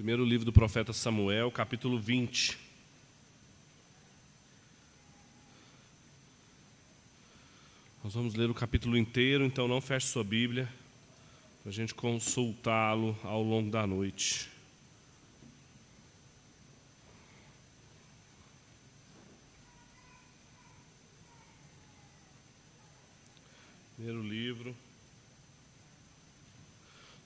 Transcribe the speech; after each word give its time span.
Primeiro 0.00 0.24
livro 0.24 0.46
do 0.46 0.52
profeta 0.52 0.94
Samuel, 0.94 1.50
capítulo 1.50 2.00
20. 2.00 2.58
Nós 8.02 8.14
vamos 8.14 8.34
ler 8.34 8.48
o 8.48 8.54
capítulo 8.54 8.96
inteiro, 8.96 9.44
então 9.44 9.68
não 9.68 9.78
feche 9.78 10.06
sua 10.06 10.24
Bíblia, 10.24 10.66
para 11.60 11.68
a 11.68 11.74
gente 11.74 11.94
consultá-lo 11.94 13.14
ao 13.22 13.42
longo 13.42 13.70
da 13.70 13.86
noite. 13.86 14.48
Primeiro 23.96 24.22
livro, 24.22 24.74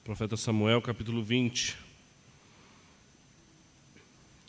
profeta 0.03 0.37
Samuel, 0.37 0.83
capítulo 0.83 1.23
20. 1.23 1.84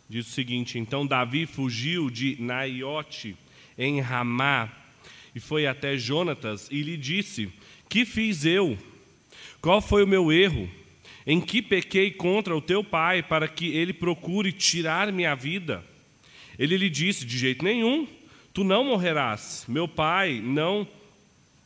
Diz 0.08 0.28
o 0.28 0.32
seguinte: 0.32 0.78
Então 0.78 1.06
Davi 1.06 1.46
fugiu 1.46 2.10
de 2.10 2.38
Naiote 2.40 3.36
em 3.78 4.00
Ramá 4.00 4.72
e 5.34 5.40
foi 5.40 5.66
até 5.66 5.98
Jonatas 5.98 6.68
e 6.72 6.82
lhe 6.82 6.96
disse: 6.96 7.52
Que 7.90 8.06
fiz 8.06 8.46
eu? 8.46 8.78
Qual 9.60 9.82
foi 9.82 10.04
o 10.04 10.08
meu 10.08 10.32
erro? 10.32 10.70
Em 11.28 11.42
que 11.42 11.60
pequei 11.60 12.12
contra 12.12 12.56
o 12.56 12.62
teu 12.62 12.84
pai 12.84 13.24
para 13.24 13.48
que 13.48 13.76
ele 13.76 13.94
procure 13.94 14.52
tirar 14.52 15.12
minha 15.12 15.34
vida? 15.34 15.84
Ele 16.58 16.78
lhe 16.78 16.90
disse: 16.90 17.26
De 17.26 17.38
jeito 17.38 17.66
nenhum, 17.66 18.08
tu 18.54 18.64
não 18.64 18.84
morrerás. 18.84 19.66
Meu 19.68 19.88
pai 19.88 20.40
não 20.40 20.88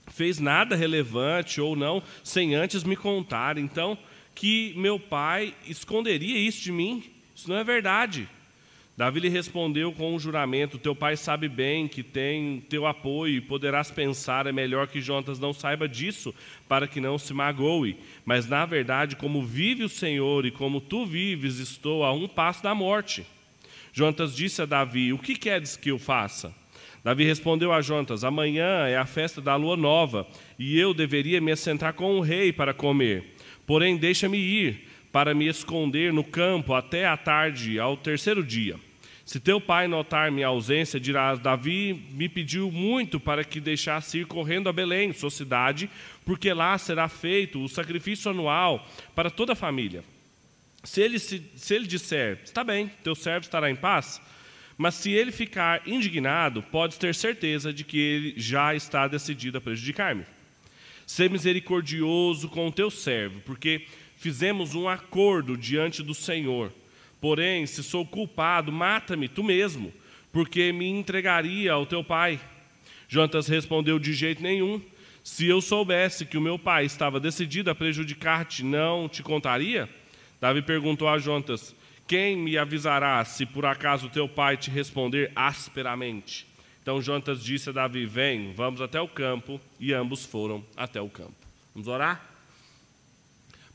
fez 0.08 0.40
nada 0.40 0.78
relevante 0.78 1.60
ou 1.60 1.76
não 1.76 2.02
sem 2.24 2.56
antes 2.56 2.86
me 2.86 2.96
contar. 2.96 3.58
Então, 3.58 3.98
que 4.34 4.74
meu 4.78 4.98
pai 4.98 5.54
esconderia 5.68 6.38
isso 6.38 6.64
de 6.64 6.72
mim? 6.72 7.19
Isso 7.40 7.50
não 7.50 7.56
é 7.56 7.64
verdade. 7.64 8.28
Davi 8.98 9.22
lhe 9.22 9.30
respondeu 9.30 9.94
com 9.94 10.14
um 10.14 10.20
juramento: 10.20 10.78
Teu 10.78 10.94
pai 10.94 11.16
sabe 11.16 11.48
bem 11.48 11.88
que 11.88 12.04
tem 12.04 12.59
teu 12.68 12.86
apoio 12.86 13.38
e 13.38 13.40
poderás 13.40 13.90
pensar, 13.90 14.46
é 14.46 14.52
melhor 14.52 14.88
que 14.88 15.00
Jonas 15.00 15.40
não 15.40 15.54
saiba 15.54 15.88
disso, 15.88 16.36
para 16.68 16.86
que 16.86 17.00
não 17.00 17.18
se 17.18 17.34
magoe. 17.34 17.96
Mas 18.26 18.46
na 18.46 18.66
verdade, 18.66 19.16
como 19.16 19.42
vive 19.42 19.86
o 19.86 19.90
Senhor 19.90 20.46
e 20.46 20.52
como 20.52 20.81
tu 20.81 21.06
vives, 21.06 21.59
estou 21.59 22.04
a 22.04 22.12
um 22.12 22.28
passo 22.28 22.62
da 22.62 22.76
morte. 22.76 23.26
Jonas 23.94 24.36
disse 24.36 24.62
a 24.62 24.66
Davi: 24.66 25.14
O 25.14 25.18
que 25.18 25.34
queres 25.34 25.78
que 25.78 25.92
eu 25.92 25.98
faça? 25.98 26.53
Davi 27.06 27.24
respondeu 27.24 27.72
a 27.72 27.80
Jontas: 27.80 28.26
Amanhã 28.26 28.86
é 28.86 28.98
a 28.98 29.06
festa 29.06 29.40
da 29.40 29.56
lua 29.56 29.78
nova, 29.78 30.28
e 30.59 30.78
eu 30.78 30.94
deveria 30.94 31.40
me 31.40 31.53
assentar 31.53 31.94
com 31.94 32.18
o 32.18 32.22
rei 32.22 32.52
para 32.52 32.74
comer. 32.74 33.34
Porém, 33.66 33.96
deixa-me 33.96 34.38
ir 34.38 34.89
para 35.12 35.34
me 35.34 35.48
esconder 35.48 36.14
no 36.14 36.24
campo 36.24 36.74
até 36.74 37.06
a 37.06 37.18
tarde, 37.18 37.80
ao 37.80 37.98
terceiro 37.98 38.44
dia. 38.44 38.76
Se 39.26 39.40
teu 39.40 39.62
pai 39.62 39.88
notar 39.88 40.32
minha 40.32 40.48
ausência, 40.48 41.00
dirás: 41.00 41.40
Davi 41.40 41.94
me 42.12 42.28
pediu 42.28 42.72
muito 42.72 43.20
para 43.20 43.44
que 43.44 43.60
deixasse 43.60 44.20
ir 44.20 44.26
correndo 44.26 44.70
a 44.70 44.74
Belém, 44.74 45.14
sua 45.14 45.30
cidade, 45.30 45.90
porque 46.26 46.52
lá 46.52 46.78
será 46.78 47.08
feito 47.08 47.64
o 47.64 47.70
sacrifício 47.70 48.32
anual 48.32 48.88
para 49.16 49.30
toda 49.30 49.54
a 49.54 49.56
família. 49.56 50.04
Se 50.84 51.02
ele, 51.02 51.20
se, 51.20 51.44
se 51.56 51.76
ele 51.76 51.86
disser: 51.86 52.40
Está 52.44 52.64
bem, 52.64 52.92
teu 53.04 53.14
servo 53.14 53.46
estará 53.46 53.70
em 53.70 53.76
paz 53.76 54.22
mas 54.80 54.96
se 54.96 55.12
ele 55.12 55.30
ficar 55.34 55.86
indignado, 55.86 56.64
podes 56.64 56.98
ter 56.98 57.14
certeza 57.14 57.74
de 57.74 57.84
que 57.84 58.00
ele 58.00 58.34
já 58.38 58.74
está 58.74 59.10
decidido 59.10 59.58
a 59.58 59.62
prejudicar-me. 59.62 60.24
Ser 61.06 61.30
misericordioso 61.30 62.48
com 62.48 62.66
o 62.66 62.72
teu 62.72 62.90
servo, 62.90 63.42
porque 63.42 63.82
fizemos 64.20 64.75
um 64.75 64.88
acordo 64.88 65.58
diante 65.58 66.03
do 66.03 66.14
Senhor. 66.14 66.72
Porém, 67.20 67.66
se 67.66 67.81
sou 67.81 68.06
culpado, 68.06 68.72
mata-me 68.72 69.28
tu 69.28 69.44
mesmo, 69.44 69.92
porque 70.31 70.72
me 70.72 70.88
entregaria 70.88 71.72
ao 71.72 71.86
teu 71.86 72.03
pai. 72.03 72.40
Jonatas 73.07 73.47
respondeu: 73.47 73.97
De 73.97 74.13
jeito 74.13 74.44
nenhum. 74.44 74.81
Se 75.24 75.46
eu 75.47 75.62
soubesse 75.62 76.25
que 76.25 76.38
o 76.38 76.41
meu 76.41 76.57
pai 76.57 76.85
estava 76.85 77.19
decidido 77.19 77.69
a 77.69 77.75
prejudicar-te, 77.75 78.63
não 78.63 79.07
te 79.09 79.22
contaria? 79.22 79.90
Davi 80.40 80.62
perguntou 80.62 81.07
a 81.07 81.18
Jonatas: 81.18 81.75
quem 82.07 82.36
me 82.36 82.57
avisará 82.57 83.24
se 83.24 83.46
por 83.46 83.66
acaso 83.66 84.09
teu 84.09 84.28
pai 84.28 84.57
te 84.57 84.69
responder 84.69 85.31
asperamente? 85.36 86.47
Então 86.81 87.01
Jonatas 87.01 87.44
disse 87.44 87.69
a 87.69 87.74
Davi: 87.74 88.06
Vem, 88.06 88.53
vamos 88.53 88.81
até 88.81 89.00
o 89.00 89.07
campo. 89.07 89.62
E 89.80 89.94
ambos 89.94 90.25
foram 90.25 90.66
até 90.75 91.00
o 91.00 91.09
campo. 91.09 91.36
Vamos 91.74 91.88
orar? 91.88 92.38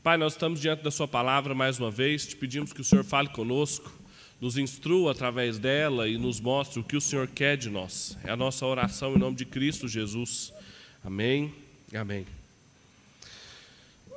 Pai, 0.05 0.17
nós 0.17 0.33
estamos 0.33 0.61
diante 0.61 0.83
da 0.83 0.91
Sua 0.91 1.07
palavra 1.07 1.55
mais 1.55 1.79
uma 1.79 1.89
vez. 1.89 2.27
Te 2.27 2.35
pedimos 2.35 2.71
que 2.71 2.79
o 2.79 2.83
Senhor 2.83 3.03
fale 3.03 3.27
conosco, 3.29 3.91
nos 4.39 4.55
instrua 4.55 5.11
através 5.11 5.57
dela 5.57 6.07
e 6.07 6.15
nos 6.15 6.39
mostre 6.39 6.79
o 6.79 6.83
que 6.83 6.95
o 6.95 7.01
Senhor 7.01 7.27
quer 7.27 7.57
de 7.57 7.71
nós. 7.71 8.15
É 8.23 8.29
a 8.29 8.37
nossa 8.37 8.67
oração 8.67 9.15
em 9.15 9.17
nome 9.17 9.35
de 9.35 9.45
Cristo 9.45 9.87
Jesus. 9.87 10.53
Amém. 11.03 11.51
Amém. 11.91 12.23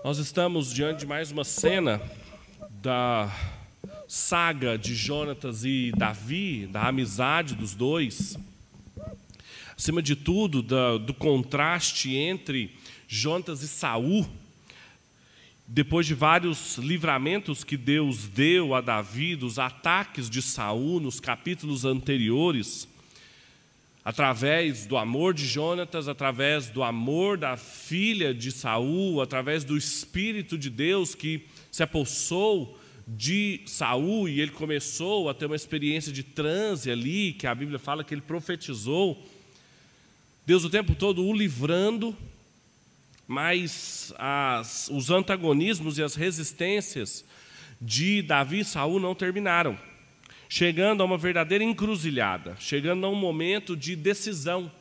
Nós 0.05 0.19
estamos 0.19 0.75
diante 0.75 0.99
de 1.01 1.07
mais 1.07 1.31
uma 1.31 1.43
cena 1.43 2.03
da 2.83 3.35
saga 4.07 4.77
de 4.77 4.95
Jonatas 4.95 5.65
e 5.65 5.91
Davi, 5.97 6.67
da 6.67 6.87
amizade 6.87 7.55
dos 7.55 7.75
dois, 7.75 8.37
acima 9.75 10.03
de 10.03 10.15
tudo, 10.15 10.61
do, 10.61 10.99
do 10.99 11.15
contraste 11.15 12.15
entre 12.15 12.77
Jonatas 13.09 13.63
e 13.63 13.69
Saul, 13.69 14.29
depois 15.71 16.07
de 16.07 16.15
vários 16.15 16.79
livramentos 16.79 17.63
que 17.63 17.77
Deus 17.77 18.27
deu 18.27 18.75
a 18.75 18.81
Davi 18.81 19.37
dos 19.37 19.59
ataques 19.59 20.31
de 20.31 20.41
Saul 20.41 20.99
nos 20.99 21.21
capítulos 21.21 21.85
anteriores, 21.85 22.89
através 24.03 24.87
do 24.87 24.97
amor 24.97 25.35
de 25.35 25.47
Jonatas, 25.47 26.09
através 26.09 26.71
do 26.71 26.83
amor 26.83 27.37
da 27.37 27.59
filha 27.59 28.33
de 28.33 28.51
Saul, 28.51 29.21
através 29.21 29.63
do 29.63 29.77
espírito 29.77 30.57
de 30.57 30.71
Deus 30.71 31.15
que 31.15 31.45
se 31.71 31.83
apossou 31.83 32.81
de 33.07 33.61
Saul 33.67 34.27
e 34.27 34.41
ele 34.41 34.53
começou 34.53 35.29
a 35.29 35.35
ter 35.35 35.45
uma 35.45 35.57
experiência 35.57 36.11
de 36.11 36.23
transe 36.23 36.91
ali, 36.91 37.35
que 37.35 37.47
a 37.47 37.55
Bíblia 37.55 37.79
fala 37.79 38.03
que 38.03 38.15
ele 38.15 38.23
profetizou. 38.23 39.23
Deus 40.47 40.65
o 40.65 40.71
tempo 40.71 40.95
todo 40.95 41.23
o 41.23 41.35
livrando, 41.35 42.17
mas 43.29 44.15
as, 44.17 44.89
os 44.91 45.11
antagonismos 45.11 45.99
e 45.99 46.03
as 46.03 46.15
resistências 46.15 47.23
de 47.79 48.23
Davi 48.23 48.61
e 48.61 48.65
Saul 48.65 48.99
não 48.99 49.15
terminaram, 49.15 49.79
chegando 50.49 51.03
a 51.03 51.07
uma 51.07 51.19
verdadeira 51.19 51.63
encruzilhada, 51.63 52.57
chegando 52.59 53.05
a 53.05 53.11
um 53.11 53.15
momento 53.15 53.77
de 53.77 53.95
decisão. 53.95 54.73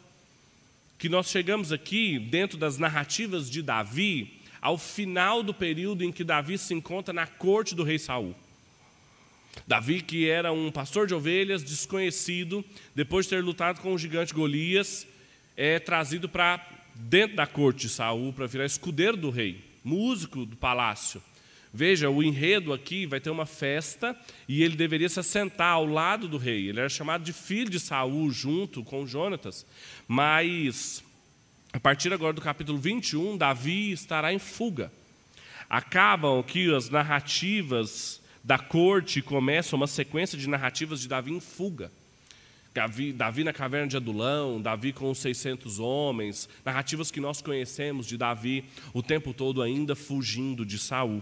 Que 0.97 1.09
nós 1.09 1.29
chegamos 1.29 1.73
aqui 1.73 2.17
dentro 2.17 2.57
das 2.57 2.77
narrativas 2.77 3.51
de 3.51 3.61
Davi, 3.61 4.39
ao 4.61 4.77
final 4.77 5.43
do 5.43 5.53
período 5.53 6.03
em 6.03 6.11
que 6.11 6.23
Davi 6.23 6.57
se 6.57 6.73
encontra 6.73 7.13
na 7.13 7.27
corte 7.27 7.75
do 7.75 7.83
rei 7.83 7.99
Saul. 7.99 8.33
Davi, 9.67 10.01
que 10.01 10.29
era 10.29 10.53
um 10.53 10.71
pastor 10.71 11.05
de 11.05 11.13
ovelhas 11.13 11.63
desconhecido, 11.63 12.63
depois 12.95 13.25
de 13.25 13.31
ter 13.31 13.43
lutado 13.43 13.81
com 13.81 13.93
o 13.93 13.97
gigante 13.97 14.33
Golias, 14.33 15.05
é 15.55 15.79
trazido 15.79 16.29
para 16.29 16.76
dentro 16.99 17.35
da 17.35 17.47
corte 17.47 17.81
de 17.81 17.89
Saul 17.89 18.33
para 18.33 18.47
virar 18.47 18.65
escudeiro 18.65 19.17
do 19.17 19.29
rei, 19.29 19.63
músico 19.83 20.45
do 20.45 20.55
palácio. 20.55 21.21
Veja, 21.73 22.09
o 22.09 22.23
enredo 22.23 22.73
aqui 22.73 23.05
vai 23.05 23.19
ter 23.19 23.29
uma 23.29 23.45
festa 23.45 24.17
e 24.47 24.63
ele 24.63 24.75
deveria 24.75 25.09
se 25.09 25.19
assentar 25.19 25.73
ao 25.73 25.85
lado 25.85 26.27
do 26.27 26.37
rei. 26.37 26.69
Ele 26.69 26.79
era 26.79 26.89
chamado 26.89 27.23
de 27.23 27.33
filho 27.33 27.69
de 27.69 27.79
Saul 27.79 28.31
junto 28.31 28.83
com 28.83 29.05
Jonatas, 29.05 29.65
mas 30.07 31.03
a 31.71 31.79
partir 31.79 32.11
agora 32.11 32.33
do 32.33 32.41
capítulo 32.41 32.77
21, 32.77 33.37
Davi 33.37 33.91
estará 33.91 34.33
em 34.33 34.39
fuga. 34.39 34.91
Acabam 35.69 36.39
aqui 36.39 36.73
as 36.73 36.89
narrativas 36.89 38.21
da 38.43 38.57
corte, 38.57 39.21
começa 39.21 39.75
uma 39.75 39.87
sequência 39.87 40.37
de 40.37 40.47
narrativas 40.47 41.01
de 41.01 41.07
Davi 41.07 41.31
em 41.31 41.39
fuga. 41.41 41.91
Davi, 42.73 43.11
Davi, 43.11 43.43
na 43.43 43.53
caverna 43.53 43.87
de 43.87 43.97
Adulão, 43.97 44.61
Davi 44.61 44.93
com 44.93 45.09
os 45.09 45.17
600 45.19 45.79
homens, 45.79 46.47
narrativas 46.63 47.09
que 47.09 47.19
nós 47.19 47.41
conhecemos 47.41 48.05
de 48.05 48.17
Davi 48.17 48.63
o 48.93 49.01
tempo 49.01 49.33
todo 49.33 49.61
ainda 49.61 49.95
fugindo 49.95 50.65
de 50.65 50.77
Saul. 50.77 51.21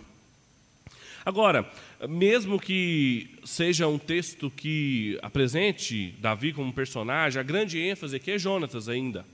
Agora, 1.25 1.67
mesmo 2.07 2.59
que 2.59 3.31
seja 3.43 3.87
um 3.87 3.97
texto 3.97 4.51
que 4.51 5.17
apresente 5.23 6.13
Davi 6.19 6.53
como 6.53 6.71
personagem, 6.71 7.39
a 7.39 7.43
grande 7.43 7.79
ênfase 7.79 8.15
aqui 8.17 8.31
é 8.31 8.37
Jonatas 8.37 8.87
ainda. 8.87 9.25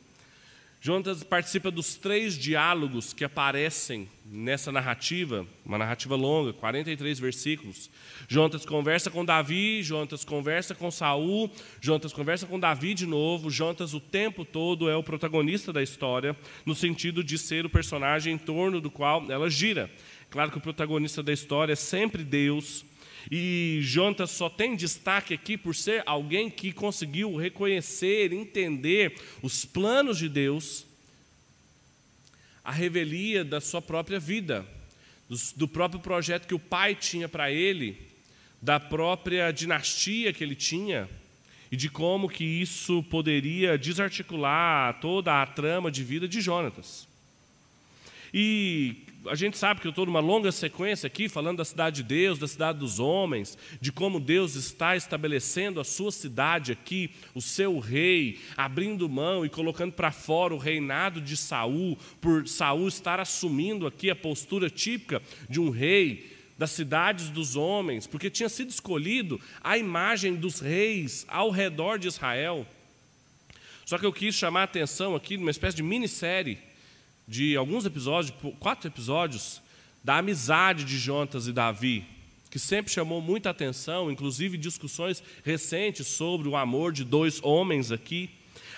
Jonatas 0.83 1.23
participa 1.23 1.69
dos 1.69 1.93
três 1.93 2.35
diálogos 2.35 3.13
que 3.13 3.23
aparecem 3.23 4.09
nessa 4.25 4.71
narrativa, 4.71 5.45
uma 5.63 5.77
narrativa 5.77 6.15
longa, 6.15 6.53
43 6.53 7.19
versículos. 7.19 7.87
Jonatas 8.27 8.65
conversa 8.65 9.11
com 9.11 9.23
Davi, 9.23 9.83
Jonatas 9.83 10.25
conversa 10.25 10.73
com 10.73 10.89
Saul, 10.89 11.51
Jonatas 11.79 12.11
conversa 12.11 12.47
com 12.47 12.59
Davi 12.59 12.95
de 12.95 13.05
novo. 13.05 13.51
Jonatas 13.51 13.93
o 13.93 13.99
tempo 13.99 14.43
todo 14.43 14.89
é 14.89 14.95
o 14.95 15.03
protagonista 15.03 15.71
da 15.71 15.83
história, 15.83 16.35
no 16.65 16.73
sentido 16.73 17.23
de 17.23 17.37
ser 17.37 17.63
o 17.63 17.69
personagem 17.69 18.33
em 18.33 18.37
torno 18.39 18.81
do 18.81 18.89
qual 18.89 19.31
ela 19.31 19.51
gira. 19.51 19.87
Claro 20.31 20.49
que 20.49 20.57
o 20.57 20.61
protagonista 20.61 21.21
da 21.21 21.31
história 21.31 21.73
é 21.73 21.75
sempre 21.75 22.23
Deus, 22.23 22.83
E 23.29 23.79
Jonatas 23.81 24.31
só 24.31 24.49
tem 24.49 24.75
destaque 24.75 25.33
aqui 25.33 25.57
por 25.57 25.75
ser 25.75 26.03
alguém 26.05 26.49
que 26.49 26.71
conseguiu 26.71 27.35
reconhecer, 27.35 28.33
entender 28.33 29.15
os 29.41 29.65
planos 29.65 30.17
de 30.17 30.29
Deus, 30.29 30.85
a 32.63 32.71
revelia 32.71 33.43
da 33.43 33.59
sua 33.59 33.81
própria 33.81 34.19
vida, 34.19 34.65
do 35.55 35.67
próprio 35.67 35.99
projeto 35.99 36.47
que 36.47 36.55
o 36.55 36.59
pai 36.59 36.95
tinha 36.95 37.27
para 37.29 37.51
ele, 37.51 37.97
da 38.61 38.79
própria 38.79 39.51
dinastia 39.51 40.33
que 40.33 40.43
ele 40.43 40.55
tinha 40.55 41.09
e 41.71 41.77
de 41.77 41.89
como 41.89 42.29
que 42.29 42.43
isso 42.43 43.01
poderia 43.03 43.77
desarticular 43.77 44.99
toda 44.99 45.41
a 45.41 45.45
trama 45.45 45.89
de 45.89 46.03
vida 46.03 46.27
de 46.27 46.41
Jonatas. 46.41 47.07
E 48.33 49.07
a 49.27 49.35
gente 49.35 49.57
sabe 49.57 49.81
que 49.81 49.87
eu 49.87 49.91
estou 49.91 50.05
numa 50.05 50.19
longa 50.19 50.51
sequência 50.51 51.05
aqui, 51.05 51.29
falando 51.29 51.57
da 51.57 51.65
cidade 51.65 51.97
de 51.97 52.03
Deus, 52.03 52.39
da 52.39 52.47
cidade 52.47 52.79
dos 52.79 52.99
homens, 52.99 53.57
de 53.79 53.91
como 53.91 54.19
Deus 54.19 54.55
está 54.55 54.95
estabelecendo 54.95 55.79
a 55.79 55.83
sua 55.83 56.11
cidade 56.11 56.71
aqui, 56.71 57.11
o 57.35 57.41
seu 57.41 57.77
rei, 57.77 58.39
abrindo 58.57 59.07
mão 59.07 59.45
e 59.45 59.49
colocando 59.49 59.93
para 59.93 60.11
fora 60.11 60.55
o 60.55 60.57
reinado 60.57 61.21
de 61.21 61.37
Saul, 61.37 61.97
por 62.19 62.47
Saul 62.47 62.87
estar 62.87 63.19
assumindo 63.19 63.85
aqui 63.85 64.09
a 64.09 64.15
postura 64.15 64.69
típica 64.69 65.21
de 65.49 65.59
um 65.59 65.69
rei 65.69 66.37
das 66.57 66.71
cidades 66.71 67.29
dos 67.29 67.55
homens, 67.55 68.07
porque 68.07 68.29
tinha 68.29 68.49
sido 68.49 68.69
escolhido 68.69 69.39
a 69.63 69.77
imagem 69.77 70.35
dos 70.35 70.59
reis 70.59 71.25
ao 71.27 71.51
redor 71.51 71.97
de 71.99 72.07
Israel. 72.07 72.65
Só 73.85 73.97
que 73.97 74.05
eu 74.05 74.13
quis 74.13 74.35
chamar 74.35 74.61
a 74.61 74.63
atenção 74.63 75.15
aqui 75.15 75.37
numa 75.37 75.51
espécie 75.51 75.75
de 75.75 75.83
minissérie 75.83 76.70
de 77.31 77.55
alguns 77.55 77.85
episódios, 77.85 78.33
quatro 78.59 78.89
episódios, 78.89 79.61
da 80.03 80.17
amizade 80.17 80.83
de 80.83 80.97
Jonatas 80.97 81.47
e 81.47 81.53
Davi, 81.53 82.03
que 82.49 82.59
sempre 82.59 82.91
chamou 82.91 83.21
muita 83.21 83.49
atenção, 83.49 84.11
inclusive 84.11 84.57
discussões 84.57 85.23
recentes 85.41 86.07
sobre 86.07 86.49
o 86.49 86.57
amor 86.57 86.91
de 86.91 87.05
dois 87.05 87.41
homens 87.41 87.89
aqui. 87.89 88.29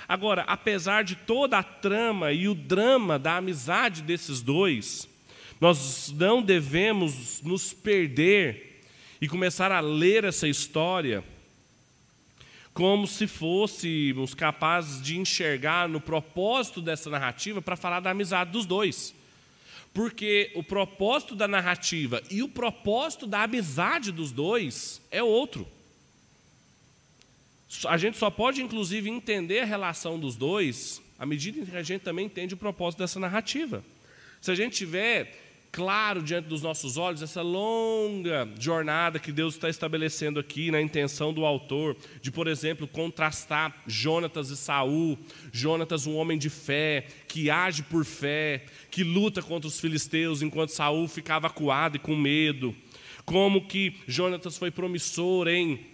Agora, 0.07 0.44
apesar 0.44 1.03
de 1.03 1.15
toda 1.15 1.57
a 1.57 1.63
trama 1.63 2.31
e 2.31 2.47
o 2.47 2.53
drama 2.53 3.17
da 3.17 3.38
amizade 3.38 4.03
desses 4.03 4.39
dois, 4.39 5.09
nós 5.59 6.13
não 6.15 6.39
devemos 6.39 7.41
nos 7.41 7.73
perder 7.73 8.83
e 9.19 9.27
começar 9.27 9.71
a 9.71 9.79
ler 9.79 10.25
essa 10.25 10.47
história 10.47 11.23
como 12.74 13.06
se 13.08 13.28
fôssemos 13.28 14.34
capazes 14.34 15.02
de 15.02 15.18
enxergar 15.18 15.88
no 15.88 16.02
propósito 16.02 16.81
dessa 16.81 17.10
narrativa 17.10 17.62
para 17.62 17.75
falar 17.75 18.00
da 18.00 18.10
amizade 18.10 18.52
dos 18.52 18.66
dois. 18.66 19.14
Porque 19.94 20.52
o 20.56 20.64
propósito 20.64 21.36
da 21.36 21.48
narrativa 21.48 22.22
e 22.31 22.42
o 22.42 22.50
propósito 22.50 23.28
da 23.28 23.44
amizade 23.44 24.12
dos 24.12 24.31
dois 24.31 25.00
é 25.12 25.22
outro. 25.22 25.68
A 27.88 27.98
gente 27.98 28.18
só 28.18 28.30
pode, 28.30 28.62
inclusive, 28.62 29.10
entender 29.10 29.60
a 29.60 29.66
relação 29.66 30.20
dos 30.20 30.36
dois 30.36 31.02
à 31.18 31.25
medida 31.25 31.60
em 31.60 31.66
que 31.66 31.78
a 31.78 31.84
gente 31.84 32.02
também 32.02 32.25
entende 32.25 32.54
o 32.54 32.58
propósito 32.58 33.00
dessa 33.00 33.20
narrativa. 33.20 33.84
Se 34.42 34.52
a 34.52 34.56
gente 34.56 34.75
tiver 34.75 35.43
claro 35.74 36.22
diante 36.22 36.48
dos 36.48 36.62
nossos 36.62 36.98
olhos 36.98 37.24
essa 37.24 37.42
longa 37.42 38.48
jornada 38.60 39.18
que 39.18 39.31
Deus 39.31 39.56
está 39.56 39.68
estabelecendo 39.68 40.40
aqui 40.40 40.70
na 40.70 40.80
intenção 40.80 41.34
do 41.34 41.44
autor, 41.44 41.98
de, 42.22 42.31
por 42.31 42.48
exemplo, 42.48 42.88
contrastar 42.88 43.75
Jonatas 43.88 44.52
e 44.52 44.56
Saul. 44.56 45.18
Jonatas, 45.52 46.06
um 46.06 46.16
homem 46.16 46.38
de 46.38 46.48
fé, 46.48 47.08
que 47.28 47.50
age 47.50 47.81
por 47.81 48.06
fé, 48.06 48.66
que 48.92 49.04
luta 49.04 49.42
contra 49.42 49.68
os 49.68 49.80
filisteus, 49.80 50.44
enquanto 50.44 50.70
Saul 50.70 51.08
ficava 51.08 51.48
acuado 51.48 51.96
e 51.96 52.00
com 52.00 52.16
medo. 52.16 52.75
Como 53.25 53.68
que 53.68 53.96
Jonatas 54.08 54.56
foi 54.56 54.70
promissor 54.70 55.48
em 55.48 55.88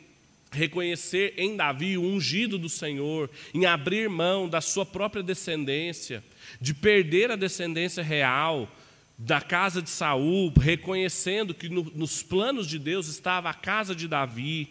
reconhecer 0.52 1.36
em 1.38 1.56
Davi 1.56 1.98
o 1.98 2.04
ungido 2.04 2.58
do 2.58 2.68
Senhor, 2.68 3.30
em 3.54 3.66
abrir 3.66 4.10
mão 4.10 4.50
da 4.50 4.60
sua 4.60 4.86
própria 4.86 5.24
descendência, 5.24 6.22
de 6.60 6.74
perder 6.74 7.32
a 7.32 7.38
descendência 7.38 8.04
real, 8.04 8.70
da 9.22 9.42
casa 9.42 9.82
de 9.82 9.90
Saul, 9.90 10.54
reconhecendo 10.58 11.54
que 11.54 11.68
no, 11.68 11.84
nos 11.94 12.24
planos 12.24 12.66
de 12.66 12.80
Deus 12.80 13.10
estava 13.10 13.50
a 13.50 13.54
casa 13.54 13.94
de 13.94 14.08
Davi. 14.08 14.70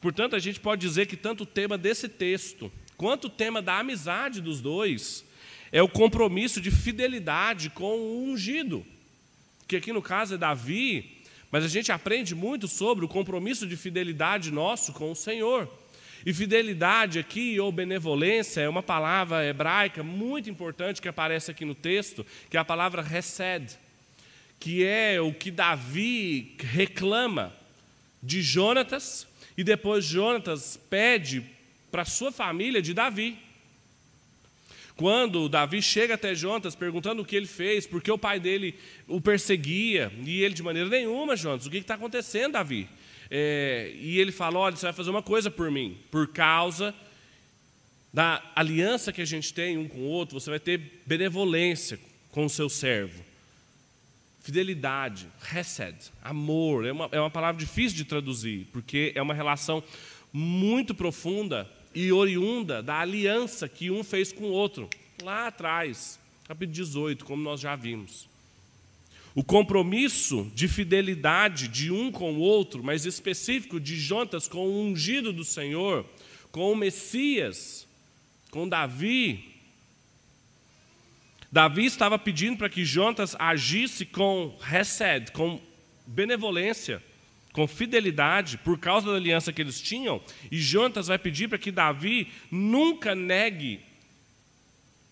Portanto, 0.00 0.34
a 0.34 0.38
gente 0.38 0.58
pode 0.58 0.80
dizer 0.80 1.06
que 1.06 1.16
tanto 1.16 1.42
o 1.42 1.46
tema 1.46 1.76
desse 1.76 2.08
texto, 2.08 2.72
quanto 2.96 3.26
o 3.26 3.30
tema 3.30 3.60
da 3.60 3.78
amizade 3.78 4.40
dos 4.40 4.62
dois, 4.62 5.26
é 5.70 5.82
o 5.82 5.88
compromisso 5.88 6.58
de 6.58 6.70
fidelidade 6.70 7.68
com 7.68 7.94
o 7.98 8.24
ungido, 8.24 8.84
que 9.68 9.76
aqui 9.76 9.92
no 9.92 10.00
caso 10.00 10.34
é 10.34 10.38
Davi, 10.38 11.22
mas 11.50 11.64
a 11.64 11.68
gente 11.68 11.92
aprende 11.92 12.34
muito 12.34 12.66
sobre 12.66 13.04
o 13.04 13.08
compromisso 13.08 13.66
de 13.66 13.76
fidelidade 13.76 14.50
nosso 14.50 14.94
com 14.94 15.12
o 15.12 15.16
Senhor. 15.16 15.70
E 16.26 16.32
fidelidade 16.32 17.18
aqui, 17.18 17.60
ou 17.60 17.70
benevolência, 17.70 18.62
é 18.62 18.68
uma 18.68 18.82
palavra 18.82 19.44
hebraica 19.44 20.02
muito 20.02 20.48
importante 20.48 21.02
que 21.02 21.08
aparece 21.08 21.50
aqui 21.50 21.64
no 21.64 21.74
texto, 21.74 22.24
que 22.48 22.56
é 22.56 22.60
a 22.60 22.64
palavra 22.64 23.02
resed, 23.02 23.76
que 24.58 24.84
é 24.84 25.20
o 25.20 25.34
que 25.34 25.50
Davi 25.50 26.56
reclama 26.58 27.52
de 28.22 28.40
Jonatas, 28.40 29.26
e 29.56 29.62
depois 29.62 30.04
Jonatas 30.04 30.78
pede 30.88 31.44
para 31.90 32.06
sua 32.06 32.32
família 32.32 32.80
de 32.80 32.94
Davi. 32.94 33.36
Quando 34.96 35.48
Davi 35.48 35.82
chega 35.82 36.14
até 36.14 36.34
Jonatas 36.34 36.74
perguntando 36.74 37.20
o 37.20 37.24
que 37.24 37.36
ele 37.36 37.46
fez, 37.46 37.86
porque 37.86 38.10
o 38.10 38.16
pai 38.16 38.40
dele 38.40 38.74
o 39.06 39.20
perseguia, 39.20 40.10
e 40.24 40.42
ele 40.42 40.54
de 40.54 40.62
maneira 40.62 40.88
nenhuma, 40.88 41.36
Jonatas, 41.36 41.66
o 41.66 41.70
que 41.70 41.76
está 41.76 41.96
acontecendo, 41.96 42.52
Davi? 42.52 42.88
É, 43.36 43.92
e 43.96 44.20
ele 44.20 44.30
fala: 44.30 44.60
olha, 44.60 44.76
você 44.76 44.86
vai 44.86 44.92
fazer 44.92 45.10
uma 45.10 45.22
coisa 45.22 45.50
por 45.50 45.68
mim, 45.68 45.98
por 46.08 46.28
causa 46.28 46.94
da 48.12 48.40
aliança 48.54 49.12
que 49.12 49.20
a 49.20 49.24
gente 49.24 49.52
tem 49.52 49.76
um 49.76 49.88
com 49.88 49.98
o 49.98 50.04
outro, 50.04 50.38
você 50.38 50.48
vai 50.50 50.60
ter 50.60 51.02
benevolência 51.04 51.98
com 52.30 52.44
o 52.44 52.48
seu 52.50 52.68
servo. 52.68 53.24
Fidelidade, 54.38 55.26
resed, 55.40 55.96
amor, 56.22 56.86
é 56.86 56.92
uma, 56.92 57.08
é 57.10 57.18
uma 57.18 57.30
palavra 57.30 57.58
difícil 57.58 57.96
de 57.96 58.04
traduzir, 58.04 58.68
porque 58.72 59.10
é 59.16 59.22
uma 59.22 59.34
relação 59.34 59.82
muito 60.32 60.94
profunda 60.94 61.68
e 61.92 62.12
oriunda 62.12 62.80
da 62.84 63.00
aliança 63.00 63.68
que 63.68 63.90
um 63.90 64.04
fez 64.04 64.32
com 64.32 64.44
o 64.44 64.52
outro, 64.52 64.88
lá 65.24 65.48
atrás, 65.48 66.20
capítulo 66.46 66.72
18, 66.72 67.24
como 67.24 67.42
nós 67.42 67.60
já 67.60 67.74
vimos. 67.74 68.28
O 69.34 69.42
compromisso 69.42 70.50
de 70.54 70.68
fidelidade 70.68 71.66
de 71.66 71.90
um 71.90 72.12
com 72.12 72.34
o 72.34 72.38
outro, 72.38 72.84
mas 72.84 73.04
específico 73.04 73.80
de 73.80 73.96
Jonatas 73.96 74.46
com 74.46 74.66
o 74.66 74.80
ungido 74.80 75.32
do 75.32 75.44
Senhor, 75.44 76.06
com 76.52 76.70
o 76.70 76.76
Messias, 76.76 77.84
com 78.50 78.68
Davi. 78.68 79.52
Davi 81.50 81.84
estava 81.84 82.16
pedindo 82.16 82.58
para 82.58 82.68
que 82.68 82.84
Jonatas 82.84 83.34
agisse 83.36 84.06
com 84.06 84.56
resed, 84.60 85.32
com 85.32 85.60
benevolência, 86.06 87.02
com 87.52 87.66
fidelidade, 87.66 88.58
por 88.58 88.78
causa 88.78 89.10
da 89.10 89.16
aliança 89.16 89.52
que 89.52 89.62
eles 89.62 89.80
tinham, 89.80 90.20
e 90.50 90.58
Jonatas 90.58 91.08
vai 91.08 91.18
pedir 91.18 91.48
para 91.48 91.58
que 91.58 91.72
Davi 91.72 92.28
nunca 92.52 93.16
negue 93.16 93.80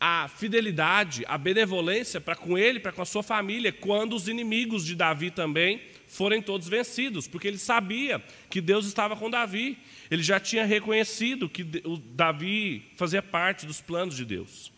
a 0.05 0.27
fidelidade, 0.27 1.25
a 1.29 1.39
benevolência 1.39 2.21
para 2.21 2.35
com 2.35 2.59
ele, 2.59 2.81
para 2.81 2.91
com 2.91 3.03
a 3.03 3.05
sua 3.05 3.23
família, 3.23 3.73
quando 3.73 4.17
os 4.17 4.27
inimigos 4.27 4.85
de 4.85 4.97
Davi 4.97 5.31
também 5.31 5.81
forem 6.09 6.43
todos 6.43 6.67
vencidos, 6.67 7.29
porque 7.29 7.47
ele 7.47 7.57
sabia 7.57 8.21
que 8.51 8.61
Deus 8.61 8.85
estava 8.85 9.15
com 9.15 9.31
Davi. 9.31 9.79
Ele 10.11 10.25
já 10.25 10.41
tinha 10.41 10.65
reconhecido 10.65 11.49
que 11.49 11.63
Davi 11.63 12.91
fazia 12.97 13.23
parte 13.23 13.65
dos 13.65 13.81
planos 13.81 14.17
de 14.17 14.25
Deus. 14.25 14.73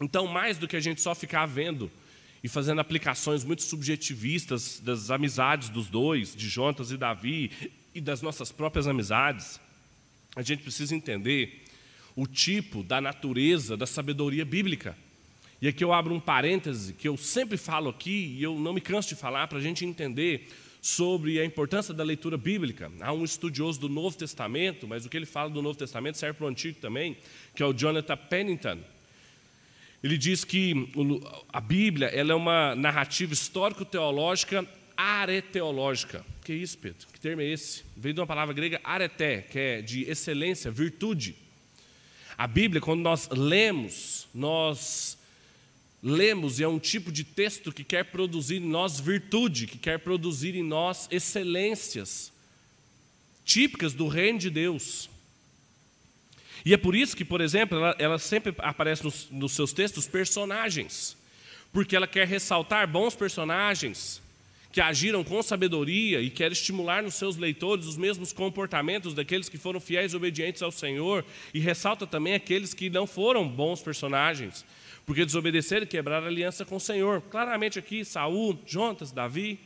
Então, 0.00 0.28
mais 0.28 0.58
do 0.58 0.68
que 0.68 0.76
a 0.76 0.80
gente 0.80 1.00
só 1.00 1.12
ficar 1.12 1.44
vendo 1.46 1.90
e 2.44 2.48
fazendo 2.48 2.80
aplicações 2.80 3.42
muito 3.42 3.64
subjetivistas 3.64 4.78
das 4.78 5.10
amizades 5.10 5.70
dos 5.70 5.88
dois, 5.88 6.36
de 6.36 6.48
Jonas 6.48 6.92
e 6.92 6.96
Davi, 6.96 7.50
e 7.92 8.00
das 8.00 8.22
nossas 8.22 8.52
próprias 8.52 8.86
amizades, 8.86 9.58
a 10.36 10.42
gente 10.42 10.62
precisa 10.62 10.94
entender 10.94 11.65
o 12.16 12.26
tipo 12.26 12.82
da 12.82 13.00
natureza 13.00 13.76
da 13.76 13.86
sabedoria 13.86 14.44
bíblica. 14.44 14.96
E 15.60 15.68
aqui 15.68 15.84
eu 15.84 15.92
abro 15.92 16.14
um 16.14 16.20
parêntese 16.20 16.94
que 16.94 17.06
eu 17.06 17.16
sempre 17.16 17.56
falo 17.56 17.90
aqui 17.90 18.34
e 18.38 18.42
eu 18.42 18.58
não 18.58 18.72
me 18.72 18.80
canso 18.80 19.10
de 19.10 19.14
falar 19.14 19.46
para 19.46 19.58
a 19.58 19.60
gente 19.60 19.84
entender 19.84 20.48
sobre 20.80 21.40
a 21.40 21.44
importância 21.44 21.92
da 21.92 22.02
leitura 22.02 22.36
bíblica. 22.36 22.90
Há 23.00 23.12
um 23.12 23.24
estudioso 23.24 23.80
do 23.80 23.88
Novo 23.88 24.16
Testamento, 24.16 24.86
mas 24.86 25.04
o 25.04 25.08
que 25.08 25.16
ele 25.16 25.26
fala 25.26 25.50
do 25.50 25.60
Novo 25.60 25.78
Testamento 25.78 26.16
serve 26.16 26.38
para 26.38 26.46
o 26.46 26.48
Antigo 26.48 26.78
também, 26.80 27.16
que 27.54 27.62
é 27.62 27.66
o 27.66 27.72
Jonathan 27.72 28.16
Pennington. 28.16 28.78
Ele 30.02 30.16
diz 30.16 30.44
que 30.44 30.88
a 31.52 31.60
Bíblia 31.60 32.06
ela 32.08 32.32
é 32.32 32.34
uma 32.34 32.74
narrativa 32.74 33.32
histórico-teológica 33.32 34.66
areteológica. 34.96 36.24
Que 36.44 36.54
isso, 36.54 36.78
Pedro? 36.78 37.06
Que 37.12 37.20
termo 37.20 37.42
é 37.42 37.46
esse? 37.46 37.82
Vem 37.96 38.14
de 38.14 38.20
uma 38.20 38.26
palavra 38.26 38.54
grega 38.54 38.80
areté, 38.84 39.42
que 39.42 39.58
é 39.58 39.82
de 39.82 40.08
excelência, 40.08 40.70
virtude. 40.70 41.34
A 42.36 42.46
Bíblia, 42.46 42.80
quando 42.80 43.00
nós 43.00 43.28
lemos, 43.30 44.28
nós 44.34 45.16
lemos 46.02 46.60
e 46.60 46.64
é 46.64 46.68
um 46.68 46.78
tipo 46.78 47.10
de 47.10 47.24
texto 47.24 47.72
que 47.72 47.82
quer 47.82 48.04
produzir 48.04 48.56
em 48.56 48.68
nós 48.68 49.00
virtude, 49.00 49.66
que 49.66 49.78
quer 49.78 49.98
produzir 49.98 50.54
em 50.54 50.62
nós 50.62 51.08
excelências 51.10 52.32
típicas 53.44 53.94
do 53.94 54.06
reino 54.06 54.38
de 54.38 54.50
Deus. 54.50 55.08
E 56.64 56.74
é 56.74 56.76
por 56.76 56.94
isso 56.94 57.16
que, 57.16 57.24
por 57.24 57.40
exemplo, 57.40 57.78
ela, 57.78 57.96
ela 57.98 58.18
sempre 58.18 58.54
aparece 58.58 59.04
nos, 59.04 59.28
nos 59.30 59.52
seus 59.52 59.72
textos 59.72 60.06
personagens, 60.06 61.16
porque 61.72 61.96
ela 61.96 62.06
quer 62.06 62.26
ressaltar 62.26 62.86
bons 62.86 63.14
personagens 63.14 64.20
que 64.76 64.80
agiram 64.82 65.24
com 65.24 65.42
sabedoria 65.42 66.20
e 66.20 66.28
quer 66.28 66.52
estimular 66.52 67.02
nos 67.02 67.14
seus 67.14 67.38
leitores 67.38 67.86
os 67.86 67.96
mesmos 67.96 68.30
comportamentos 68.30 69.14
daqueles 69.14 69.48
que 69.48 69.56
foram 69.56 69.80
fiéis 69.80 70.12
e 70.12 70.16
obedientes 70.16 70.60
ao 70.60 70.70
Senhor, 70.70 71.24
e 71.54 71.58
ressalta 71.58 72.06
também 72.06 72.34
aqueles 72.34 72.74
que 72.74 72.90
não 72.90 73.06
foram 73.06 73.48
bons 73.48 73.80
personagens, 73.80 74.66
porque 75.06 75.24
desobedeceram 75.24 75.84
e 75.84 75.86
quebraram 75.86 76.26
aliança 76.26 76.62
com 76.62 76.76
o 76.76 76.80
Senhor. 76.80 77.22
Claramente 77.22 77.78
aqui, 77.78 78.04
Saul, 78.04 78.58
Jonas, 78.66 79.12
Davi. 79.12 79.58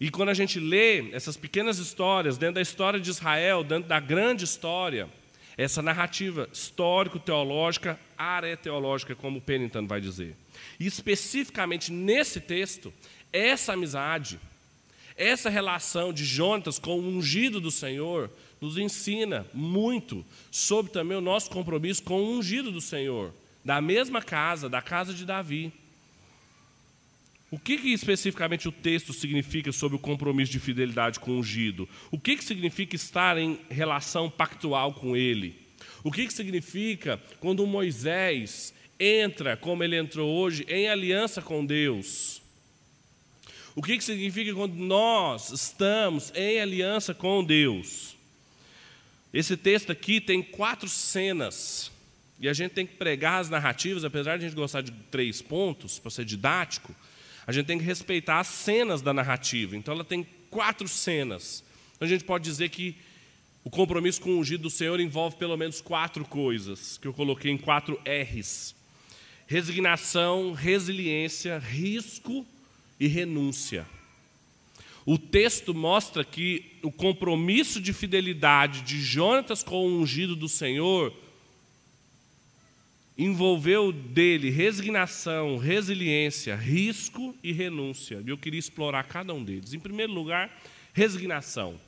E 0.00 0.08
quando 0.08 0.28
a 0.28 0.34
gente 0.34 0.60
lê 0.60 1.10
essas 1.10 1.36
pequenas 1.36 1.78
histórias, 1.78 2.38
dentro 2.38 2.54
da 2.54 2.62
história 2.62 3.00
de 3.00 3.10
Israel, 3.10 3.64
dentro 3.64 3.88
da 3.88 3.98
grande 3.98 4.44
história, 4.44 5.08
essa 5.56 5.82
narrativa 5.82 6.48
histórico-teológica, 6.52 7.98
areteológica, 8.16 9.16
como 9.16 9.40
Pennington 9.40 9.84
vai 9.84 10.00
dizer. 10.00 10.36
E 10.78 10.86
especificamente 10.86 11.92
nesse 11.92 12.40
texto, 12.40 12.92
essa 13.32 13.72
amizade, 13.72 14.38
essa 15.16 15.48
relação 15.48 16.12
de 16.12 16.24
Jonatas 16.24 16.78
com 16.78 16.98
o 16.98 17.08
ungido 17.08 17.60
do 17.60 17.70
Senhor, 17.70 18.30
nos 18.60 18.78
ensina 18.78 19.46
muito 19.52 20.24
sobre 20.50 20.92
também 20.92 21.16
o 21.16 21.20
nosso 21.20 21.50
compromisso 21.50 22.02
com 22.02 22.20
o 22.20 22.38
ungido 22.38 22.70
do 22.70 22.80
Senhor 22.80 23.32
da 23.64 23.80
mesma 23.80 24.20
casa, 24.20 24.68
da 24.68 24.82
casa 24.82 25.14
de 25.14 25.24
Davi. 25.24 25.72
O 27.50 27.58
que, 27.58 27.76
que, 27.76 27.92
especificamente 27.92 28.66
o 28.66 28.72
texto 28.72 29.12
significa 29.12 29.70
sobre 29.72 29.96
o 29.96 30.00
compromisso 30.00 30.50
de 30.50 30.58
fidelidade 30.58 31.20
com 31.20 31.32
o 31.32 31.38
ungido? 31.38 31.88
O 32.10 32.18
que, 32.18 32.36
que 32.36 32.44
significa 32.44 32.96
estar 32.96 33.36
em 33.36 33.58
relação 33.68 34.30
pactual 34.30 34.94
com 34.94 35.14
ele? 35.14 35.60
O 36.02 36.10
que, 36.10 36.26
que 36.26 36.32
significa 36.32 37.20
quando 37.40 37.66
Moisés 37.66 38.72
entra, 38.98 39.56
como 39.56 39.84
ele 39.84 39.96
entrou 39.96 40.30
hoje, 40.30 40.64
em 40.66 40.88
aliança 40.88 41.42
com 41.42 41.64
Deus? 41.64 42.41
O 43.74 43.82
que, 43.82 43.96
que 43.96 44.04
significa 44.04 44.52
quando 44.54 44.74
nós 44.74 45.50
estamos 45.50 46.30
em 46.34 46.60
aliança 46.60 47.14
com 47.14 47.42
Deus? 47.42 48.14
Esse 49.32 49.56
texto 49.56 49.90
aqui 49.90 50.20
tem 50.20 50.42
quatro 50.42 50.88
cenas 50.88 51.90
e 52.38 52.48
a 52.48 52.52
gente 52.52 52.72
tem 52.72 52.86
que 52.86 52.96
pregar 52.96 53.40
as 53.40 53.48
narrativas, 53.48 54.04
apesar 54.04 54.36
de 54.36 54.44
a 54.44 54.48
gente 54.48 54.56
gostar 54.56 54.82
de 54.82 54.92
três 55.10 55.40
pontos, 55.40 55.98
para 55.98 56.10
ser 56.10 56.26
didático, 56.26 56.94
a 57.46 57.52
gente 57.52 57.66
tem 57.66 57.78
que 57.78 57.84
respeitar 57.84 58.40
as 58.40 58.48
cenas 58.48 59.00
da 59.00 59.14
narrativa. 59.14 59.74
Então 59.74 59.94
ela 59.94 60.04
tem 60.04 60.26
quatro 60.50 60.86
cenas. 60.86 61.64
Então 61.96 62.04
a 62.04 62.08
gente 62.08 62.24
pode 62.24 62.44
dizer 62.44 62.68
que 62.68 62.94
o 63.64 63.70
compromisso 63.70 64.20
com 64.20 64.30
o 64.30 64.38
ungido 64.38 64.64
do 64.64 64.70
Senhor 64.70 65.00
envolve 65.00 65.36
pelo 65.36 65.56
menos 65.56 65.80
quatro 65.80 66.26
coisas, 66.26 66.98
que 66.98 67.08
eu 67.08 67.14
coloquei 67.14 67.50
em 67.50 67.56
quatro 67.56 67.98
R's: 68.04 68.74
resignação, 69.46 70.52
resiliência, 70.52 71.58
risco 71.58 72.46
e 72.98 73.06
renúncia. 73.06 73.86
O 75.04 75.18
texto 75.18 75.74
mostra 75.74 76.24
que 76.24 76.78
o 76.82 76.92
compromisso 76.92 77.80
de 77.80 77.92
fidelidade 77.92 78.82
de 78.82 79.00
Jonatas 79.00 79.62
com 79.62 79.84
o 79.84 80.00
ungido 80.00 80.36
do 80.36 80.48
Senhor 80.48 81.12
envolveu 83.18 83.92
dele 83.92 84.48
resignação, 84.48 85.58
resiliência, 85.58 86.54
risco 86.56 87.36
e 87.42 87.52
renúncia. 87.52 88.22
E 88.24 88.30
eu 88.30 88.38
queria 88.38 88.60
explorar 88.60 89.04
cada 89.04 89.34
um 89.34 89.42
deles. 89.42 89.74
Em 89.74 89.80
primeiro 89.80 90.12
lugar, 90.12 90.50
resignação. 90.92 91.78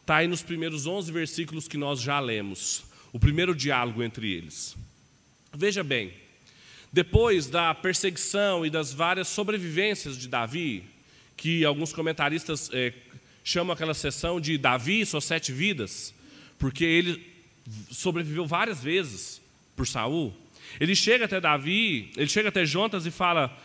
Está 0.00 0.16
aí 0.16 0.26
nos 0.26 0.42
primeiros 0.42 0.86
11 0.86 1.12
versículos 1.12 1.68
que 1.68 1.76
nós 1.76 2.00
já 2.00 2.18
lemos. 2.18 2.84
O 3.12 3.20
primeiro 3.20 3.54
diálogo 3.54 4.02
entre 4.02 4.32
eles. 4.32 4.74
Veja 5.54 5.84
bem, 5.84 6.12
depois 6.92 7.46
da 7.46 7.74
perseguição 7.74 8.66
e 8.66 8.70
das 8.70 8.92
várias 8.92 9.28
sobrevivências 9.28 10.18
de 10.18 10.28
Davi, 10.28 10.84
que 11.36 11.64
alguns 11.64 11.92
comentaristas 11.92 12.68
é, 12.72 12.92
chamam 13.42 13.72
aquela 13.72 13.94
sessão 13.94 14.40
de 14.40 14.58
Davi 14.58 15.00
e 15.00 15.06
suas 15.06 15.24
sete 15.24 15.52
vidas, 15.52 16.14
porque 16.58 16.84
ele 16.84 17.26
sobreviveu 17.90 18.46
várias 18.46 18.82
vezes 18.82 19.40
por 19.74 19.86
Saul. 19.86 20.34
Ele 20.78 20.94
chega 20.94 21.24
até 21.24 21.40
Davi, 21.40 22.10
ele 22.16 22.28
chega 22.28 22.50
até 22.50 22.64
Jonas 22.64 23.06
e 23.06 23.10
fala: 23.10 23.56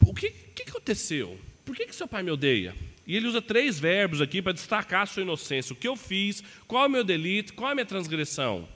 O 0.00 0.14
que, 0.14 0.30
que 0.30 0.62
aconteceu? 0.62 1.38
Por 1.64 1.74
que, 1.74 1.86
que 1.86 1.94
seu 1.94 2.06
pai 2.06 2.22
me 2.22 2.30
odeia? 2.30 2.74
E 3.06 3.16
ele 3.16 3.26
usa 3.26 3.42
três 3.42 3.78
verbos 3.78 4.20
aqui 4.20 4.40
para 4.40 4.52
destacar 4.52 5.02
a 5.02 5.06
sua 5.06 5.22
inocência. 5.22 5.72
O 5.72 5.76
que 5.76 5.88
eu 5.88 5.96
fiz, 5.96 6.42
qual 6.66 6.84
é 6.84 6.86
o 6.86 6.90
meu 6.90 7.04
delito, 7.04 7.52
qual 7.54 7.68
é 7.68 7.72
a 7.72 7.74
minha 7.74 7.86
transgressão? 7.86 8.66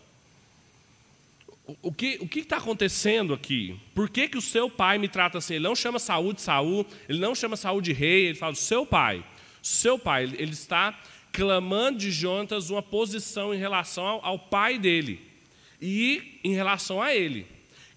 O, 1.83 1.93
que 1.93 2.19
o 2.23 2.39
está 2.39 2.57
acontecendo 2.57 3.35
aqui? 3.35 3.79
Por 3.95 4.09
que, 4.09 4.27
que 4.27 4.39
o 4.39 4.43
seu 4.43 4.71
pai 4.71 4.97
me 4.97 5.07
trata 5.07 5.37
assim? 5.37 5.55
Ele 5.55 5.65
não 5.65 5.77
chama 5.77 5.99
Saúl 5.99 6.33
de 6.33 6.41
Saul, 6.41 6.87
ele 7.07 7.19
não 7.19 7.35
chama 7.35 7.57
Saúl 7.57 7.83
de 7.83 7.93
rei, 7.93 8.27
ele 8.27 8.39
fala 8.39 8.55
seu 8.55 8.87
pai. 8.87 9.23
Seu 9.63 9.99
pai, 9.99 10.25
ele 10.25 10.53
está 10.53 10.99
clamando 11.31 11.99
de 11.99 12.11
Jonas 12.11 12.71
uma 12.71 12.83
posição 12.83 13.53
em 13.53 13.59
relação 13.59 14.07
ao, 14.07 14.25
ao 14.25 14.39
pai 14.39 14.79
dele 14.79 15.21
e 15.81 16.41
em 16.43 16.55
relação 16.55 17.03
a 17.03 17.15
ele. 17.15 17.47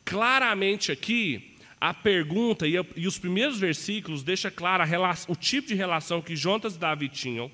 Claramente 0.04 0.92
aqui, 0.92 1.56
a 1.80 1.94
pergunta 1.94 2.68
e, 2.68 2.74
e 2.96 3.08
os 3.08 3.18
primeiros 3.18 3.58
versículos 3.58 4.22
deixa 4.22 4.52
clara 4.52 4.86
o 5.30 5.36
tipo 5.36 5.70
de 5.70 5.76
relação 5.76 6.22
que 6.22 6.36
Jonas 6.36 6.76
e 6.76 6.80
Davi 6.80 7.08
tinham. 7.08 7.50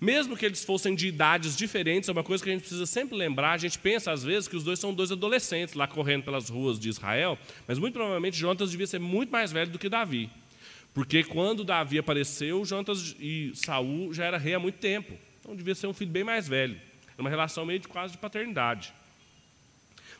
Mesmo 0.00 0.36
que 0.36 0.44
eles 0.44 0.64
fossem 0.64 0.94
de 0.94 1.06
idades 1.06 1.56
diferentes, 1.56 2.08
é 2.08 2.12
uma 2.12 2.24
coisa 2.24 2.42
que 2.42 2.50
a 2.50 2.52
gente 2.52 2.62
precisa 2.62 2.86
sempre 2.86 3.16
lembrar. 3.16 3.52
A 3.52 3.58
gente 3.58 3.78
pensa 3.78 4.10
às 4.12 4.22
vezes 4.22 4.48
que 4.48 4.56
os 4.56 4.64
dois 4.64 4.78
são 4.78 4.92
dois 4.92 5.12
adolescentes 5.12 5.74
lá 5.74 5.86
correndo 5.86 6.24
pelas 6.24 6.48
ruas 6.48 6.78
de 6.78 6.88
Israel, 6.88 7.38
mas 7.66 7.78
muito 7.78 7.94
provavelmente 7.94 8.36
Jonas 8.36 8.70
devia 8.70 8.86
ser 8.86 8.98
muito 8.98 9.30
mais 9.30 9.52
velho 9.52 9.70
do 9.70 9.78
que 9.78 9.88
Davi. 9.88 10.30
Porque 10.92 11.24
quando 11.24 11.64
Davi 11.64 11.98
apareceu, 11.98 12.64
Jonas 12.64 13.16
e 13.18 13.52
Saul 13.54 14.14
já 14.14 14.24
era 14.24 14.38
rei 14.38 14.54
há 14.54 14.58
muito 14.58 14.78
tempo. 14.78 15.12
Então 15.40 15.56
devia 15.56 15.74
ser 15.74 15.86
um 15.86 15.92
filho 15.92 16.10
bem 16.10 16.24
mais 16.24 16.46
velho. 16.46 16.80
É 17.16 17.20
uma 17.20 17.30
relação 17.30 17.66
meio 17.66 17.80
de 17.80 17.88
quase 17.88 18.12
de 18.12 18.18
paternidade. 18.18 18.92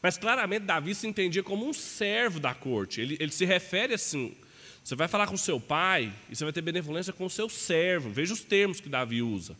Mas 0.02 0.18
claramente 0.18 0.64
Davi 0.64 0.94
se 0.94 1.06
entendia 1.06 1.42
como 1.42 1.66
um 1.66 1.72
servo 1.72 2.38
da 2.38 2.52
corte. 2.52 3.00
Ele, 3.00 3.16
ele 3.20 3.32
se 3.32 3.44
refere 3.44 3.94
assim: 3.94 4.36
você 4.84 4.94
vai 4.94 5.08
falar 5.08 5.26
com 5.26 5.36
seu 5.36 5.58
pai 5.58 6.12
e 6.30 6.36
você 6.36 6.44
vai 6.44 6.52
ter 6.52 6.60
benevolência 6.60 7.12
com 7.12 7.24
o 7.24 7.30
seu 7.30 7.48
servo. 7.48 8.10
Veja 8.10 8.34
os 8.34 8.44
termos 8.44 8.80
que 8.80 8.88
Davi 8.88 9.22
usa. 9.22 9.56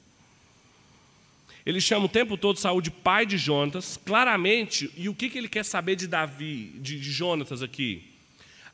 Ele 1.65 1.81
chama 1.81 2.05
o 2.05 2.09
tempo 2.11 2.37
todo 2.37 2.59
Saul 2.59 2.83
de 2.83 2.91
pai 2.91 3.25
de 3.25 3.39
Jonatas, 3.39 3.97
claramente, 3.97 4.91
e 4.97 5.09
o 5.09 5.15
que, 5.15 5.31
que 5.31 5.39
ele 5.39 5.49
quer 5.49 5.65
saber 5.65 5.97
de 5.97 6.07
Davi, 6.07 6.75
de, 6.77 7.01
de 7.01 7.11
Jonatas 7.11 7.63
aqui? 7.63 8.05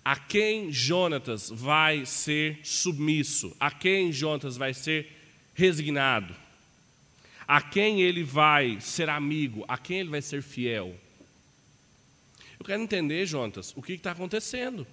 A 0.04 0.16
quem 0.16 0.72
Jonatas 0.72 1.48
vai 1.48 2.04
ser 2.04 2.58
submisso? 2.64 3.56
A 3.60 3.70
quem 3.70 4.12
Jonatas 4.12 4.56
vai 4.56 4.74
ser 4.74 5.08
resignado? 5.54 6.34
a 7.50 7.60
quem 7.60 8.00
ele 8.00 8.22
vai 8.22 8.80
ser 8.80 9.08
amigo, 9.08 9.64
a 9.66 9.76
quem 9.76 9.98
ele 9.98 10.08
vai 10.08 10.22
ser 10.22 10.40
fiel. 10.40 10.94
Eu 12.56 12.64
quero 12.64 12.80
entender, 12.80 13.26
Jonas, 13.26 13.76
o 13.76 13.82
que 13.82 13.94
está 13.94 14.12
acontecendo. 14.12 14.86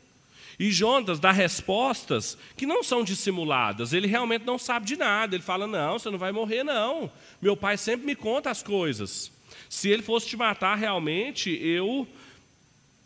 E 0.59 0.71
Jonas 0.71 1.19
dá 1.19 1.31
respostas 1.31 2.37
que 2.55 2.65
não 2.65 2.83
são 2.83 3.03
dissimuladas. 3.03 3.93
Ele 3.93 4.07
realmente 4.07 4.43
não 4.45 4.57
sabe 4.57 4.85
de 4.85 4.95
nada. 4.95 5.35
Ele 5.35 5.43
fala: 5.43 5.67
Não, 5.67 5.99
você 5.99 6.09
não 6.09 6.17
vai 6.17 6.31
morrer, 6.31 6.63
não. 6.63 7.11
Meu 7.41 7.55
pai 7.55 7.77
sempre 7.77 8.05
me 8.05 8.15
conta 8.15 8.49
as 8.49 8.63
coisas. 8.63 9.31
Se 9.69 9.89
ele 9.89 10.01
fosse 10.01 10.27
te 10.27 10.35
matar 10.35 10.75
realmente, 10.75 11.49
eu 11.49 12.07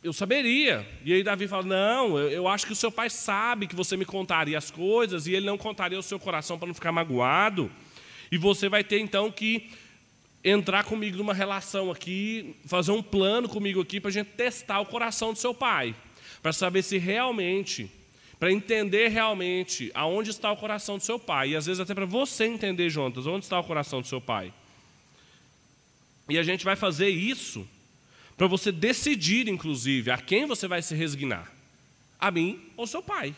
eu 0.04 0.12
saberia. 0.14 0.88
E 1.04 1.14
aí 1.14 1.24
Davi 1.24 1.48
fala: 1.48 1.64
Não, 1.64 2.18
eu, 2.18 2.30
eu 2.30 2.48
acho 2.48 2.66
que 2.66 2.74
o 2.74 2.76
seu 2.76 2.92
pai 2.92 3.10
sabe 3.10 3.68
que 3.68 3.76
você 3.76 3.98
me 3.98 4.06
contaria 4.06 4.58
as 4.58 4.72
coisas 4.72 5.28
e 5.28 5.34
ele 5.34 5.46
não 5.46 5.58
contaria 5.58 6.00
o 6.00 6.04
seu 6.04 6.20
coração 6.20 6.58
para 6.58 6.68
não 6.68 6.74
ficar 6.74 6.92
magoado. 6.92 7.70
E 8.32 8.38
você 8.38 8.70
vai 8.70 8.84
ter 8.84 9.00
então 9.00 9.30
que 9.30 9.70
entrar 10.44 10.84
comigo 10.84 11.18
numa 11.18 11.34
relação 11.34 11.92
aqui, 11.92 12.56
fazer 12.66 12.92
um 12.92 13.04
plano 13.04 13.48
comigo 13.48 13.82
aqui 13.82 14.00
para 14.00 14.10
a 14.10 14.14
gente 14.14 14.30
testar 14.30 14.80
o 14.80 14.86
coração 14.86 15.34
do 15.34 15.38
seu 15.38 15.54
pai, 15.54 15.94
para 16.42 16.54
saber 16.54 16.84
se 16.84 16.98
realmente, 16.98 17.90
para 18.40 18.52
entender 18.52 19.08
realmente 19.08 19.92
aonde 19.94 20.30
está 20.30 20.52
o 20.52 20.58
coração 20.58 20.98
do 20.98 21.04
seu 21.04 21.18
pai, 21.18 21.50
e 21.50 21.56
às 21.56 21.66
vezes 21.66 21.80
até 21.80 21.94
para 21.94 22.06
você 22.06 22.46
entender, 22.46 22.90
Jonas, 22.90 23.26
onde 23.26 23.46
está 23.46 23.60
o 23.60 23.64
coração 23.64 24.02
do 24.02 24.08
seu 24.08 24.22
pai. 24.22 24.54
E 26.30 26.38
a 26.38 26.44
gente 26.44 26.64
vai 26.64 26.76
fazer 26.76 27.10
isso 27.10 27.68
para 28.38 28.48
você 28.48 28.72
decidir, 28.72 29.48
inclusive, 29.48 30.10
a 30.10 30.18
quem 30.18 30.46
você 30.46 30.68
vai 30.68 30.82
se 30.82 30.96
resignar: 30.96 31.52
a 32.20 32.32
mim 32.32 32.60
ou 32.78 32.88
seu 32.88 33.02
pai. 33.04 33.36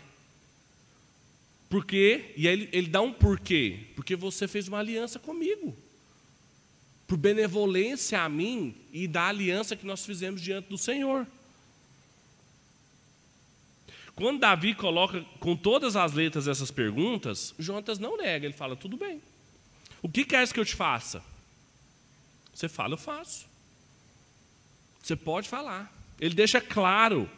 Porque, 1.73 2.33
e 2.38 2.47
aí 2.47 2.53
ele, 2.53 2.69
ele 2.71 2.88
dá 2.88 3.01
um 3.01 3.12
porquê. 3.12 3.79
Porque 3.95 4.15
você 4.15 4.47
fez 4.47 4.67
uma 4.67 4.77
aliança 4.77 5.17
comigo. 5.17 5.75
Por 7.07 7.17
benevolência 7.17 8.21
a 8.21 8.29
mim 8.29 8.75
e 8.91 9.07
da 9.07 9.27
aliança 9.27 9.75
que 9.75 9.83
nós 9.83 10.05
fizemos 10.05 10.39
diante 10.39 10.69
do 10.69 10.77
Senhor. 10.77 11.25
Quando 14.15 14.39
Davi 14.39 14.75
coloca 14.75 15.22
com 15.39 15.55
todas 15.55 15.96
as 15.96 16.13
letras 16.13 16.48
essas 16.48 16.70
perguntas, 16.70 17.53
Jonatas 17.58 17.98
não 17.98 18.17
nega, 18.17 18.46
ele 18.46 18.53
fala: 18.53 18.75
tudo 18.75 18.98
bem. 18.98 19.22
O 20.01 20.10
que 20.10 20.25
queres 20.25 20.51
que 20.51 20.60
eu 20.60 20.65
te 20.65 20.75
faça? 20.75 21.24
Você 22.53 22.70
fala, 22.70 22.93
eu 22.93 22.98
faço. 22.98 23.48
Você 25.01 25.15
pode 25.15 25.50
falar. 25.50 25.91
Ele 26.20 26.36
deixa 26.36 26.62
claro 26.62 27.29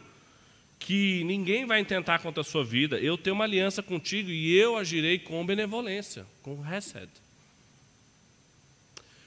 que 0.78 1.24
ninguém 1.24 1.64
vai 1.64 1.80
intentar 1.80 2.18
contra 2.18 2.42
a 2.42 2.44
sua 2.44 2.64
vida. 2.64 2.98
Eu 2.98 3.16
tenho 3.16 3.34
uma 3.34 3.44
aliança 3.44 3.82
contigo 3.82 4.30
e 4.30 4.54
eu 4.54 4.76
agirei 4.76 5.18
com 5.18 5.44
benevolência, 5.46 6.26
com 6.42 6.60
resed. 6.60 7.08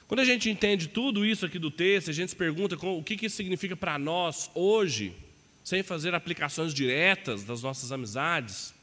Quando 0.06 0.20
a 0.20 0.24
gente 0.24 0.48
entende 0.48 0.88
tudo 0.88 1.24
isso 1.24 1.46
aqui 1.46 1.58
do 1.58 1.70
texto, 1.70 2.10
a 2.10 2.12
gente 2.12 2.30
se 2.30 2.36
pergunta 2.36 2.76
o 2.76 3.02
que 3.02 3.26
isso 3.26 3.36
significa 3.36 3.76
para 3.76 3.98
nós 3.98 4.50
hoje, 4.54 5.14
sem 5.62 5.82
fazer 5.82 6.14
aplicações 6.14 6.72
diretas 6.72 7.44
das 7.44 7.62
nossas 7.62 7.92
amizades. 7.92 8.74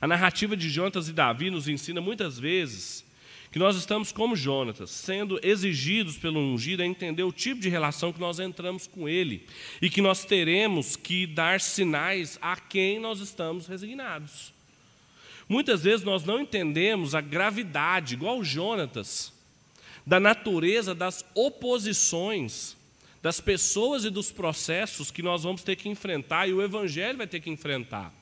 A 0.00 0.06
narrativa 0.06 0.56
de 0.56 0.68
Jonatas 0.68 1.08
e 1.08 1.12
Davi 1.12 1.50
nos 1.50 1.68
ensina 1.68 2.00
muitas 2.00 2.38
vezes 2.38 3.04
que 3.50 3.58
nós 3.58 3.76
estamos 3.76 4.12
como 4.12 4.36
Jonatas, 4.36 4.90
sendo 4.90 5.40
exigidos 5.42 6.18
pelo 6.18 6.38
ungido 6.38 6.82
a 6.82 6.86
entender 6.86 7.22
o 7.22 7.32
tipo 7.32 7.60
de 7.60 7.68
relação 7.68 8.12
que 8.12 8.20
nós 8.20 8.38
entramos 8.38 8.86
com 8.86 9.08
ele 9.08 9.46
e 9.80 9.88
que 9.88 10.02
nós 10.02 10.24
teremos 10.24 10.96
que 10.96 11.26
dar 11.26 11.60
sinais 11.60 12.38
a 12.42 12.56
quem 12.56 13.00
nós 13.00 13.20
estamos 13.20 13.66
resignados. 13.66 14.52
Muitas 15.48 15.82
vezes 15.82 16.04
nós 16.04 16.24
não 16.24 16.40
entendemos 16.40 17.14
a 17.14 17.22
gravidade, 17.22 18.14
igual 18.14 18.44
Jonatas, 18.44 19.32
da 20.06 20.20
natureza 20.20 20.94
das 20.94 21.24
oposições 21.34 22.77
das 23.22 23.40
pessoas 23.40 24.04
e 24.04 24.10
dos 24.10 24.30
processos 24.30 25.10
que 25.10 25.22
nós 25.22 25.42
vamos 25.42 25.62
ter 25.62 25.76
que 25.76 25.88
enfrentar 25.88 26.48
e 26.48 26.52
o 26.52 26.62
evangelho 26.62 27.18
vai 27.18 27.26
ter 27.26 27.40
que 27.40 27.50
enfrentar. 27.50 28.14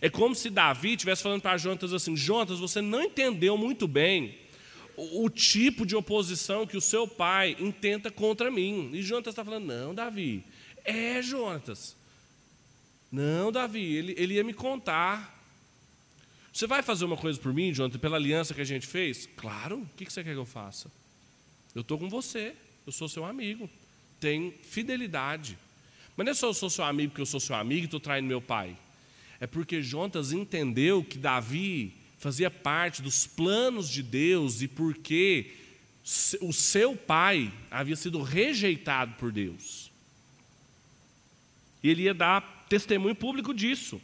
É 0.00 0.08
como 0.08 0.34
se 0.34 0.50
Davi 0.50 0.92
estivesse 0.92 1.22
falando 1.22 1.42
para 1.42 1.56
Jonatas 1.56 1.92
assim: 1.92 2.16
Jonatas, 2.16 2.58
você 2.58 2.80
não 2.80 3.02
entendeu 3.02 3.56
muito 3.56 3.86
bem 3.86 4.38
o, 4.96 5.24
o 5.24 5.30
tipo 5.30 5.86
de 5.86 5.94
oposição 5.94 6.66
que 6.66 6.76
o 6.76 6.80
seu 6.80 7.06
pai 7.06 7.56
intenta 7.60 8.10
contra 8.10 8.50
mim. 8.50 8.90
E 8.92 9.02
Jonatas 9.02 9.32
está 9.32 9.44
falando: 9.44 9.66
Não, 9.66 9.94
Davi, 9.94 10.44
é 10.84 11.22
Jonatas. 11.22 11.96
Não, 13.10 13.50
Davi, 13.50 13.82
ele, 13.82 14.14
ele 14.16 14.34
ia 14.34 14.44
me 14.44 14.54
contar. 14.54 15.38
Você 16.52 16.66
vai 16.66 16.82
fazer 16.82 17.04
uma 17.04 17.16
coisa 17.16 17.38
por 17.38 17.52
mim, 17.52 17.72
Jonathan, 17.72 17.98
pela 17.98 18.16
aliança 18.16 18.54
que 18.54 18.60
a 18.60 18.64
gente 18.64 18.86
fez? 18.86 19.26
Claro, 19.36 19.78
o 19.78 19.86
que 19.96 20.04
você 20.04 20.24
quer 20.24 20.32
que 20.32 20.38
eu 20.38 20.46
faça? 20.46 20.90
Eu 21.74 21.82
estou 21.82 21.96
com 21.96 22.08
você, 22.08 22.54
eu 22.84 22.92
sou 22.92 23.08
seu 23.08 23.24
amigo, 23.24 23.70
tem 24.20 24.54
fidelidade. 24.62 25.58
Mas 26.16 26.24
não 26.24 26.30
é 26.32 26.34
só 26.34 26.48
eu 26.48 26.54
sou 26.54 26.68
seu 26.68 26.84
amigo 26.84 27.10
porque 27.10 27.22
eu 27.22 27.26
sou 27.26 27.40
seu 27.40 27.56
amigo 27.56 27.82
e 27.82 27.84
estou 27.86 27.98
traindo 27.98 28.28
meu 28.28 28.40
pai. 28.40 28.76
É 29.40 29.46
porque 29.46 29.82
Jonatas 29.82 30.32
entendeu 30.32 31.02
que 31.02 31.18
Davi 31.18 31.94
fazia 32.18 32.50
parte 32.50 33.00
dos 33.00 33.26
planos 33.26 33.88
de 33.88 34.02
Deus 34.02 34.60
e 34.60 34.68
porque 34.68 35.52
o 36.42 36.52
seu 36.52 36.94
pai 36.94 37.50
havia 37.70 37.96
sido 37.96 38.20
rejeitado 38.22 39.14
por 39.14 39.32
Deus. 39.32 39.90
E 41.82 41.88
ele 41.88 42.02
ia 42.02 42.12
dar 42.12 42.66
testemunho 42.68 43.14
público 43.14 43.54
disso. 43.54 44.00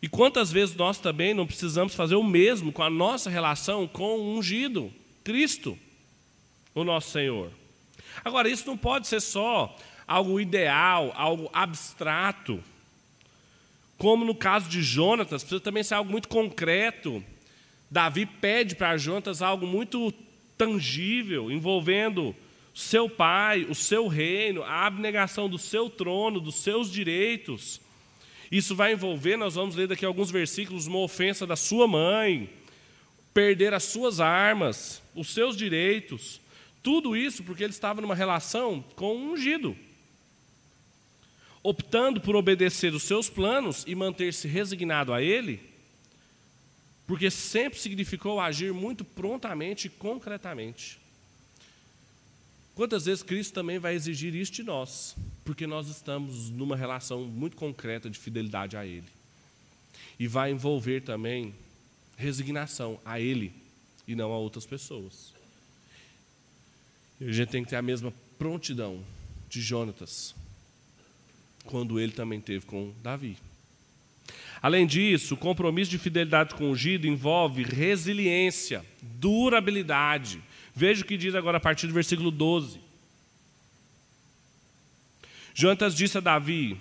E 0.00 0.08
quantas 0.08 0.52
vezes 0.52 0.76
nós 0.76 0.98
também 0.98 1.34
não 1.34 1.46
precisamos 1.46 1.94
fazer 1.94 2.14
o 2.14 2.22
mesmo 2.22 2.72
com 2.72 2.82
a 2.82 2.90
nossa 2.90 3.28
relação 3.28 3.88
com 3.88 4.18
o 4.18 4.38
ungido, 4.38 4.92
Cristo, 5.24 5.76
o 6.72 6.84
nosso 6.84 7.10
Senhor. 7.10 7.50
Agora, 8.24 8.48
isso 8.48 8.66
não 8.66 8.76
pode 8.76 9.06
ser 9.06 9.20
só 9.20 9.76
algo 10.06 10.40
ideal, 10.40 11.12
algo 11.14 11.50
abstrato. 11.52 12.62
Como 13.98 14.24
no 14.24 14.34
caso 14.34 14.68
de 14.68 14.82
Jonatas, 14.82 15.42
precisa 15.42 15.60
também 15.60 15.82
ser 15.82 15.94
algo 15.94 16.10
muito 16.10 16.28
concreto. 16.28 17.24
Davi 17.90 18.26
pede 18.26 18.74
para 18.74 18.96
Jonatas 18.96 19.42
algo 19.42 19.66
muito 19.66 20.12
tangível, 20.56 21.50
envolvendo 21.50 22.34
seu 22.74 23.08
pai, 23.08 23.66
o 23.68 23.74
seu 23.74 24.06
reino, 24.06 24.62
a 24.62 24.86
abnegação 24.86 25.48
do 25.48 25.58
seu 25.58 25.88
trono, 25.88 26.40
dos 26.40 26.56
seus 26.56 26.90
direitos. 26.90 27.80
Isso 28.50 28.76
vai 28.76 28.92
envolver, 28.92 29.36
nós 29.36 29.54
vamos 29.54 29.74
ler 29.74 29.88
daqui 29.88 30.04
alguns 30.04 30.30
versículos, 30.30 30.86
uma 30.86 30.98
ofensa 30.98 31.46
da 31.46 31.56
sua 31.56 31.88
mãe, 31.88 32.50
perder 33.32 33.72
as 33.74 33.84
suas 33.84 34.20
armas, 34.20 35.02
os 35.14 35.32
seus 35.32 35.56
direitos. 35.56 36.40
Tudo 36.86 37.16
isso 37.16 37.42
porque 37.42 37.64
ele 37.64 37.72
estava 37.72 38.00
numa 38.00 38.14
relação 38.14 38.80
com 38.94 39.16
um 39.16 39.32
ungido 39.32 39.76
optando 41.60 42.20
por 42.20 42.36
obedecer 42.36 42.94
os 42.94 43.02
seus 43.02 43.28
planos 43.28 43.82
e 43.88 43.94
manter-se 43.96 44.46
resignado 44.46 45.12
a 45.12 45.20
ele, 45.20 45.60
porque 47.04 47.28
sempre 47.28 47.76
significou 47.80 48.38
agir 48.38 48.72
muito 48.72 49.04
prontamente 49.04 49.88
e 49.88 49.90
concretamente. 49.90 50.96
Quantas 52.76 53.06
vezes 53.06 53.24
Cristo 53.24 53.52
também 53.52 53.80
vai 53.80 53.96
exigir 53.96 54.32
isso 54.36 54.52
de 54.52 54.62
nós, 54.62 55.16
porque 55.44 55.66
nós 55.66 55.88
estamos 55.88 56.50
numa 56.50 56.76
relação 56.76 57.24
muito 57.24 57.56
concreta 57.56 58.08
de 58.08 58.16
fidelidade 58.16 58.76
a 58.76 58.86
Ele. 58.86 59.08
E 60.20 60.28
vai 60.28 60.52
envolver 60.52 61.00
também 61.00 61.52
resignação 62.16 63.00
a 63.04 63.18
Ele 63.18 63.52
e 64.06 64.14
não 64.14 64.30
a 64.32 64.38
outras 64.38 64.64
pessoas. 64.64 65.35
E 67.20 67.28
a 67.28 67.32
gente 67.32 67.48
tem 67.48 67.64
que 67.64 67.70
ter 67.70 67.76
a 67.76 67.82
mesma 67.82 68.12
prontidão 68.38 69.02
de 69.48 69.60
Jonatas, 69.60 70.34
quando 71.64 71.98
ele 71.98 72.12
também 72.12 72.40
teve 72.40 72.66
com 72.66 72.92
Davi. 73.02 73.36
Além 74.60 74.86
disso, 74.86 75.34
o 75.34 75.36
compromisso 75.38 75.90
de 75.90 75.98
fidelidade 75.98 76.54
com 76.54 76.64
o 76.64 76.70
ungido 76.70 77.06
envolve 77.06 77.62
resiliência, 77.62 78.84
durabilidade. 79.00 80.42
Veja 80.74 81.02
o 81.02 81.06
que 81.06 81.16
diz 81.16 81.34
agora 81.34 81.58
a 81.58 81.60
partir 81.60 81.86
do 81.86 81.92
versículo 81.92 82.30
12. 82.30 82.80
Jonatas 85.54 85.94
disse 85.94 86.18
a 86.18 86.20
Davi: 86.20 86.78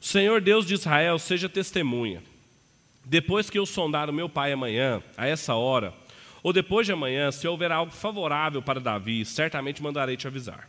O 0.00 0.04
Senhor 0.04 0.40
Deus 0.40 0.64
de 0.66 0.74
Israel 0.74 1.18
seja 1.18 1.48
testemunha. 1.48 2.22
Depois 3.04 3.50
que 3.50 3.58
eu 3.58 3.66
sondar 3.66 4.08
o 4.08 4.12
meu 4.12 4.28
pai 4.28 4.52
amanhã, 4.52 5.02
a 5.16 5.26
essa 5.26 5.54
hora, 5.54 5.92
ou 6.42 6.52
depois 6.52 6.86
de 6.86 6.92
amanhã, 6.92 7.30
se 7.30 7.46
houver 7.46 7.70
algo 7.70 7.92
favorável 7.92 8.62
para 8.62 8.80
Davi, 8.80 9.24
certamente 9.24 9.82
mandarei 9.82 10.16
te 10.16 10.26
avisar. 10.26 10.68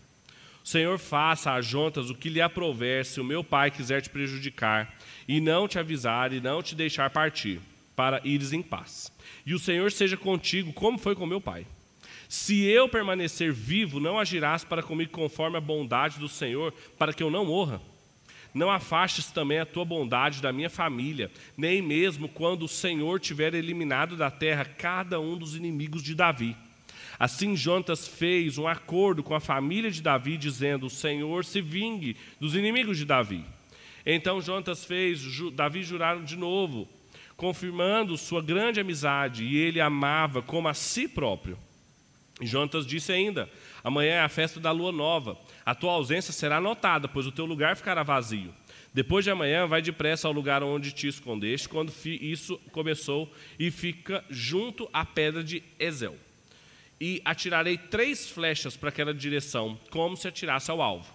O 0.64 0.68
Senhor 0.68 1.00
faça 1.00 1.52
a 1.52 1.62
Jontas 1.62 2.10
o 2.10 2.16
que 2.16 2.30
lhe 2.30 2.42
aprover, 2.42 3.06
se 3.06 3.20
o 3.20 3.24
meu 3.24 3.44
pai 3.44 3.72
quiser 3.72 4.02
te 4.02 4.10
prejudicar, 4.10 4.94
e 5.28 5.42
não 5.42 5.68
te 5.68 5.80
avisar 5.80 6.34
e 6.34 6.40
não 6.40 6.62
te 6.62 6.76
deixar 6.76 7.10
partir, 7.10 7.60
para 7.96 8.22
ires 8.24 8.54
em 8.54 8.62
paz. 8.62 9.12
E 9.46 9.54
o 9.54 9.60
Senhor 9.60 9.92
seja 9.92 10.16
contigo, 10.16 10.72
como 10.72 11.00
foi 11.00 11.16
com 11.16 11.26
meu 11.26 11.42
pai. 11.42 11.66
Se 12.30 12.64
eu 12.64 12.88
permanecer 12.88 13.52
vivo, 13.52 14.00
não 14.00 14.20
agirás 14.20 14.64
para 14.64 14.84
comigo 14.84 15.12
conforme 15.12 15.58
a 15.58 15.62
bondade 15.62 16.20
do 16.20 16.30
Senhor, 16.30 16.74
para 16.98 17.12
que 17.12 17.24
eu 17.24 17.32
não 17.32 17.46
morra. 17.46 17.82
Não 18.54 18.70
afastes 18.70 19.32
também 19.32 19.60
a 19.60 19.66
tua 19.66 19.86
bondade 19.86 20.42
da 20.42 20.52
minha 20.52 20.70
família, 20.70 21.32
nem 21.58 21.82
mesmo 21.82 22.28
quando 22.28 22.64
o 22.64 22.68
Senhor 22.68 23.20
tiver 23.20 23.54
eliminado 23.54 24.18
da 24.18 24.30
terra 24.30 24.66
cada 24.66 25.20
um 25.20 25.38
dos 25.38 25.56
inimigos 25.56 26.04
de 26.04 26.14
Davi 26.14 26.56
Assim 27.22 27.56
Jonatas 27.56 28.08
fez 28.08 28.58
um 28.58 28.68
acordo 28.68 29.22
com 29.22 29.36
a 29.36 29.40
família 29.40 29.92
de 29.92 30.02
Davi, 30.02 30.38
dizendo: 30.38 30.88
O 30.88 30.90
Senhor 30.90 31.46
se 31.46 31.62
vingue 31.62 32.18
dos 32.40 32.56
inimigos 32.56 32.98
de 32.98 33.06
Davi. 33.06 33.46
Então 34.04 34.42
Jonatas 34.42 34.84
fez 34.84 35.22
Davi 35.54 35.84
jurar 35.84 36.20
de 36.24 36.36
novo, 36.36 36.90
confirmando 37.38 38.18
sua 38.18 38.42
grande 38.42 38.80
amizade, 38.80 39.44
e 39.44 39.56
ele 39.56 39.80
amava 39.80 40.42
como 40.42 40.68
a 40.68 40.74
si 40.74 41.08
próprio. 41.08 41.60
Jonatas 42.42 42.88
disse 42.88 43.12
ainda: 43.12 43.48
Amanhã 43.84 44.14
é 44.14 44.22
a 44.22 44.28
festa 44.28 44.60
da 44.60 44.72
lua 44.72 44.92
nova. 44.92 45.38
A 45.66 45.76
tua 45.76 45.92
ausência 45.92 46.34
será 46.34 46.60
notada, 46.60 47.08
pois 47.08 47.28
o 47.28 47.32
teu 47.32 47.46
lugar 47.46 47.76
ficará 47.76 48.04
vazio. 48.04 48.54
Depois 48.94 49.24
de 49.24 49.32
amanhã, 49.32 49.68
vai 49.68 49.82
depressa 49.82 50.28
ao 50.28 50.34
lugar 50.34 50.64
onde 50.64 50.92
te 50.92 51.08
escondeste, 51.08 51.70
quando 51.70 51.94
isso 52.06 52.58
começou, 52.72 53.32
e 53.58 53.72
fica 53.72 54.24
junto 54.30 54.90
à 54.92 55.06
pedra 55.06 55.44
de 55.44 55.64
Ezel 55.80 56.18
e 57.02 57.20
atirarei 57.26 57.80
três 57.80 58.30
flechas 58.30 58.78
para 58.78 58.90
aquela 58.90 59.12
direção, 59.12 59.76
como 59.90 60.16
se 60.16 60.28
atirasse 60.28 60.70
ao 60.70 60.84
alvo. 60.84 61.12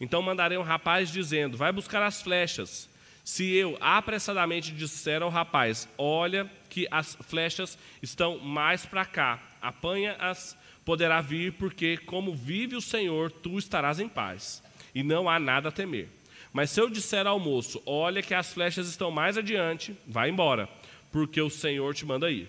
Então 0.00 0.20
mandarei 0.20 0.58
um 0.58 0.62
rapaz 0.62 1.08
dizendo: 1.12 1.56
Vai 1.56 1.70
buscar 1.70 2.02
as 2.02 2.20
flechas. 2.20 2.90
Se 3.22 3.54
eu 3.54 3.78
apressadamente 3.80 4.72
disser 4.72 5.22
ao 5.22 5.30
rapaz: 5.30 5.88
Olha, 5.96 6.50
que 6.68 6.88
as 6.90 7.16
flechas 7.28 7.78
estão 8.02 8.38
mais 8.40 8.84
para 8.84 9.04
cá, 9.04 9.38
apanha-as, 9.62 10.56
poderá 10.84 11.20
vir, 11.20 11.52
porque, 11.52 11.96
como 11.96 12.34
vive 12.34 12.76
o 12.76 12.80
Senhor, 12.80 13.30
tu 13.30 13.58
estarás 13.58 14.00
em 14.00 14.08
paz, 14.08 14.62
e 14.94 15.02
não 15.02 15.28
há 15.28 15.38
nada 15.38 15.68
a 15.68 15.72
temer. 15.72 16.08
Mas 16.52 16.70
se 16.70 16.80
eu 16.80 16.90
disser 16.90 17.26
ao 17.26 17.38
moço: 17.38 17.82
Olha, 17.86 18.22
que 18.22 18.34
as 18.34 18.52
flechas 18.52 18.88
estão 18.88 19.10
mais 19.10 19.38
adiante, 19.38 19.96
vai 20.06 20.30
embora, 20.30 20.68
porque 21.12 21.40
o 21.40 21.50
Senhor 21.50 21.94
te 21.94 22.04
manda 22.04 22.30
ir. 22.30 22.48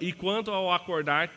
E 0.00 0.12
quanto 0.12 0.50
ao 0.50 0.72
acordar, 0.72 1.30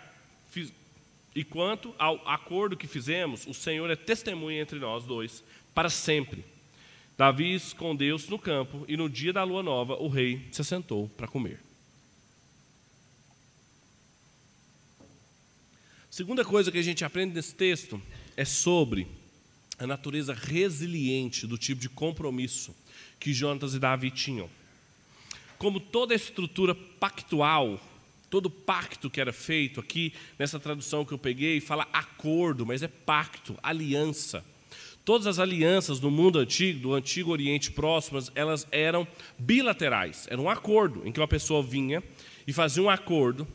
e 1.36 1.44
quanto 1.44 1.94
ao 2.00 2.28
acordo 2.28 2.78
que 2.78 2.88
fizemos, 2.88 3.46
o 3.46 3.54
Senhor 3.54 3.90
é 3.90 3.96
testemunha 3.96 4.62
entre 4.62 4.80
nós 4.80 5.04
dois 5.04 5.44
para 5.74 5.90
sempre. 5.90 6.46
Davi 7.18 7.54
escondeu-se 7.54 8.30
no 8.30 8.40
campo 8.40 8.86
e 8.88 8.98
no 8.98 9.10
dia 9.10 9.32
da 9.32 9.44
lua 9.44 9.64
nova 9.64 9.96
o 9.96 10.08
rei 10.08 10.48
se 10.52 10.62
assentou 10.62 11.10
para 11.10 11.28
comer. 11.28 11.65
Segunda 16.16 16.46
coisa 16.46 16.72
que 16.72 16.78
a 16.78 16.82
gente 16.82 17.04
aprende 17.04 17.36
nesse 17.36 17.54
texto 17.54 18.02
é 18.38 18.46
sobre 18.46 19.06
a 19.78 19.86
natureza 19.86 20.34
resiliente 20.34 21.46
do 21.46 21.58
tipo 21.58 21.82
de 21.82 21.90
compromisso 21.90 22.74
que 23.20 23.34
Jonatas 23.34 23.74
e 23.74 23.80
Davi 23.80 24.10
tinham. 24.10 24.50
Como 25.58 25.78
toda 25.78 26.16
estrutura 26.16 26.74
pactual, 26.74 27.78
todo 28.30 28.50
pacto 28.50 29.10
que 29.10 29.20
era 29.20 29.34
feito 29.34 29.82
aqui, 29.82 30.14
nessa 30.40 30.58
tradução 30.58 31.04
que 31.04 31.12
eu 31.12 31.18
peguei, 31.18 31.60
fala 31.60 31.86
acordo, 31.92 32.66
mas 32.66 32.82
é 32.82 32.88
pacto, 32.88 33.60
aliança. 33.62 34.42
Todas 35.04 35.28
as 35.28 35.38
alianças 35.38 36.00
no 36.00 36.10
mundo 36.10 36.40
antigo, 36.40 36.80
do 36.80 36.94
antigo 36.94 37.32
Oriente 37.32 37.74
Próximo, 37.74 38.20
elas 38.34 38.66
eram 38.72 39.06
bilaterais. 39.38 40.28
Era 40.30 40.40
um 40.40 40.50
acordo 40.50 41.06
em 41.06 41.12
que 41.12 41.20
uma 41.20 41.28
pessoa 41.28 41.62
vinha 41.62 42.02
e 42.48 42.54
fazia 42.54 42.82
um 42.82 42.90
acordo. 42.90 43.46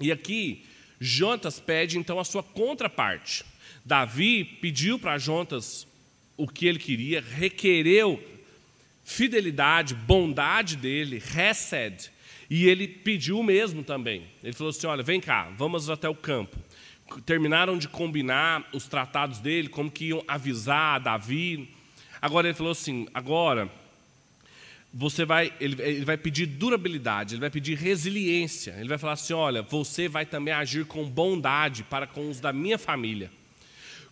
E 0.00 0.10
aqui, 0.10 0.64
Jonatas 1.04 1.58
pede 1.58 1.98
então 1.98 2.18
a 2.18 2.24
sua 2.24 2.42
contraparte. 2.42 3.44
Davi 3.84 4.44
pediu 4.44 4.98
para 4.98 5.18
Jonatas 5.18 5.86
o 6.36 6.46
que 6.46 6.66
ele 6.66 6.78
queria, 6.78 7.20
requereu 7.20 8.22
fidelidade, 9.04 9.94
bondade 9.94 10.76
dele, 10.76 11.20
resed, 11.24 12.10
e 12.48 12.66
ele 12.66 12.86
pediu 12.86 13.40
o 13.40 13.44
mesmo 13.44 13.82
também. 13.82 14.24
Ele 14.42 14.52
falou 14.52 14.70
assim: 14.70 14.86
Olha, 14.86 15.02
vem 15.02 15.20
cá, 15.20 15.50
vamos 15.56 15.90
até 15.90 16.08
o 16.08 16.14
campo 16.14 16.56
terminaram 17.20 17.76
de 17.76 17.88
combinar 17.88 18.66
os 18.72 18.86
tratados 18.86 19.38
dele, 19.38 19.68
como 19.68 19.90
que 19.90 20.06
iam 20.06 20.24
avisar 20.26 21.00
Davi. 21.00 21.68
Agora 22.20 22.46
ele 22.46 22.54
falou 22.54 22.72
assim: 22.72 23.06
agora 23.12 23.70
você 24.94 25.24
vai, 25.24 25.52
ele, 25.58 25.80
ele, 25.80 26.04
vai 26.04 26.18
pedir 26.18 26.46
durabilidade, 26.46 27.34
ele 27.34 27.40
vai 27.40 27.50
pedir 27.50 27.78
resiliência. 27.78 28.74
Ele 28.78 28.88
vai 28.88 28.98
falar 28.98 29.14
assim: 29.14 29.32
olha, 29.32 29.62
você 29.62 30.08
vai 30.08 30.26
também 30.26 30.52
agir 30.52 30.84
com 30.84 31.08
bondade 31.08 31.82
para 31.82 32.06
com 32.06 32.28
os 32.28 32.40
da 32.40 32.52
minha 32.52 32.78
família. 32.78 33.30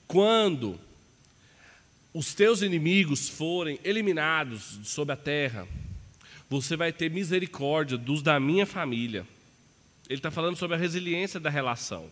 Quando 0.06 0.80
os 2.14 2.34
teus 2.34 2.62
inimigos 2.62 3.28
forem 3.28 3.78
eliminados 3.84 4.80
sobre 4.84 5.12
a 5.12 5.16
terra, 5.16 5.68
você 6.48 6.76
vai 6.76 6.92
ter 6.92 7.10
misericórdia 7.10 7.98
dos 7.98 8.22
da 8.22 8.40
minha 8.40 8.66
família. 8.66 9.26
Ele 10.08 10.18
está 10.18 10.30
falando 10.30 10.56
sobre 10.56 10.76
a 10.76 10.78
resiliência 10.78 11.38
da 11.38 11.50
relação. 11.50 12.10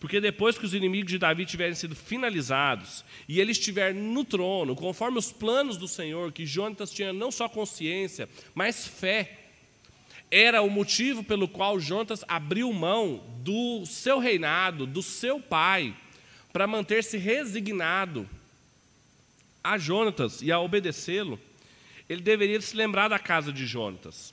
Porque 0.00 0.20
depois 0.20 0.56
que 0.56 0.64
os 0.64 0.74
inimigos 0.74 1.10
de 1.10 1.18
Davi 1.18 1.44
tiverem 1.44 1.74
sido 1.74 1.96
finalizados 1.96 3.04
e 3.28 3.40
ele 3.40 3.50
estiver 3.50 3.92
no 3.92 4.24
trono, 4.24 4.76
conforme 4.76 5.18
os 5.18 5.32
planos 5.32 5.76
do 5.76 5.88
Senhor, 5.88 6.30
que 6.30 6.46
Jonatas 6.46 6.92
tinha 6.92 7.12
não 7.12 7.32
só 7.32 7.48
consciência, 7.48 8.28
mas 8.54 8.86
fé, 8.86 9.38
era 10.30 10.62
o 10.62 10.70
motivo 10.70 11.24
pelo 11.24 11.48
qual 11.48 11.80
Jonatas 11.80 12.24
abriu 12.28 12.72
mão 12.72 13.24
do 13.38 13.84
seu 13.86 14.18
reinado, 14.18 14.86
do 14.86 15.02
seu 15.02 15.40
pai, 15.40 15.96
para 16.52 16.66
manter-se 16.66 17.16
resignado 17.16 18.28
a 19.64 19.76
Jonatas 19.78 20.42
e 20.42 20.52
a 20.52 20.60
obedecê-lo. 20.60 21.40
Ele 22.08 22.22
deveria 22.22 22.60
se 22.60 22.76
lembrar 22.76 23.08
da 23.08 23.18
casa 23.18 23.52
de 23.52 23.66
Jonatas. 23.66 24.32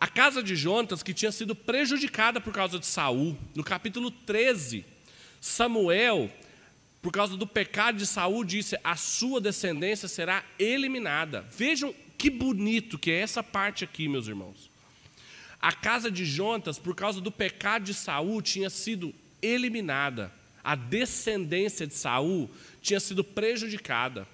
A 0.00 0.08
casa 0.08 0.42
de 0.42 0.56
Jonatas, 0.56 1.02
que 1.02 1.12
tinha 1.12 1.30
sido 1.30 1.54
prejudicada 1.54 2.40
por 2.40 2.54
causa 2.54 2.78
de 2.78 2.86
Saul, 2.86 3.36
no 3.54 3.62
capítulo 3.62 4.10
13, 4.10 4.82
Samuel, 5.42 6.32
por 7.02 7.12
causa 7.12 7.36
do 7.36 7.46
pecado 7.46 7.98
de 7.98 8.06
Saul, 8.06 8.42
disse: 8.42 8.78
A 8.82 8.96
sua 8.96 9.42
descendência 9.42 10.08
será 10.08 10.42
eliminada. 10.58 11.42
Vejam 11.54 11.94
que 12.16 12.30
bonito 12.30 12.98
que 12.98 13.10
é 13.10 13.20
essa 13.20 13.42
parte 13.42 13.84
aqui, 13.84 14.08
meus 14.08 14.26
irmãos. 14.26 14.70
A 15.60 15.72
casa 15.72 16.10
de 16.10 16.24
Jonatas, 16.24 16.78
por 16.78 16.94
causa 16.94 17.20
do 17.20 17.30
pecado 17.30 17.84
de 17.84 17.92
Saul, 17.92 18.40
tinha 18.40 18.70
sido 18.70 19.14
eliminada. 19.42 20.32
A 20.64 20.74
descendência 20.74 21.86
de 21.86 21.94
Saul 21.94 22.48
tinha 22.80 23.00
sido 23.00 23.22
prejudicada. 23.22 24.26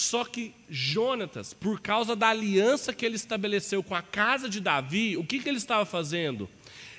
Só 0.00 0.24
que 0.24 0.54
Jonatas, 0.70 1.52
por 1.52 1.78
causa 1.78 2.16
da 2.16 2.28
aliança 2.28 2.90
que 2.90 3.04
ele 3.04 3.16
estabeleceu 3.16 3.82
com 3.82 3.94
a 3.94 4.00
casa 4.00 4.48
de 4.48 4.58
Davi, 4.58 5.14
o 5.18 5.24
que, 5.24 5.38
que 5.38 5.46
ele 5.46 5.58
estava 5.58 5.84
fazendo? 5.84 6.48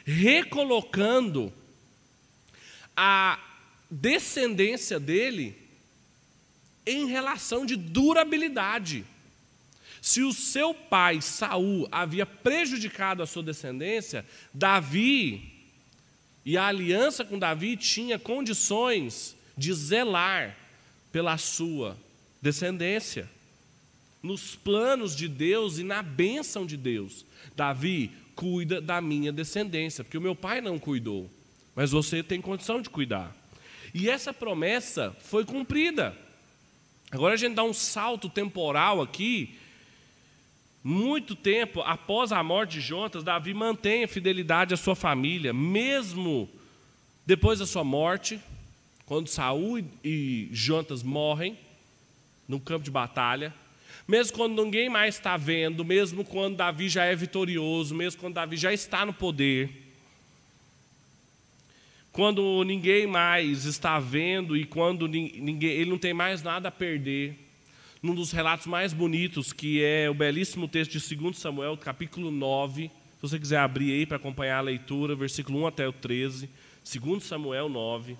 Recolocando 0.05 1.51
a 2.95 3.39
descendência 3.89 4.99
dele 4.99 5.57
em 6.85 7.07
relação 7.07 7.65
de 7.65 7.75
durabilidade. 7.75 9.03
Se 9.99 10.21
o 10.21 10.31
seu 10.31 10.71
pai, 10.71 11.21
Saul, 11.21 11.87
havia 11.91 12.25
prejudicado 12.27 13.23
a 13.23 13.27
sua 13.27 13.41
descendência, 13.41 14.23
Davi 14.53 15.51
e 16.45 16.55
a 16.55 16.67
aliança 16.67 17.25
com 17.25 17.39
Davi 17.39 17.75
tinha 17.77 18.19
condições 18.19 19.35
de 19.57 19.73
zelar 19.73 20.55
pela 21.11 21.35
sua 21.39 21.97
descendência. 22.41 23.29
Nos 24.21 24.55
planos 24.55 25.15
de 25.15 25.27
Deus 25.27 25.77
e 25.77 25.83
na 25.83 26.01
bênção 26.01 26.65
de 26.65 26.77
Deus. 26.77 27.25
Davi, 27.55 28.11
cuida 28.35 28.79
da 28.81 29.01
minha 29.01 29.31
descendência, 29.31 30.03
porque 30.03 30.17
o 30.17 30.21
meu 30.21 30.35
pai 30.35 30.61
não 30.61 30.79
cuidou, 30.79 31.29
mas 31.75 31.91
você 31.91 32.23
tem 32.23 32.41
condição 32.41 32.81
de 32.81 32.89
cuidar. 32.89 33.35
E 33.93 34.09
essa 34.09 34.33
promessa 34.33 35.15
foi 35.21 35.43
cumprida. 35.43 36.17
Agora 37.11 37.33
a 37.33 37.37
gente 37.37 37.55
dá 37.55 37.63
um 37.63 37.73
salto 37.73 38.29
temporal 38.29 39.01
aqui. 39.01 39.55
Muito 40.83 41.35
tempo 41.35 41.81
após 41.81 42.31
a 42.31 42.41
morte 42.41 42.73
de 42.73 42.81
Jonas, 42.81 43.23
Davi 43.23 43.53
mantém 43.53 44.03
a 44.03 44.07
fidelidade 44.07 44.73
à 44.73 44.77
sua 44.77 44.95
família, 44.95 45.53
mesmo 45.53 46.49
depois 47.25 47.59
da 47.59 47.67
sua 47.67 47.83
morte, 47.83 48.39
quando 49.05 49.27
Saul 49.27 49.83
e 50.03 50.49
Jonas 50.51 51.03
morrem 51.03 51.57
no 52.51 52.59
campo 52.59 52.83
de 52.83 52.91
batalha, 52.91 53.53
mesmo 54.05 54.35
quando 54.35 54.61
ninguém 54.61 54.89
mais 54.89 55.15
está 55.15 55.37
vendo, 55.37 55.85
mesmo 55.85 56.25
quando 56.25 56.57
Davi 56.57 56.89
já 56.89 57.05
é 57.05 57.15
vitorioso, 57.15 57.95
mesmo 57.95 58.19
quando 58.19 58.33
Davi 58.33 58.57
já 58.57 58.73
está 58.73 59.05
no 59.05 59.13
poder, 59.13 59.69
quando 62.11 62.61
ninguém 62.65 63.07
mais 63.07 63.63
está 63.63 63.97
vendo 63.99 64.57
e 64.57 64.65
quando 64.65 65.07
ninguém, 65.07 65.69
ele 65.69 65.89
não 65.89 65.97
tem 65.97 66.13
mais 66.13 66.43
nada 66.43 66.67
a 66.67 66.71
perder, 66.71 67.39
num 68.03 68.13
dos 68.13 68.33
relatos 68.33 68.67
mais 68.67 68.91
bonitos, 68.91 69.53
que 69.53 69.81
é 69.81 70.09
o 70.09 70.13
belíssimo 70.13 70.67
texto 70.67 70.99
de 70.99 71.15
2 71.15 71.37
Samuel, 71.37 71.77
capítulo 71.77 72.29
9, 72.31 72.89
se 72.89 72.91
você 73.21 73.39
quiser 73.39 73.59
abrir 73.59 73.93
aí 73.93 74.05
para 74.05 74.17
acompanhar 74.17 74.57
a 74.57 74.61
leitura, 74.61 75.15
versículo 75.15 75.59
1 75.59 75.67
até 75.67 75.87
o 75.87 75.93
13, 75.93 76.49
2 76.83 77.23
Samuel 77.23 77.69
9 77.69 78.17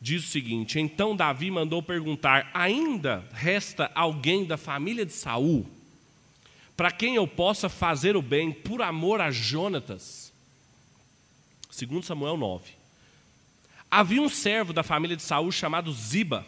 diz 0.00 0.24
o 0.24 0.28
seguinte: 0.28 0.80
Então 0.80 1.14
Davi 1.14 1.50
mandou 1.50 1.82
perguntar: 1.82 2.50
Ainda 2.54 3.24
resta 3.32 3.90
alguém 3.94 4.44
da 4.44 4.56
família 4.56 5.04
de 5.04 5.12
Saul 5.12 5.66
para 6.80 6.90
quem 6.90 7.14
eu 7.14 7.26
possa 7.26 7.68
fazer 7.68 8.16
o 8.16 8.22
bem 8.22 8.50
por 8.50 8.80
amor 8.80 9.20
a 9.20 9.30
Jonatas? 9.30 10.32
Segundo 11.70 12.06
Samuel 12.06 12.38
9. 12.38 12.70
Havia 13.90 14.22
um 14.22 14.30
servo 14.30 14.72
da 14.72 14.82
família 14.82 15.14
de 15.14 15.22
Saul 15.22 15.52
chamado 15.52 15.92
Ziba. 15.92 16.46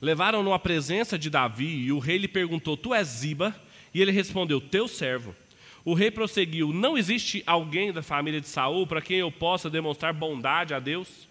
Levaram-no 0.00 0.54
à 0.54 0.58
presença 0.58 1.18
de 1.18 1.28
Davi 1.28 1.66
e 1.66 1.92
o 1.92 1.98
rei 1.98 2.16
lhe 2.16 2.26
perguntou: 2.26 2.78
Tu 2.78 2.94
és 2.94 3.06
Ziba? 3.06 3.54
E 3.92 4.00
ele 4.00 4.10
respondeu: 4.10 4.58
Teu 4.58 4.88
servo. 4.88 5.36
O 5.84 5.92
rei 5.92 6.10
prosseguiu: 6.10 6.72
Não 6.72 6.96
existe 6.96 7.42
alguém 7.46 7.92
da 7.92 8.02
família 8.02 8.40
de 8.40 8.48
Saul 8.48 8.86
para 8.86 9.02
quem 9.02 9.18
eu 9.18 9.30
possa 9.30 9.68
demonstrar 9.68 10.14
bondade 10.14 10.72
a 10.72 10.80
Deus? 10.80 11.27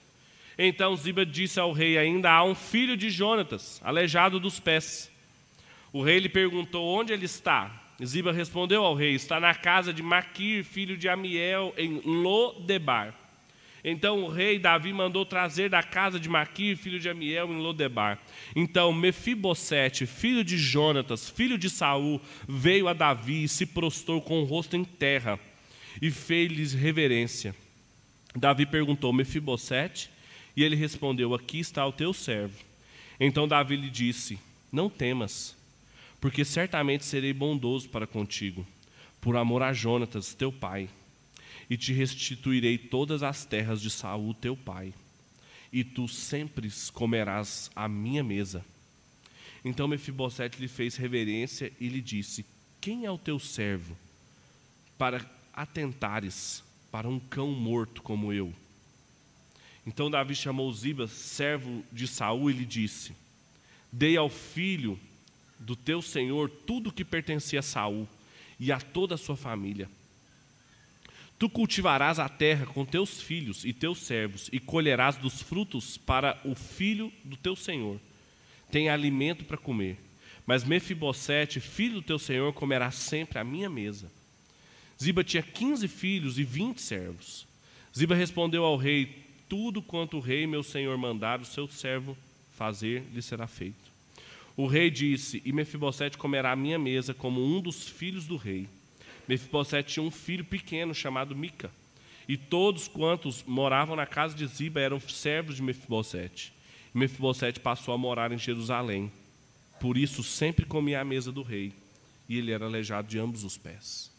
Então 0.58 0.96
Ziba 0.96 1.26
disse 1.26 1.60
ao 1.60 1.72
rei: 1.72 1.98
Ainda 1.98 2.32
há 2.32 2.44
um 2.44 2.56
filho 2.56 2.98
de 2.98 3.10
Jonatas, 3.10 3.80
aleijado 3.84 4.40
dos 4.40 4.60
pés. 4.60 5.12
O 5.94 6.02
rei 6.02 6.20
lhe 6.20 6.30
perguntou: 6.30 6.88
Onde 6.88 7.14
ele 7.14 7.26
está? 7.26 7.84
Ziba 8.04 8.32
respondeu 8.32 8.84
ao 8.84 8.96
rei: 8.96 9.14
Está 9.14 9.40
na 9.40 9.54
casa 9.54 9.94
de 9.94 10.02
Maquir, 10.02 10.64
filho 10.64 10.98
de 10.98 11.08
Amiel, 11.08 11.74
em 11.78 12.02
Lodebar. 12.04 13.14
Então 13.84 14.24
o 14.24 14.28
rei 14.28 14.60
Davi 14.60 14.92
mandou 14.92 15.26
trazer 15.26 15.70
da 15.70 15.82
casa 15.82 16.20
de 16.20 16.28
Maquir, 16.28 16.76
filho 16.76 17.00
de 17.00 17.08
Amiel, 17.08 17.54
em 17.54 17.62
Lodebar. 17.62 18.20
Então 18.56 18.92
Mefibosete, 18.92 20.06
filho 20.06 20.44
de 20.44 20.58
Jonatas, 20.58 21.30
filho 21.30 21.58
de 21.58 21.70
Saul, 21.70 22.20
veio 22.48 22.88
a 22.88 22.94
Davi 22.94 23.44
e 23.44 23.48
se 23.48 23.66
prostrou 23.66 24.22
com 24.22 24.42
o 24.42 24.44
rosto 24.44 24.76
em 24.76 24.84
terra 24.84 25.40
e 26.02 26.12
fez-lhes 26.12 26.74
reverência. 26.74 27.56
Davi 28.36 28.66
perguntou: 28.66 29.14
Mefibosete? 29.14 30.17
E 30.58 30.64
ele 30.64 30.76
respondeu: 30.76 31.36
Aqui 31.36 31.60
está 31.60 31.86
o 31.86 31.94
teu 31.94 32.12
servo. 32.12 32.58
Então 33.20 33.48
Davi 33.48 33.76
lhe 33.76 33.92
disse: 33.92 34.40
Não 34.72 34.90
temas, 34.90 35.56
porque 36.20 36.44
certamente 36.44 37.06
serei 37.06 37.32
bondoso 37.32 37.88
para 37.88 38.08
contigo, 38.08 38.66
por 39.22 39.38
amor 39.38 39.62
a 39.62 39.72
Jonatas, 39.72 40.34
teu 40.34 40.52
pai, 40.52 40.90
e 41.70 41.78
te 41.78 41.94
restituirei 41.94 42.76
todas 42.76 43.22
as 43.22 43.46
terras 43.46 43.80
de 43.80 43.92
Saul, 43.92 44.34
teu 44.34 44.58
pai, 44.58 44.96
e 45.72 45.84
tu 45.84 46.08
sempre 46.08 46.72
comerás 46.92 47.70
a 47.76 47.88
minha 47.88 48.24
mesa. 48.24 48.66
Então 49.64 49.88
Mefibosete 49.88 50.60
lhe 50.60 50.68
fez 50.68 50.96
reverência 50.96 51.72
e 51.80 51.88
lhe 51.88 52.02
disse: 52.02 52.44
Quem 52.82 53.06
é 53.06 53.12
o 53.12 53.18
teu 53.18 53.38
servo 53.38 53.96
para 54.98 55.24
atentares 55.54 56.64
para 56.92 57.08
um 57.08 57.20
cão 57.20 57.52
morto 57.52 58.02
como 58.02 58.34
eu? 58.34 58.52
Então 59.88 60.12
Davi 60.12 60.36
chamou 60.36 60.70
Ziba, 60.74 61.08
servo 61.08 61.82
de 61.94 62.10
Saul, 62.10 62.52
e 62.52 62.54
lhe 62.54 62.66
disse: 62.66 63.16
Dei 63.90 64.18
ao 64.18 64.30
filho 64.30 65.00
do 65.58 65.78
teu 65.78 66.02
senhor 66.02 66.50
tudo 66.50 66.90
o 66.90 66.92
que 66.92 67.06
pertencia 67.06 67.62
a 67.62 67.64
Saul 67.64 68.06
e 68.60 68.70
a 68.70 68.82
toda 68.82 69.16
a 69.16 69.18
sua 69.18 69.38
família. 69.38 69.90
Tu 71.40 71.50
cultivarás 71.50 72.20
a 72.20 72.28
terra 72.28 72.66
com 72.66 72.84
teus 72.84 73.22
filhos 73.22 73.64
e 73.64 73.72
teus 73.72 74.00
servos, 74.00 74.50
e 74.52 74.60
colherás 74.60 75.16
dos 75.16 75.42
frutos 75.42 75.98
para 75.98 76.38
o 76.44 76.54
filho 76.54 77.10
do 77.24 77.38
teu 77.38 77.56
senhor. 77.56 77.98
Tem 78.70 78.90
alimento 78.90 79.46
para 79.46 79.56
comer. 79.56 79.98
Mas 80.46 80.66
Mefibosete, 80.66 81.62
filho 81.62 81.96
do 81.96 82.02
teu 82.02 82.20
senhor, 82.20 82.52
comerá 82.52 82.92
sempre 82.92 83.40
à 83.40 83.44
minha 83.44 83.70
mesa. 83.70 84.12
Ziba 85.02 85.24
tinha 85.24 85.44
quinze 85.44 85.88
filhos 85.88 86.38
e 86.38 86.44
vinte 86.44 86.82
servos. 86.82 87.48
Ziba 87.96 88.16
respondeu 88.16 88.66
ao 88.66 88.76
rei: 88.76 89.27
Tudo 89.50 89.82
quanto 89.82 90.18
o 90.18 90.20
rei, 90.20 90.46
meu 90.46 90.64
senhor, 90.64 90.98
mandar 90.98 91.40
o 91.40 91.46
seu 91.46 91.68
servo 91.68 92.18
fazer, 92.58 93.04
lhe 93.14 93.22
será 93.22 93.48
feito. 93.48 93.92
O 94.56 94.66
rei 94.66 94.90
disse: 94.90 95.42
E 95.46 95.52
Mefibosete 95.52 96.18
comerá 96.18 96.52
à 96.52 96.56
minha 96.56 96.80
mesa 96.80 97.14
como 97.14 97.44
um 97.44 97.62
dos 97.62 97.88
filhos 97.88 98.26
do 98.26 98.36
rei. 98.36 98.68
Mefibosete 99.28 99.94
tinha 99.94 100.04
um 100.04 100.12
filho 100.12 100.44
pequeno 100.44 100.94
chamado 100.94 101.36
Mica. 101.36 101.70
E 102.28 102.36
todos 102.36 102.88
quantos 102.88 103.44
moravam 103.44 103.96
na 103.96 104.06
casa 104.06 104.36
de 104.36 104.46
Ziba 104.46 104.82
eram 104.82 105.00
servos 105.00 105.56
de 105.56 105.62
Mefibosete. 105.62 106.52
E 106.94 106.98
Mefibosete 106.98 107.60
passou 107.60 107.94
a 107.94 107.98
morar 107.98 108.32
em 108.32 108.38
Jerusalém. 108.38 109.12
Por 109.80 109.96
isso 109.96 110.24
sempre 110.24 110.66
comia 110.66 111.02
à 111.02 111.06
mesa 111.06 111.32
do 111.32 111.44
rei, 111.44 111.72
e 112.28 112.38
ele 112.38 112.52
era 112.52 112.66
aleijado 112.66 113.08
de 113.08 113.20
ambos 113.20 113.44
os 113.44 113.58
pés. 113.58 114.12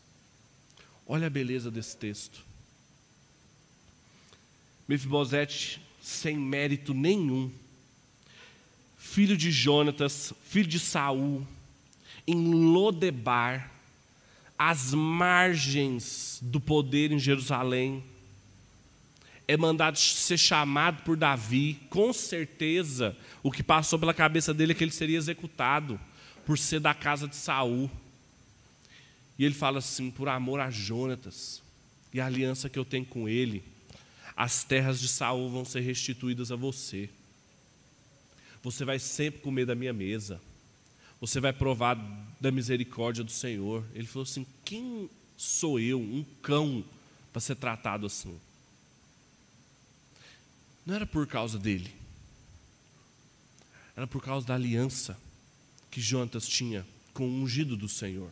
Olha 1.07 1.27
a 1.27 1.31
beleza 1.31 1.71
desse 1.71 1.97
texto. 1.97 2.48
Mefibosete, 4.89 5.81
sem 6.01 6.37
mérito 6.37 6.95
nenhum, 6.95 7.53
filho 8.97 9.37
de 9.37 9.51
Jonatas, 9.51 10.33
filho 10.45 10.67
de 10.67 10.81
Saul, 10.81 11.47
em 12.27 12.51
Lodebar, 12.51 13.71
às 14.59 14.93
margens 14.93 16.39
do 16.43 16.59
poder 16.59 17.13
em 17.13 17.19
Jerusalém, 17.19 18.03
é 19.47 19.57
mandado 19.57 19.99
ser 19.99 20.37
chamado 20.37 21.03
por 21.05 21.17
Davi, 21.17 21.79
com 21.89 22.13
certeza 22.13 23.17
o 23.43 23.51
que 23.51 23.63
passou 23.63 23.99
pela 23.99 24.13
cabeça 24.13 24.53
dele 24.53 24.73
é 24.73 24.75
que 24.75 24.85
ele 24.85 24.91
seria 24.91 25.17
executado 25.17 25.99
por 26.45 26.59
ser 26.59 26.81
da 26.81 26.93
casa 26.93 27.27
de 27.27 27.37
Saul. 27.37 27.91
E 29.39 29.45
ele 29.45 29.55
fala 29.55 29.79
assim: 29.79 30.11
por 30.11 30.29
amor 30.29 30.61
a 30.61 30.71
Jonatas 30.71 31.63
e 32.13 32.21
a 32.21 32.27
aliança 32.27 32.69
que 32.69 32.79
eu 32.79 32.85
tenho 32.85 33.07
com 33.07 33.27
ele, 33.27 33.63
as 34.39 34.63
terras 34.63 35.01
de 35.01 35.09
Saul 35.09 35.51
vão 35.51 35.65
ser 35.65 35.81
restituídas 35.81 36.53
a 36.53 36.57
você. 36.57 37.11
Você 38.63 38.85
vai 38.85 39.01
sempre 39.01 39.41
comer 39.41 39.67
da 39.67 39.75
minha 39.75 39.93
mesa. 39.93 40.41
Você 41.21 41.41
vai 41.41 41.53
provar 41.53 41.97
da 42.41 42.53
misericórdia 42.53 43.25
do 43.25 43.33
Senhor. 43.33 43.85
Ele 43.93 44.07
falou 44.07 44.23
assim: 44.23 44.47
quem 44.65 45.11
sou 45.37 45.81
eu, 45.81 46.01
um 46.01 46.25
cão, 46.41 46.85
para 47.33 47.41
ser 47.41 47.57
tratado 47.57 48.07
assim? 48.07 48.39
Não 50.87 50.95
era 50.95 51.05
por 51.05 51.27
causa 51.27 51.59
dele. 51.59 51.93
Era 53.97 54.07
por 54.07 54.23
causa 54.23 54.47
da 54.47 54.55
aliança 54.55 55.19
que 55.91 56.01
Jonatas 56.01 56.47
tinha 56.47 56.87
com 57.13 57.25
o 57.29 57.43
ungido 57.43 57.77
do 57.77 57.89
Senhor. 57.89 58.31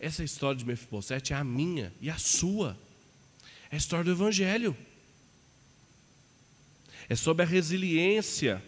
Essa 0.00 0.24
história 0.24 0.58
de 0.58 0.64
Mefibosete 0.64 1.34
é 1.34 1.36
a 1.36 1.44
minha 1.44 1.92
e 2.00 2.08
a 2.08 2.16
sua. 2.16 2.87
É 3.70 3.74
a 3.74 3.78
história 3.78 4.04
do 4.04 4.12
Evangelho 4.12 4.76
é 7.08 7.16
sobre 7.16 7.42
a 7.42 7.46
resiliência 7.46 8.62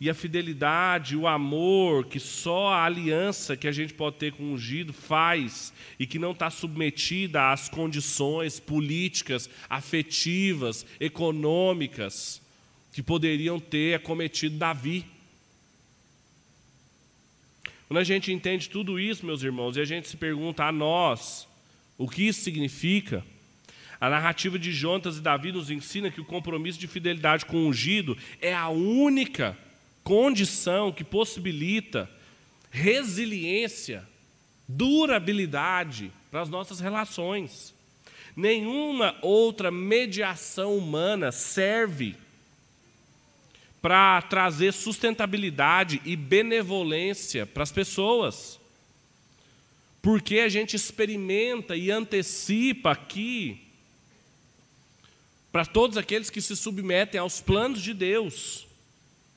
e 0.00 0.10
a 0.10 0.14
fidelidade, 0.14 1.16
o 1.16 1.28
amor 1.28 2.06
que 2.06 2.18
só 2.18 2.70
a 2.70 2.84
aliança 2.84 3.56
que 3.56 3.68
a 3.68 3.72
gente 3.72 3.94
pode 3.94 4.16
ter 4.16 4.32
com 4.32 4.42
o 4.42 4.52
ungido 4.54 4.92
faz 4.92 5.72
e 5.96 6.08
que 6.08 6.18
não 6.18 6.32
está 6.32 6.50
submetida 6.50 7.52
às 7.52 7.68
condições 7.68 8.58
políticas, 8.58 9.48
afetivas, 9.70 10.84
econômicas 10.98 12.42
que 12.92 13.00
poderiam 13.00 13.60
ter 13.60 13.94
acometido 13.94 14.58
Davi. 14.58 15.06
Quando 17.86 17.98
a 17.98 18.04
gente 18.04 18.32
entende 18.32 18.68
tudo 18.68 18.98
isso, 18.98 19.24
meus 19.24 19.44
irmãos, 19.44 19.76
e 19.76 19.80
a 19.80 19.84
gente 19.84 20.08
se 20.08 20.16
pergunta 20.16 20.64
a 20.64 20.72
nós 20.72 21.46
o 21.96 22.08
que 22.08 22.24
isso 22.24 22.40
significa, 22.40 23.24
a 24.02 24.10
narrativa 24.10 24.58
de 24.58 24.72
Jonatas 24.72 25.18
e 25.18 25.20
Davi 25.20 25.52
nos 25.52 25.70
ensina 25.70 26.10
que 26.10 26.20
o 26.20 26.24
compromisso 26.24 26.76
de 26.76 26.88
fidelidade 26.88 27.46
com 27.46 27.58
o 27.58 27.68
ungido 27.68 28.18
é 28.40 28.52
a 28.52 28.68
única 28.68 29.56
condição 30.02 30.90
que 30.90 31.04
possibilita 31.04 32.10
resiliência, 32.68 34.04
durabilidade 34.66 36.10
para 36.32 36.40
as 36.40 36.48
nossas 36.48 36.80
relações. 36.80 37.72
Nenhuma 38.34 39.14
outra 39.22 39.70
mediação 39.70 40.76
humana 40.76 41.30
serve 41.30 42.16
para 43.80 44.20
trazer 44.22 44.72
sustentabilidade 44.72 46.02
e 46.04 46.16
benevolência 46.16 47.46
para 47.46 47.62
as 47.62 47.70
pessoas. 47.70 48.58
Porque 50.02 50.40
a 50.40 50.48
gente 50.48 50.74
experimenta 50.74 51.76
e 51.76 51.88
antecipa 51.88 52.90
aqui 52.90 53.68
para 55.52 55.66
todos 55.66 55.98
aqueles 55.98 56.30
que 56.30 56.40
se 56.40 56.56
submetem 56.56 57.20
aos 57.20 57.42
planos 57.42 57.82
de 57.82 57.92
Deus, 57.92 58.66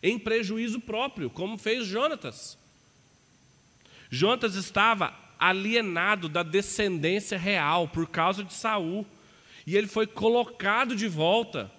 em 0.01 0.17
prejuízo 0.17 0.79
próprio, 0.79 1.29
como 1.29 1.57
fez 1.57 1.85
Jonatas. 1.85 2.57
Jonatas 4.09 4.55
estava 4.55 5.13
alienado 5.37 6.29
da 6.29 6.41
descendência 6.41 7.37
real 7.37 7.89
por 7.89 8.07
causa 8.07 8.45
de 8.45 8.53
Saul, 8.53 9.05
e 9.67 9.75
ele 9.75 9.87
foi 9.87 10.07
colocado 10.07 10.95
de 10.95 11.07
volta 11.07 11.69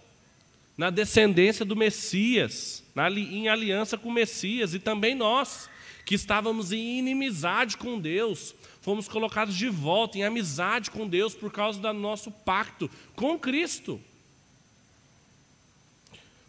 na 0.77 0.91
descendência 0.91 1.65
do 1.65 1.75
Messias, 1.75 2.85
na, 2.95 3.11
em 3.11 3.49
aliança 3.49 3.97
com 3.97 4.11
o 4.11 4.13
Messias, 4.13 4.75
e 4.75 4.79
também 4.79 5.15
nós, 5.15 5.71
que 6.05 6.15
estávamos 6.15 6.73
em 6.73 6.99
inimizade 6.99 7.79
com 7.79 7.99
Deus, 7.99 8.55
fomos 8.83 9.09
colocados 9.09 9.57
de 9.57 9.71
volta 9.71 10.19
em 10.19 10.25
amizade 10.25 10.91
com 10.91 11.09
Deus 11.09 11.35
por 11.35 11.51
causa 11.51 11.81
do 11.81 11.93
nosso 11.95 12.31
pacto 12.31 12.91
com 13.15 13.39
Cristo. 13.39 13.99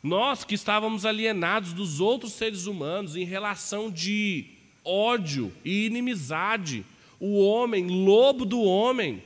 Nós 0.02 0.44
que 0.44 0.56
estávamos 0.56 1.06
alienados 1.06 1.74
dos 1.74 2.00
outros 2.00 2.34
seres 2.34 2.66
humanos 2.66 3.16
em 3.16 3.26
relação 3.26 3.92
de 3.92 4.46
ódio 4.84 5.52
e 5.66 5.86
inimizade, 5.86 6.86
o 7.20 7.40
homem, 7.44 7.88
lobo 7.88 8.46
do 8.46 8.62
homem, 8.62 9.24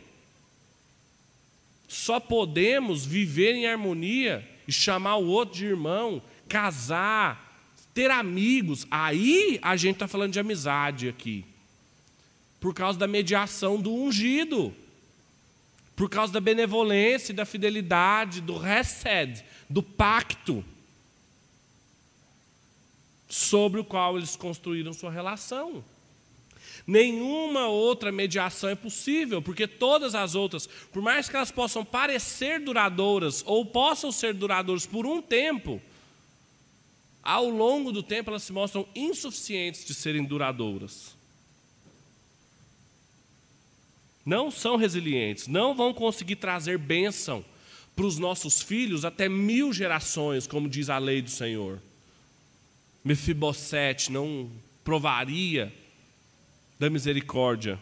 só 1.87 2.19
podemos 2.19 3.05
viver 3.05 3.53
em 3.53 3.67
harmonia 3.67 4.47
e 4.67 4.71
chamar 4.71 5.17
o 5.17 5.27
outro 5.27 5.57
de 5.57 5.65
irmão, 5.65 6.21
casar, 6.47 7.69
ter 7.93 8.09
amigos. 8.09 8.87
Aí 8.89 9.59
a 9.61 9.75
gente 9.75 9.95
está 9.95 10.07
falando 10.07 10.31
de 10.31 10.39
amizade 10.39 11.09
aqui. 11.09 11.43
Por 12.59 12.73
causa 12.73 12.97
da 12.97 13.07
mediação 13.07 13.81
do 13.81 13.93
ungido. 13.93 14.73
Por 16.01 16.09
causa 16.09 16.33
da 16.33 16.41
benevolência, 16.41 17.31
da 17.31 17.45
fidelidade, 17.45 18.41
do 18.41 18.57
resed, 18.57 19.45
do 19.69 19.83
pacto 19.83 20.65
sobre 23.29 23.79
o 23.79 23.83
qual 23.83 24.17
eles 24.17 24.35
construíram 24.35 24.93
sua 24.93 25.11
relação. 25.11 25.83
Nenhuma 26.87 27.67
outra 27.67 28.11
mediação 28.11 28.71
é 28.71 28.73
possível, 28.73 29.43
porque 29.43 29.67
todas 29.67 30.15
as 30.15 30.33
outras, 30.33 30.65
por 30.91 31.03
mais 31.03 31.29
que 31.29 31.35
elas 31.35 31.51
possam 31.51 31.85
parecer 31.85 32.59
duradouras 32.59 33.43
ou 33.45 33.63
possam 33.63 34.11
ser 34.11 34.33
duradouras 34.33 34.87
por 34.87 35.05
um 35.05 35.21
tempo, 35.21 35.79
ao 37.21 37.47
longo 37.47 37.91
do 37.91 38.01
tempo 38.01 38.31
elas 38.31 38.41
se 38.41 38.51
mostram 38.51 38.87
insuficientes 38.95 39.85
de 39.85 39.93
serem 39.93 40.23
duradouras. 40.23 41.20
Não 44.25 44.51
são 44.51 44.75
resilientes, 44.75 45.47
não 45.47 45.73
vão 45.73 45.93
conseguir 45.93 46.35
trazer 46.35 46.77
bênção 46.77 47.43
para 47.95 48.05
os 48.05 48.17
nossos 48.17 48.61
filhos 48.61 49.03
até 49.03 49.27
mil 49.27 49.73
gerações, 49.73 50.47
como 50.47 50.69
diz 50.69 50.89
a 50.89 50.97
lei 50.97 51.21
do 51.21 51.29
Senhor. 51.29 51.81
Mefibosete 53.03 54.11
não 54.11 54.49
provaria 54.83 55.73
da 56.79 56.89
misericórdia 56.89 57.79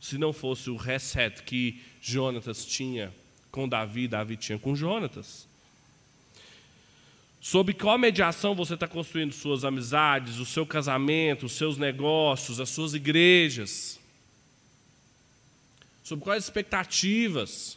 se 0.00 0.18
não 0.18 0.32
fosse 0.32 0.70
o 0.70 0.76
reset 0.76 1.42
que 1.42 1.80
Jonatas 2.00 2.64
tinha 2.64 3.12
com 3.50 3.68
Davi, 3.68 4.06
Davi 4.06 4.36
tinha 4.36 4.58
com 4.58 4.76
Jonatas. 4.76 5.48
Sob 7.40 7.72
qual 7.74 7.96
mediação 7.96 8.54
você 8.54 8.74
está 8.74 8.86
construindo 8.86 9.32
suas 9.32 9.64
amizades, 9.64 10.38
o 10.38 10.44
seu 10.44 10.66
casamento, 10.66 11.46
os 11.46 11.52
seus 11.52 11.78
negócios, 11.78 12.60
as 12.60 12.68
suas 12.68 12.92
igrejas? 12.92 13.98
Sob 16.06 16.22
quais 16.22 16.44
expectativas? 16.44 17.76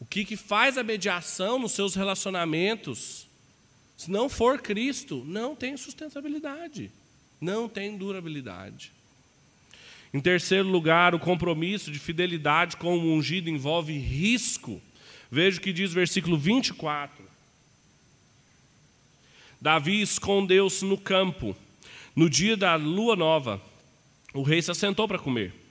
O 0.00 0.04
que, 0.04 0.24
que 0.24 0.36
faz 0.36 0.76
a 0.76 0.82
mediação 0.82 1.56
nos 1.56 1.70
seus 1.70 1.94
relacionamentos? 1.94 3.28
Se 3.96 4.10
não 4.10 4.28
for 4.28 4.60
Cristo, 4.60 5.22
não 5.24 5.54
tem 5.54 5.76
sustentabilidade, 5.76 6.90
não 7.40 7.68
tem 7.68 7.96
durabilidade. 7.96 8.90
Em 10.12 10.20
terceiro 10.20 10.68
lugar, 10.68 11.14
o 11.14 11.20
compromisso 11.20 11.92
de 11.92 12.00
fidelidade 12.00 12.76
com 12.76 12.98
o 12.98 13.14
ungido 13.14 13.48
envolve 13.48 13.96
risco. 13.96 14.82
Veja 15.30 15.58
o 15.58 15.60
que 15.60 15.72
diz 15.72 15.92
o 15.92 15.94
versículo 15.94 16.36
24. 16.36 17.24
Davi 19.60 20.02
escondeu-se 20.02 20.84
no 20.84 20.98
campo. 20.98 21.56
No 22.16 22.28
dia 22.28 22.56
da 22.56 22.74
lua 22.74 23.14
nova, 23.14 23.62
o 24.32 24.42
rei 24.42 24.60
se 24.60 24.72
assentou 24.72 25.06
para 25.06 25.20
comer. 25.20 25.63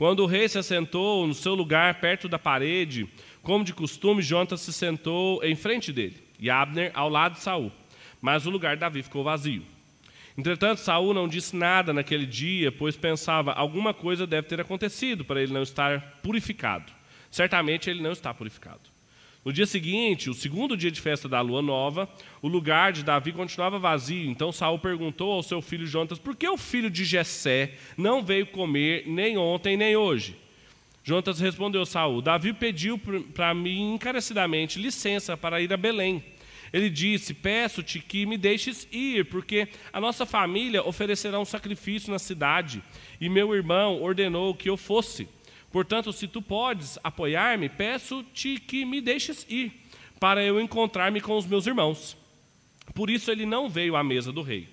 Quando 0.00 0.20
o 0.20 0.26
rei 0.26 0.48
se 0.48 0.56
assentou 0.56 1.26
no 1.26 1.34
seu 1.34 1.54
lugar 1.54 2.00
perto 2.00 2.26
da 2.26 2.38
parede, 2.38 3.06
como 3.42 3.62
de 3.62 3.74
costume, 3.74 4.22
Jonas 4.22 4.62
se 4.62 4.72
sentou 4.72 5.44
em 5.44 5.54
frente 5.54 5.92
dele, 5.92 6.16
e 6.38 6.48
Abner 6.48 6.90
ao 6.94 7.10
lado 7.10 7.34
de 7.34 7.40
Saul. 7.40 7.70
Mas 8.18 8.46
o 8.46 8.50
lugar 8.50 8.76
de 8.76 8.80
Davi 8.80 9.02
ficou 9.02 9.22
vazio. 9.22 9.62
Entretanto, 10.38 10.78
Saul 10.78 11.12
não 11.12 11.28
disse 11.28 11.54
nada 11.54 11.92
naquele 11.92 12.24
dia, 12.24 12.72
pois 12.72 12.96
pensava 12.96 13.52
alguma 13.52 13.92
coisa 13.92 14.26
deve 14.26 14.48
ter 14.48 14.58
acontecido 14.58 15.22
para 15.22 15.42
ele 15.42 15.52
não 15.52 15.62
estar 15.62 16.18
purificado. 16.22 16.90
Certamente 17.30 17.90
ele 17.90 18.00
não 18.00 18.12
está 18.12 18.32
purificado. 18.32 18.80
No 19.42 19.52
dia 19.52 19.64
seguinte, 19.64 20.28
o 20.28 20.34
segundo 20.34 20.76
dia 20.76 20.90
de 20.90 21.00
festa 21.00 21.26
da 21.26 21.40
lua 21.40 21.62
nova, 21.62 22.08
o 22.42 22.48
lugar 22.48 22.92
de 22.92 23.02
Davi 23.02 23.32
continuava 23.32 23.78
vazio. 23.78 24.30
Então 24.30 24.52
Saul 24.52 24.78
perguntou 24.78 25.32
ao 25.32 25.42
seu 25.42 25.62
filho 25.62 25.86
Jonas: 25.86 26.18
"Por 26.18 26.36
que 26.36 26.46
o 26.46 26.58
filho 26.58 26.90
de 26.90 27.06
Jessé 27.06 27.74
não 27.96 28.22
veio 28.22 28.46
comer 28.46 29.04
nem 29.06 29.38
ontem 29.38 29.78
nem 29.78 29.96
hoje?" 29.96 30.36
Jonas 31.02 31.40
respondeu 31.40 31.86
Saul: 31.86 32.20
Davi 32.20 32.52
pediu 32.52 33.00
para 33.34 33.54
mim 33.54 33.94
encarecidamente 33.94 34.78
licença 34.78 35.36
para 35.36 35.60
ir 35.62 35.72
a 35.72 35.76
Belém. 35.76 36.22
Ele 36.72 36.90
disse: 36.90 37.32
Peço-te 37.32 37.98
que 37.98 38.26
me 38.26 38.36
deixes 38.36 38.86
ir, 38.92 39.24
porque 39.24 39.68
a 39.92 40.00
nossa 40.00 40.26
família 40.26 40.86
oferecerá 40.86 41.40
um 41.40 41.44
sacrifício 41.44 42.12
na 42.12 42.18
cidade, 42.18 42.82
e 43.20 43.28
meu 43.28 43.54
irmão 43.54 44.02
ordenou 44.02 44.54
que 44.54 44.68
eu 44.68 44.76
fosse. 44.76 45.26
Portanto, 45.70 46.12
se 46.12 46.26
tu 46.26 46.42
podes 46.42 46.98
apoiar-me, 47.02 47.68
peço-te 47.68 48.58
que 48.58 48.84
me 48.84 49.00
deixes 49.00 49.46
ir, 49.48 49.72
para 50.18 50.42
eu 50.42 50.60
encontrar-me 50.60 51.20
com 51.20 51.36
os 51.36 51.46
meus 51.46 51.66
irmãos. 51.66 52.16
Por 52.94 53.08
isso 53.08 53.30
ele 53.30 53.46
não 53.46 53.68
veio 53.68 53.94
à 53.96 54.02
mesa 54.02 54.32
do 54.32 54.42
rei. 54.42 54.68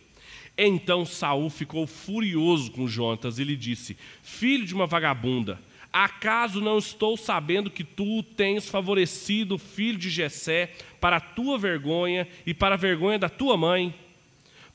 Então 0.58 1.06
Saul 1.06 1.50
ficou 1.52 1.86
furioso 1.86 2.72
com 2.72 2.88
Jonatas 2.88 3.38
e 3.38 3.44
lhe 3.44 3.56
disse: 3.56 3.96
Filho 4.24 4.66
de 4.66 4.74
uma 4.74 4.88
vagabunda, 4.88 5.62
acaso 5.94 6.60
não 6.60 6.80
estou 6.80 7.16
sabendo 7.16 7.70
que 7.70 7.84
tu 7.84 8.24
tens 8.24 8.68
favorecido 8.68 9.56
o 9.56 9.60
filho 9.60 10.00
de 10.00 10.10
Jessé 10.10 10.74
para 11.00 11.18
a 11.18 11.22
tua 11.22 11.60
vergonha 11.60 12.28
e 12.46 12.56
para 12.56 12.74
a 12.74 12.78
vergonha 12.78 13.20
da 13.20 13.30
tua 13.30 13.56
mãe? 13.56 13.94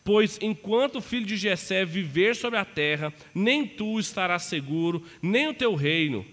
Pois 0.04 0.38
enquanto 0.42 0.96
o 0.96 1.02
filho 1.02 1.26
de 1.26 1.36
Jessé 1.36 1.84
viver 1.84 2.34
sobre 2.34 2.58
a 2.58 2.64
terra, 2.64 3.12
nem 3.34 3.66
tu 3.66 4.00
estarás 4.00 4.42
seguro, 4.42 5.04
nem 5.20 5.48
o 5.48 5.54
teu 5.54 5.74
reino. 5.74 6.26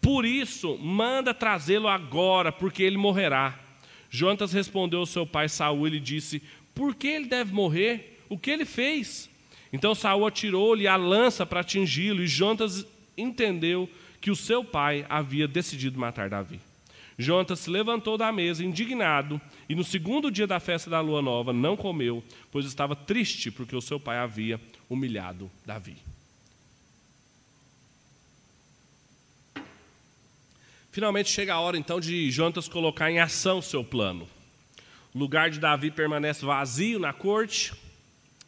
Por 0.00 0.26
isso, 0.26 0.76
manda 0.76 1.32
trazê-lo 1.32 1.88
agora, 1.88 2.52
porque 2.52 2.82
ele 2.82 2.98
morrerá. 2.98 3.58
Jonatas 4.10 4.52
respondeu 4.52 5.00
ao 5.00 5.06
seu 5.06 5.26
pai 5.26 5.48
Saul 5.48 5.88
e 5.88 5.98
disse: 5.98 6.42
Por 6.74 6.94
que 6.94 7.08
ele 7.08 7.26
deve 7.26 7.52
morrer? 7.52 8.20
O 8.28 8.38
que 8.38 8.50
ele 8.50 8.66
fez? 8.66 9.30
Então 9.72 9.94
Saul 9.94 10.26
atirou-lhe 10.26 10.86
a 10.86 10.96
lança 10.96 11.46
para 11.46 11.60
atingi-lo, 11.60 12.22
e 12.22 12.26
Jonatas 12.26 12.86
entendeu 13.16 13.88
que 14.20 14.30
o 14.30 14.36
seu 14.36 14.62
pai 14.62 15.06
havia 15.08 15.48
decidido 15.48 15.98
matar 15.98 16.28
Davi. 16.28 16.60
Jonatas 17.18 17.60
se 17.60 17.70
levantou 17.70 18.18
da 18.18 18.32
mesa, 18.32 18.64
indignado, 18.64 19.40
e 19.68 19.74
no 19.74 19.84
segundo 19.84 20.30
dia 20.30 20.46
da 20.46 20.58
festa 20.58 20.90
da 20.90 21.00
lua 21.00 21.22
nova 21.22 21.52
não 21.52 21.76
comeu, 21.76 22.22
pois 22.50 22.66
estava 22.66 22.96
triste 22.96 23.50
porque 23.50 23.76
o 23.76 23.80
seu 23.80 24.00
pai 24.00 24.18
havia 24.18 24.60
humilhado 24.88 25.50
Davi. 25.64 25.96
Finalmente 30.90 31.28
chega 31.28 31.54
a 31.54 31.60
hora 31.60 31.76
então 31.76 31.98
de 31.98 32.30
Jonatas 32.30 32.68
colocar 32.68 33.10
em 33.10 33.18
ação 33.18 33.60
seu 33.60 33.82
plano. 33.82 34.28
O 35.12 35.18
lugar 35.18 35.50
de 35.50 35.58
Davi 35.58 35.90
permanece 35.90 36.44
vazio 36.44 36.98
na 37.00 37.12
corte. 37.12 37.72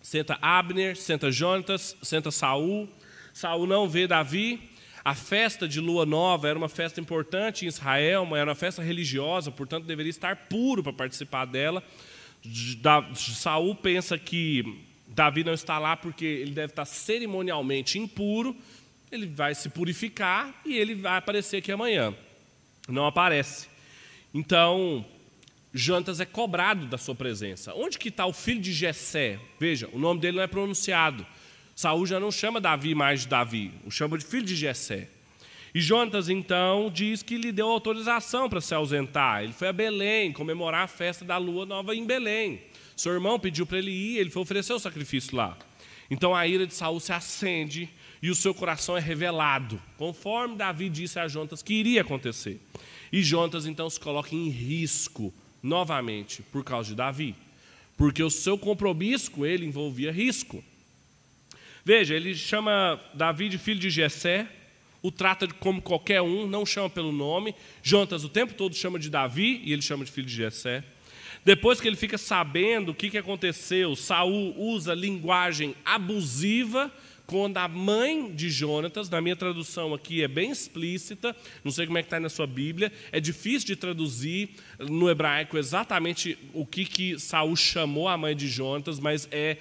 Senta 0.00 0.38
Abner, 0.40 0.96
senta 0.96 1.30
Jonatas, 1.32 1.96
senta 2.02 2.30
Saul. 2.30 2.88
Saul 3.32 3.66
não 3.66 3.88
vê 3.88 4.06
Davi, 4.06 4.60
a 5.06 5.14
festa 5.14 5.68
de 5.68 5.78
lua 5.78 6.04
nova 6.04 6.48
era 6.48 6.58
uma 6.58 6.68
festa 6.68 7.00
importante 7.00 7.64
em 7.64 7.68
Israel, 7.68 8.26
era 8.34 8.50
uma 8.50 8.56
festa 8.56 8.82
religiosa, 8.82 9.52
portanto 9.52 9.84
deveria 9.84 10.10
estar 10.10 10.34
puro 10.48 10.82
para 10.82 10.92
participar 10.92 11.44
dela. 11.44 11.80
Saul 13.14 13.76
pensa 13.76 14.18
que 14.18 14.84
Davi 15.06 15.44
não 15.44 15.54
está 15.54 15.78
lá 15.78 15.96
porque 15.96 16.24
ele 16.24 16.50
deve 16.50 16.72
estar 16.72 16.84
cerimonialmente 16.84 18.00
impuro. 18.00 18.56
Ele 19.12 19.28
vai 19.28 19.54
se 19.54 19.68
purificar 19.68 20.52
e 20.66 20.76
ele 20.76 20.96
vai 20.96 21.18
aparecer 21.18 21.58
aqui 21.58 21.70
amanhã. 21.70 22.12
Não 22.88 23.06
aparece. 23.06 23.68
Então, 24.34 25.06
Jantas 25.72 26.18
é 26.18 26.24
cobrado 26.24 26.84
da 26.84 26.98
sua 26.98 27.14
presença. 27.14 27.72
Onde 27.74 27.96
que 27.96 28.08
está 28.08 28.26
o 28.26 28.32
filho 28.32 28.60
de 28.60 28.72
Jessé? 28.72 29.38
Veja, 29.60 29.88
o 29.92 30.00
nome 30.00 30.20
dele 30.20 30.38
não 30.38 30.42
é 30.42 30.48
pronunciado. 30.48 31.24
Saul 31.76 32.06
já 32.06 32.18
não 32.18 32.32
chama 32.32 32.58
Davi 32.58 32.94
mais 32.94 33.20
de 33.20 33.28
Davi, 33.28 33.70
o 33.84 33.90
chama 33.90 34.16
de 34.16 34.24
filho 34.24 34.46
de 34.46 34.56
Jessé. 34.56 35.10
E 35.74 35.80
Jonatas, 35.82 36.30
então, 36.30 36.90
diz 36.90 37.22
que 37.22 37.36
lhe 37.36 37.52
deu 37.52 37.68
autorização 37.68 38.48
para 38.48 38.62
se 38.62 38.74
ausentar. 38.74 39.44
Ele 39.44 39.52
foi 39.52 39.68
a 39.68 39.74
Belém 39.74 40.32
comemorar 40.32 40.84
a 40.84 40.88
festa 40.88 41.22
da 41.22 41.36
lua 41.36 41.66
nova 41.66 41.94
em 41.94 42.06
Belém. 42.06 42.62
Seu 42.96 43.12
irmão 43.12 43.38
pediu 43.38 43.66
para 43.66 43.76
ele 43.76 43.90
ir, 43.90 44.16
ele 44.16 44.30
foi 44.30 44.40
oferecer 44.40 44.72
o 44.72 44.78
sacrifício 44.78 45.36
lá. 45.36 45.54
Então 46.10 46.34
a 46.34 46.46
ira 46.46 46.66
de 46.66 46.72
Saul 46.72 46.98
se 46.98 47.12
acende 47.12 47.90
e 48.22 48.30
o 48.30 48.34
seu 48.34 48.54
coração 48.54 48.96
é 48.96 49.00
revelado, 49.00 49.78
conforme 49.98 50.56
Davi 50.56 50.88
disse 50.88 51.18
a 51.18 51.28
Jonatas 51.28 51.62
que 51.62 51.74
iria 51.74 52.00
acontecer. 52.00 52.58
E 53.12 53.22
Jonatas 53.22 53.66
então 53.66 53.90
se 53.90 54.00
coloca 54.00 54.34
em 54.34 54.48
risco 54.48 55.30
novamente 55.62 56.42
por 56.44 56.64
causa 56.64 56.88
de 56.88 56.94
Davi, 56.94 57.34
porque 57.98 58.22
o 58.22 58.30
seu 58.30 58.56
compromisso 58.56 59.30
com 59.30 59.44
ele 59.44 59.66
envolvia 59.66 60.10
risco. 60.10 60.64
Veja, 61.86 62.16
ele 62.16 62.34
chama 62.34 63.00
Davi 63.14 63.48
de 63.48 63.58
filho 63.58 63.78
de 63.78 63.90
Jessé, 63.90 64.48
o 65.00 65.12
trata 65.12 65.46
como 65.46 65.80
qualquer 65.80 66.20
um, 66.20 66.44
não 66.44 66.66
chama 66.66 66.90
pelo 66.90 67.12
nome. 67.12 67.54
Jonatas 67.80 68.24
o 68.24 68.28
tempo 68.28 68.54
todo 68.54 68.74
chama 68.74 68.98
de 68.98 69.08
Davi 69.08 69.62
e 69.62 69.72
ele 69.72 69.82
chama 69.82 70.04
de 70.04 70.10
filho 70.10 70.26
de 70.26 70.34
Jessé. 70.34 70.82
Depois 71.44 71.80
que 71.80 71.86
ele 71.86 71.94
fica 71.94 72.18
sabendo 72.18 72.88
o 72.88 72.94
que, 72.94 73.16
aconteceu, 73.16 73.94
Saul 73.94 74.52
usa 74.58 74.94
linguagem 74.94 75.76
abusiva 75.84 76.92
quando 77.24 77.56
a 77.58 77.68
mãe 77.68 78.32
de 78.32 78.50
Jonatas, 78.50 79.08
na 79.08 79.20
minha 79.20 79.36
tradução 79.36 79.94
aqui 79.94 80.24
é 80.24 80.28
bem 80.28 80.50
explícita, 80.50 81.36
não 81.62 81.70
sei 81.70 81.86
como 81.86 81.98
é 81.98 82.02
que 82.02 82.06
está 82.06 82.18
na 82.18 82.28
sua 82.28 82.48
Bíblia, 82.48 82.92
é 83.12 83.20
difícil 83.20 83.66
de 83.66 83.76
traduzir 83.76 84.50
no 84.80 85.08
hebraico 85.08 85.56
exatamente 85.56 86.36
o 86.52 86.66
que, 86.66 86.84
que 86.84 87.16
Saul 87.16 87.54
chamou 87.54 88.08
a 88.08 88.16
mãe 88.16 88.34
de 88.34 88.48
Jonatas, 88.48 88.98
mas 88.98 89.28
é 89.30 89.58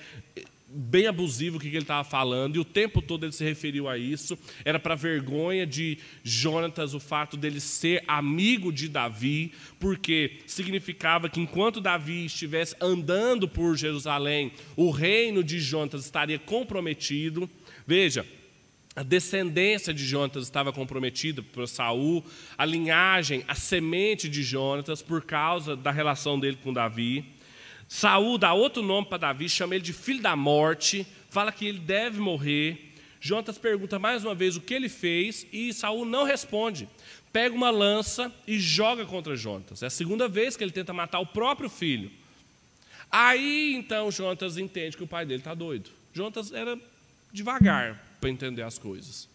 bem 0.75 1.07
abusivo 1.07 1.57
o 1.57 1.59
que 1.59 1.67
ele 1.67 1.77
estava 1.79 2.03
falando, 2.03 2.57
e 2.57 2.59
o 2.59 2.65
tempo 2.65 3.01
todo 3.01 3.25
ele 3.25 3.31
se 3.31 3.43
referiu 3.43 3.87
a 3.87 3.97
isso. 3.97 4.37
Era 4.65 4.77
para 4.77 4.95
vergonha 4.95 5.65
de 5.65 5.97
Jonatas 6.23 6.93
o 6.93 6.99
fato 6.99 7.37
dele 7.37 7.59
ser 7.59 8.03
amigo 8.07 8.71
de 8.71 8.89
Davi, 8.89 9.53
porque 9.79 10.39
significava 10.45 11.29
que 11.29 11.39
enquanto 11.39 11.79
Davi 11.79 12.25
estivesse 12.25 12.75
andando 12.81 13.47
por 13.47 13.77
Jerusalém, 13.77 14.51
o 14.75 14.91
reino 14.91 15.43
de 15.43 15.59
Jonatas 15.59 16.03
estaria 16.03 16.37
comprometido. 16.37 17.49
Veja, 17.87 18.25
a 18.95 19.03
descendência 19.03 19.93
de 19.93 20.05
Jonatas 20.05 20.43
estava 20.43 20.71
comprometida 20.71 21.43
por 21.43 21.67
Saul, 21.67 22.23
a 22.57 22.65
linhagem, 22.65 23.43
a 23.47 23.55
semente 23.55 24.29
de 24.29 24.41
Jonatas, 24.41 25.01
por 25.01 25.23
causa 25.23 25.75
da 25.75 25.91
relação 25.91 26.39
dele 26.39 26.57
com 26.63 26.71
Davi. 26.71 27.34
Saul 27.87 28.37
dá 28.37 28.53
outro 28.53 28.81
nome 28.81 29.07
para 29.07 29.17
Davi, 29.17 29.47
chama 29.47 29.75
ele 29.75 29.83
de 29.83 29.93
filho 29.93 30.21
da 30.21 30.35
morte, 30.35 31.05
fala 31.29 31.51
que 31.51 31.65
ele 31.65 31.79
deve 31.79 32.19
morrer. 32.19 32.93
Jonatas 33.19 33.57
pergunta 33.57 33.97
mais 33.97 34.23
uma 34.23 34.35
vez 34.35 34.55
o 34.55 34.61
que 34.61 34.73
ele 34.73 34.89
fez 34.89 35.47
e 35.51 35.73
Saul 35.73 36.05
não 36.05 36.23
responde. 36.23 36.87
Pega 37.31 37.55
uma 37.55 37.69
lança 37.69 38.31
e 38.47 38.59
joga 38.59 39.05
contra 39.05 39.35
Jonatas. 39.35 39.83
É 39.83 39.87
a 39.87 39.89
segunda 39.89 40.27
vez 40.27 40.55
que 40.55 40.63
ele 40.63 40.71
tenta 40.71 40.93
matar 40.93 41.19
o 41.19 41.25
próprio 41.25 41.69
filho. 41.69 42.11
Aí 43.11 43.75
então 43.75 44.11
Jonatas 44.11 44.57
entende 44.57 44.97
que 44.97 45.03
o 45.03 45.07
pai 45.07 45.25
dele 45.25 45.41
está 45.41 45.53
doido. 45.53 45.89
Jonatas 46.13 46.51
era 46.51 46.79
devagar 47.31 48.01
para 48.21 48.29
entender 48.29 48.61
as 48.61 48.77
coisas. 48.77 49.27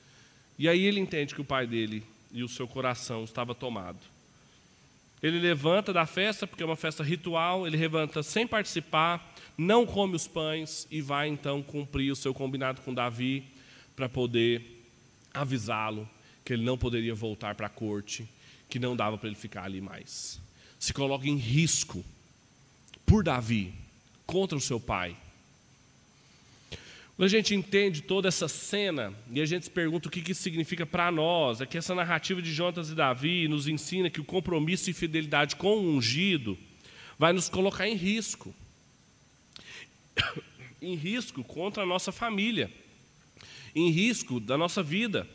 E 0.58 0.68
aí 0.68 0.84
ele 0.84 1.00
entende 1.00 1.34
que 1.34 1.40
o 1.40 1.44
pai 1.44 1.66
dele 1.66 2.02
e 2.32 2.42
o 2.42 2.48
seu 2.48 2.66
coração 2.66 3.24
estava 3.24 3.54
tomado. 3.54 3.98
Ele 5.22 5.38
levanta 5.38 5.92
da 5.92 6.06
festa, 6.06 6.46
porque 6.46 6.62
é 6.62 6.66
uma 6.66 6.76
festa 6.76 7.02
ritual, 7.02 7.66
ele 7.66 7.76
levanta 7.76 8.22
sem 8.22 8.46
participar, 8.46 9.34
não 9.56 9.84
come 9.84 10.16
os 10.16 10.26
pães 10.26 10.86
e 10.90 11.02
vai 11.02 11.28
então 11.28 11.62
cumprir 11.62 12.10
o 12.10 12.16
seu 12.16 12.32
combinado 12.32 12.80
com 12.80 12.94
Davi 12.94 13.44
para 13.94 14.08
poder 14.08 14.82
avisá-lo 15.34 16.08
que 16.44 16.54
ele 16.54 16.64
não 16.64 16.78
poderia 16.78 17.14
voltar 17.14 17.54
para 17.54 17.66
a 17.66 17.70
corte, 17.70 18.26
que 18.68 18.78
não 18.78 18.96
dava 18.96 19.18
para 19.18 19.28
ele 19.28 19.36
ficar 19.36 19.64
ali 19.64 19.80
mais. 19.80 20.40
Se 20.78 20.92
coloca 20.92 21.28
em 21.28 21.36
risco 21.36 22.04
por 23.04 23.22
Davi 23.22 23.74
contra 24.24 24.56
o 24.56 24.60
seu 24.60 24.80
pai. 24.80 25.16
Quando 27.20 27.26
a 27.26 27.36
gente 27.36 27.54
entende 27.54 28.00
toda 28.00 28.28
essa 28.28 28.48
cena 28.48 29.12
e 29.30 29.42
a 29.42 29.44
gente 29.44 29.64
se 29.64 29.70
pergunta 29.70 30.08
o 30.08 30.10
que 30.10 30.32
isso 30.32 30.40
significa 30.40 30.86
para 30.86 31.12
nós, 31.12 31.60
é 31.60 31.66
que 31.66 31.76
essa 31.76 31.94
narrativa 31.94 32.40
de 32.40 32.50
Jonas 32.50 32.88
e 32.88 32.94
Davi 32.94 33.46
nos 33.46 33.68
ensina 33.68 34.08
que 34.08 34.22
o 34.22 34.24
compromisso 34.24 34.88
e 34.88 34.94
fidelidade 34.94 35.54
com 35.54 35.76
o 35.76 35.96
ungido 35.96 36.56
vai 37.18 37.34
nos 37.34 37.46
colocar 37.46 37.86
em 37.86 37.94
risco. 37.94 38.54
em 40.80 40.94
risco 40.94 41.44
contra 41.44 41.82
a 41.82 41.86
nossa 41.86 42.10
família, 42.10 42.70
em 43.74 43.90
risco 43.90 44.40
da 44.40 44.56
nossa 44.56 44.82
vida, 44.82 45.28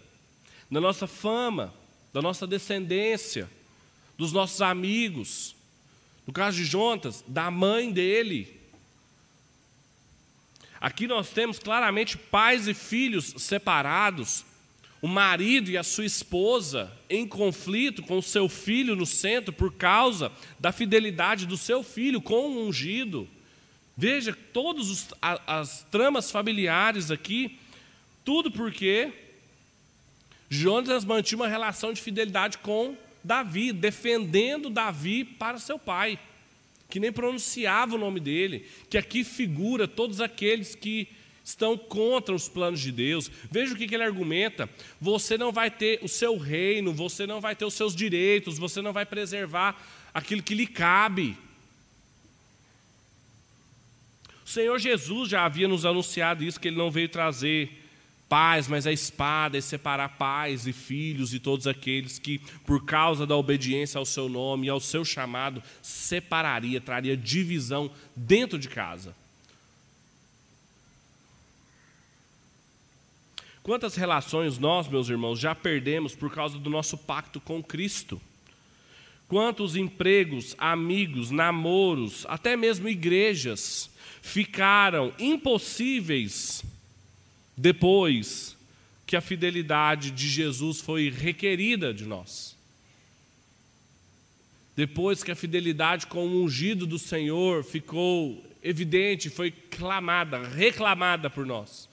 da 0.72 0.82
nossa 0.82 1.06
fama, 1.06 1.72
da 2.12 2.20
nossa 2.20 2.48
descendência, 2.48 3.48
dos 4.18 4.32
nossos 4.32 4.60
amigos. 4.60 5.56
No 6.26 6.34
caso 6.34 6.58
de 6.58 6.66
Jonas, 6.66 7.24
da 7.28 7.52
mãe 7.52 7.92
dele, 7.92 8.60
Aqui 10.86 11.08
nós 11.08 11.32
temos 11.32 11.58
claramente 11.58 12.16
pais 12.16 12.68
e 12.68 12.74
filhos 12.76 13.34
separados, 13.40 14.46
o 15.02 15.08
marido 15.08 15.72
e 15.72 15.80
a 15.80 15.84
sua 15.84 16.06
esposa 16.06 16.96
em 17.10 17.28
conflito 17.28 18.04
com 18.04 18.20
o 18.20 18.22
seu 18.22 18.48
filho 18.48 18.96
no 18.96 19.04
centro 19.04 19.52
por 19.52 19.74
causa 19.74 20.32
da 20.60 20.72
fidelidade 20.72 21.48
do 21.48 21.58
seu 21.58 21.82
filho 21.82 22.22
com 22.22 22.50
o 22.50 22.68
ungido. 22.68 23.28
Veja 23.98 24.38
todas 24.54 25.08
as 25.48 25.84
tramas 25.90 26.30
familiares 26.30 27.10
aqui, 27.10 27.58
tudo 28.24 28.52
porque 28.52 29.12
Jonas 30.52 31.04
mantinha 31.04 31.42
uma 31.42 31.48
relação 31.48 31.94
de 31.94 32.00
fidelidade 32.00 32.60
com 32.60 32.96
Davi, 33.24 33.72
defendendo 33.72 34.70
Davi 34.70 35.26
para 35.26 35.58
seu 35.58 35.80
pai 35.80 36.20
que 36.90 37.00
nem 37.00 37.12
pronunciava 37.12 37.96
o 37.96 37.98
nome 37.98 38.20
dele, 38.20 38.66
que 38.90 38.98
aqui 38.98 39.24
figura 39.24 39.88
todos 39.88 40.22
aqueles 40.22 40.76
que 40.76 41.08
estão 41.44 41.78
contra 41.78 42.34
os 42.34 42.50
planos 42.50 42.80
de 42.80 42.92
Deus. 42.92 43.30
Veja 43.52 43.74
o 43.74 43.78
que, 43.78 43.84
ele 43.84 44.04
argumenta: 44.04 44.68
você 45.00 45.38
não 45.38 45.52
vai 45.52 45.70
ter 45.70 46.00
o 46.02 46.08
seu 46.08 46.38
reino, 46.38 46.92
você 46.92 47.28
não 47.28 47.40
vai 47.40 47.56
ter 47.56 47.66
os 47.66 47.76
seus 47.76 47.96
direitos, 47.96 48.58
você 48.58 48.82
não 48.82 48.92
vai 48.92 49.06
preservar 49.06 49.80
aquilo 50.14 50.42
que 50.42 50.56
lhe 50.56 50.66
cabe. 50.66 51.38
O 54.44 54.50
Senhor 54.50 54.78
Jesus 54.80 55.30
já 55.30 55.46
havia 55.46 55.68
nos 55.68 55.86
anunciado 55.86 56.44
isso, 56.44 56.60
que 56.60 56.68
ele 56.68 56.78
não 56.78 56.92
veio 56.92 57.10
trazer 57.10 57.85
paz, 58.36 58.68
mas 58.68 58.86
a 58.86 58.92
espada 58.92 59.58
é 59.58 59.62
separar 59.62 60.10
pais 60.18 60.68
e 60.68 60.74
filhos 60.74 61.34
e 61.34 61.40
todos 61.40 61.68
aqueles 61.68 62.20
que, 62.20 62.40
por 62.66 62.84
causa 62.84 63.26
da 63.26 63.34
obediência 63.34 63.98
ao 63.98 64.06
seu 64.06 64.28
nome 64.28 64.68
e 64.68 64.70
ao 64.70 64.82
seu 64.82 65.06
chamado, 65.06 65.64
separaria, 65.82 66.82
traria 66.82 67.16
divisão 67.16 67.90
dentro 68.14 68.60
de 68.60 68.68
casa. 68.68 69.16
Quantas 73.64 73.96
relações 73.96 74.58
nós, 74.58 74.90
meus 74.90 75.08
irmãos, 75.08 75.40
já 75.40 75.56
perdemos 75.56 76.14
por 76.14 76.30
causa 76.30 76.60
do 76.60 76.70
nosso 76.70 76.98
pacto 76.98 77.40
com 77.40 77.64
Cristo? 77.64 78.22
Quantos 79.30 79.78
empregos, 79.78 80.54
amigos, 80.58 81.32
namoros, 81.32 82.26
até 82.28 82.58
mesmo 82.58 82.90
igrejas 82.90 83.90
ficaram 84.22 85.14
impossíveis 85.18 86.66
depois 87.58 88.56
que 89.06 89.16
a 89.16 89.22
fidelidade 89.22 90.12
de 90.12 90.28
Jesus 90.28 90.82
foi 90.82 91.10
requerida 91.10 91.94
de 91.94 92.06
nós. 92.06 92.56
Depois 94.76 95.24
que 95.24 95.32
a 95.32 95.36
fidelidade 95.36 96.08
com 96.08 96.28
o 96.28 96.44
ungido 96.44 96.86
do 96.86 97.00
Senhor 97.00 97.64
ficou 97.64 98.44
evidente, 98.62 99.30
foi 99.30 99.52
clamada, 99.52 100.46
reclamada 100.48 101.30
por 101.30 101.46
nós. 101.46 101.88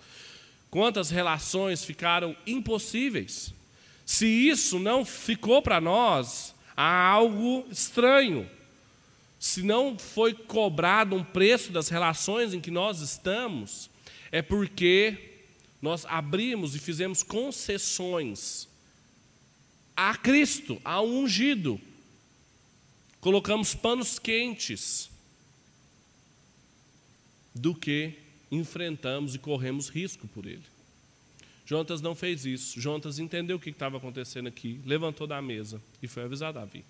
Quantas 0.70 1.10
relações 1.10 1.84
ficaram 1.84 2.34
impossíveis? 2.46 3.52
Se 4.06 4.26
isso 4.26 4.78
não 4.78 5.04
ficou 5.04 5.62
para 5.62 5.80
nós, 5.80 6.54
há 6.76 7.08
algo 7.08 7.66
estranho. 7.70 8.48
Se 9.38 9.62
não 9.62 9.98
foi 9.98 10.32
cobrado 10.32 11.14
um 11.14 11.22
preço 11.22 11.70
das 11.72 11.88
relações 11.88 12.54
em 12.54 12.60
que 12.60 12.70
nós 12.70 13.00
estamos, 13.00 13.90
é 14.30 14.40
porque 14.40 15.31
nós 15.82 16.06
abrimos 16.06 16.76
e 16.76 16.78
fizemos 16.78 17.24
concessões 17.24 18.68
a 19.96 20.16
Cristo, 20.16 20.80
ao 20.84 21.06
ungido. 21.06 21.80
Colocamos 23.20 23.74
panos 23.74 24.18
quentes 24.18 25.10
do 27.54 27.74
que 27.74 28.14
enfrentamos 28.50 29.34
e 29.34 29.38
corremos 29.38 29.88
risco 29.88 30.26
por 30.28 30.46
ele. 30.46 30.62
Jonas 31.66 32.00
não 32.00 32.14
fez 32.14 32.44
isso. 32.44 32.80
Jonas 32.80 33.18
entendeu 33.18 33.56
o 33.56 33.60
que 33.60 33.70
estava 33.70 33.96
acontecendo 33.96 34.46
aqui, 34.46 34.80
levantou 34.84 35.26
da 35.26 35.42
mesa 35.42 35.82
e 36.00 36.06
foi 36.06 36.24
avisar 36.24 36.52
Davi. 36.52 36.84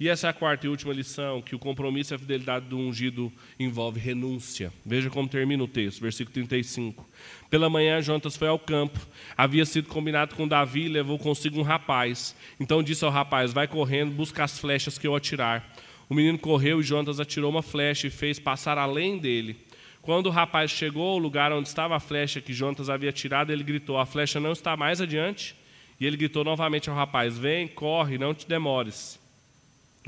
E 0.00 0.08
essa 0.08 0.28
é 0.28 0.30
a 0.30 0.32
quarta 0.32 0.64
e 0.64 0.70
última 0.70 0.94
lição, 0.94 1.42
que 1.42 1.54
o 1.54 1.58
compromisso 1.58 2.14
e 2.14 2.16
a 2.16 2.18
fidelidade 2.18 2.64
do 2.64 2.78
ungido 2.78 3.30
envolve 3.58 4.00
renúncia. 4.00 4.72
Veja 4.82 5.10
como 5.10 5.28
termina 5.28 5.62
o 5.62 5.68
texto, 5.68 6.00
versículo 6.00 6.32
35. 6.32 7.06
Pela 7.50 7.68
manhã, 7.68 8.00
Jonas 8.00 8.34
foi 8.34 8.48
ao 8.48 8.58
campo. 8.58 8.98
Havia 9.36 9.66
sido 9.66 9.88
combinado 9.88 10.34
com 10.34 10.48
Davi 10.48 10.86
e 10.86 10.88
levou 10.88 11.18
consigo 11.18 11.60
um 11.60 11.62
rapaz. 11.62 12.34
Então 12.58 12.82
disse 12.82 13.04
ao 13.04 13.10
rapaz: 13.10 13.52
Vai 13.52 13.68
correndo, 13.68 14.10
busca 14.10 14.42
as 14.42 14.58
flechas 14.58 14.96
que 14.96 15.06
eu 15.06 15.14
atirar. 15.14 15.70
O 16.08 16.14
menino 16.14 16.38
correu 16.38 16.80
e 16.80 16.82
Jonas 16.82 17.20
atirou 17.20 17.50
uma 17.50 17.62
flecha 17.62 18.06
e 18.06 18.10
fez 18.10 18.38
passar 18.38 18.78
além 18.78 19.18
dele. 19.18 19.58
Quando 20.00 20.28
o 20.28 20.30
rapaz 20.30 20.70
chegou 20.70 21.10
ao 21.10 21.18
lugar 21.18 21.52
onde 21.52 21.68
estava 21.68 21.94
a 21.94 22.00
flecha 22.00 22.40
que 22.40 22.54
Jonas 22.54 22.88
havia 22.88 23.12
tirado, 23.12 23.52
ele 23.52 23.62
gritou: 23.62 23.98
A 23.98 24.06
flecha 24.06 24.40
não 24.40 24.52
está 24.52 24.74
mais 24.78 24.98
adiante? 24.98 25.54
E 26.00 26.06
ele 26.06 26.16
gritou 26.16 26.42
novamente 26.42 26.88
ao 26.88 26.96
rapaz: 26.96 27.36
Vem, 27.36 27.68
corre, 27.68 28.16
não 28.16 28.32
te 28.32 28.48
demores. 28.48 29.19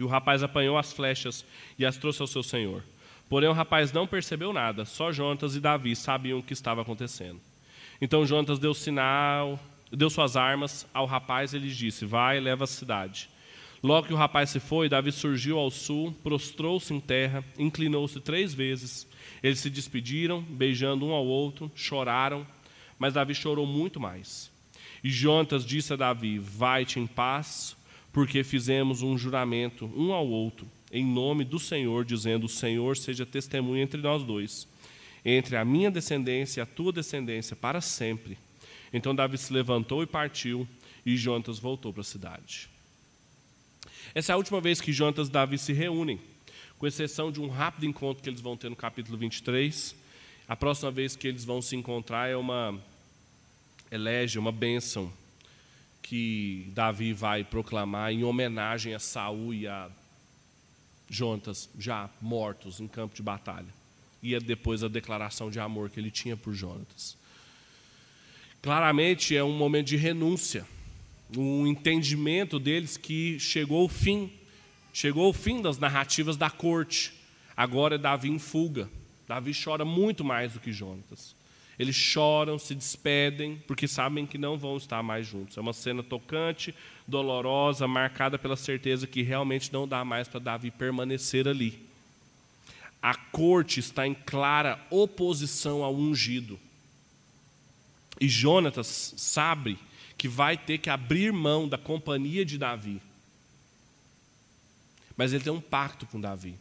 E 0.03 0.05
o 0.05 0.09
rapaz 0.09 0.43
apanhou 0.43 0.77
as 0.77 0.93
flechas 0.93 1.45
e 1.79 1.87
as 1.87 1.97
trouxe 1.97 2.21
ao 2.21 2.27
seu 2.27 2.43
senhor. 2.43 2.83
Porém, 3.29 3.49
o 3.49 3.53
rapaz 3.53 3.93
não 3.93 4.05
percebeu 4.05 4.53
nada, 4.53 4.85
só 4.85 5.13
Jonatas 5.13 5.55
e 5.55 5.61
Davi 5.61 5.95
sabiam 5.95 6.41
o 6.41 6.43
que 6.43 6.53
estava 6.53 6.83
acontecendo. 6.83 7.41
Então 8.01 8.27
Jonatas 8.27 8.59
deu 8.59 8.75
sinal, 8.75 9.61
deu 9.93 10.11
suas 10.11 10.37
armas 10.37 10.85
ao 10.93 11.07
rapaz 11.07 11.55
e 11.55 11.59
lhe 11.59 11.73
disse: 11.73 12.05
Vai, 12.05 12.41
leva 12.41 12.65
a 12.65 12.67
cidade. 12.67 13.31
Logo 13.81 14.09
que 14.09 14.13
o 14.13 14.17
rapaz 14.17 14.51
se 14.51 14.59
foi, 14.59 14.89
Davi 14.89 15.13
surgiu 15.13 15.57
ao 15.57 15.71
sul, 15.71 16.13
prostrou-se 16.21 16.93
em 16.93 16.99
terra, 16.99 17.45
inclinou-se 17.57 18.19
três 18.19 18.53
vezes. 18.53 19.07
Eles 19.41 19.61
se 19.61 19.71
despediram, 19.71 20.43
beijando 20.43 21.07
um 21.07 21.13
ao 21.13 21.25
outro, 21.25 21.71
choraram, 21.77 22.45
mas 22.99 23.15
Davi 23.15 23.37
chorou 23.37 23.67
muito 23.67 24.01
mais. 24.01 24.51
E 25.05 25.09
Jonatas 25.09 25.65
disse 25.65 25.93
a 25.93 25.97
Davi: 25.97 26.41
Vai-te 26.41 26.99
em 26.99 27.07
paz, 27.07 27.77
porque 28.13 28.45
fizemos 28.45 29.03
um 29.03 29.17
juramento 29.17 29.91
um 29.97 30.13
ao 30.13 30.29
outro, 30.29 30.69
em 30.93 31.05
nome 31.05 31.45
do 31.45 31.59
Senhor, 31.59 32.05
dizendo: 32.05 32.45
O 32.45 32.49
Senhor 32.49 32.97
seja 32.97 33.25
testemunha 33.25 33.83
entre 33.83 34.01
nós 34.01 34.23
dois, 34.23 34.69
entre 35.25 35.57
a 35.57 35.65
minha 35.65 35.91
descendência 35.91 36.61
e 36.61 36.63
a 36.63 36.67
tua 36.67 36.93
descendência, 36.93 37.57
para 37.57 37.81
sempre. 37.81 38.37
Então 38.93 39.15
Davi 39.15 39.39
se 39.39 39.53
levantou 39.53 40.03
e 40.03 40.07
partiu, 40.07 40.69
e 41.07 41.17
Jonatas 41.17 41.59
voltou 41.59 41.93
para 41.93 42.03
a 42.03 42.05
cidade. 42.05 42.69
Essa 44.15 44.33
é 44.33 44.35
a 44.35 44.37
última 44.37 44.61
vez 44.61 44.81
que 44.81 44.93
Jonatas 44.93 45.29
e 45.29 45.33
Davi 45.33 45.57
se 45.57 45.73
reúnem, 45.73 46.21
com 46.79 46.87
exceção 46.87 47.33
de 47.33 47.41
um 47.41 47.49
rápido 47.49 47.87
encontro 47.87 48.23
que 48.23 48.29
eles 48.29 48.43
vão 48.43 48.57
ter 48.59 48.69
no 48.69 48.77
capítulo 48.77 49.17
23. 49.17 49.97
A 50.47 50.55
próxima 50.55 50.91
vez 50.91 51.17
que 51.17 51.27
eles 51.27 51.45
vão 51.45 51.63
se 51.63 51.75
encontrar 51.75 52.29
é 52.29 52.37
uma 52.37 52.79
elege, 53.91 54.39
uma 54.39 54.53
bênção 54.53 55.11
que 56.03 56.71
Davi 56.75 57.13
vai 57.13 57.45
proclamar 57.45 58.13
em 58.13 58.25
homenagem 58.25 58.95
a 58.95 58.99
Saul 58.99 59.55
e 59.55 59.67
a 59.67 59.89
Jontas, 61.09 61.69
já 61.79 62.11
mortos 62.21 62.81
em 62.81 62.89
campo 62.89 63.15
de 63.15 63.23
batalha. 63.23 63.73
E 64.23 64.35
é 64.35 64.41
depois 64.41 64.83
a 64.83 64.89
declaração 64.89 65.51
de 65.51 65.61
amor 65.61 65.91
que 65.91 66.01
ele 66.01 66.11
tinha 66.11 66.37
por 66.37 66.55
Jonatas. 66.55 67.17
Claramente 68.63 69.37
é 69.37 69.43
um 69.43 69.57
momento 69.57 69.89
de 69.89 69.97
renúncia, 69.97 70.67
um 71.37 71.67
entendimento 71.67 72.59
deles 72.59 72.97
que 72.97 73.39
chegou 73.39 73.85
o 73.85 73.89
fim, 73.89 74.31
chegou 74.93 75.29
o 75.29 75.33
fim 75.33 75.61
das 75.61 75.79
narrativas 75.79 76.37
da 76.37 76.49
corte. 76.49 77.13
Agora 77.57 77.97
é 77.97 77.99
Davi 77.99 78.31
em 78.31 78.39
fuga. 78.39 78.89
Davi 79.27 79.53
chora 79.53 79.85
muito 79.85 80.25
mais 80.25 80.53
do 80.53 80.61
que 80.61 80.73
Jonatas. 80.73 81.35
Eles 81.79 81.97
choram, 81.97 82.59
se 82.59 82.75
despedem, 82.75 83.63
porque 83.67 83.89
sabem 83.89 84.27
que 84.27 84.39
não 84.39 84.59
vão 84.59 84.77
estar 84.77 85.03
mais 85.03 85.27
juntos. 85.27 85.57
É 85.57 85.61
uma 85.61 85.73
cena 85.73 86.03
tocante, 86.03 86.75
dolorosa, 87.07 87.89
marcada 87.89 88.39
pela 88.39 88.57
certeza 88.57 89.07
que 89.07 89.23
realmente 89.23 89.73
não 89.73 89.89
dá 89.89 90.05
mais 90.05 90.29
para 90.29 90.41
Davi 90.41 90.71
permanecer 90.71 91.49
ali. 91.49 91.87
A 93.03 93.15
corte 93.15 93.81
está 93.81 94.07
em 94.07 94.15
clara 94.15 94.81
oposição 94.91 95.83
ao 95.83 95.95
ungido. 95.95 96.59
E 98.21 98.29
Jonatas 98.29 99.15
sabe 99.17 99.79
que 100.17 100.29
vai 100.29 100.57
ter 100.57 100.79
que 100.79 100.89
abrir 100.89 101.33
mão 101.33 101.69
da 101.69 101.77
companhia 101.77 102.45
de 102.45 102.59
Davi. 102.59 103.01
Mas 105.17 105.33
ele 105.33 105.43
tem 105.43 105.53
um 105.53 105.61
pacto 105.61 106.07
com 106.07 106.21
Davi. 106.21 106.55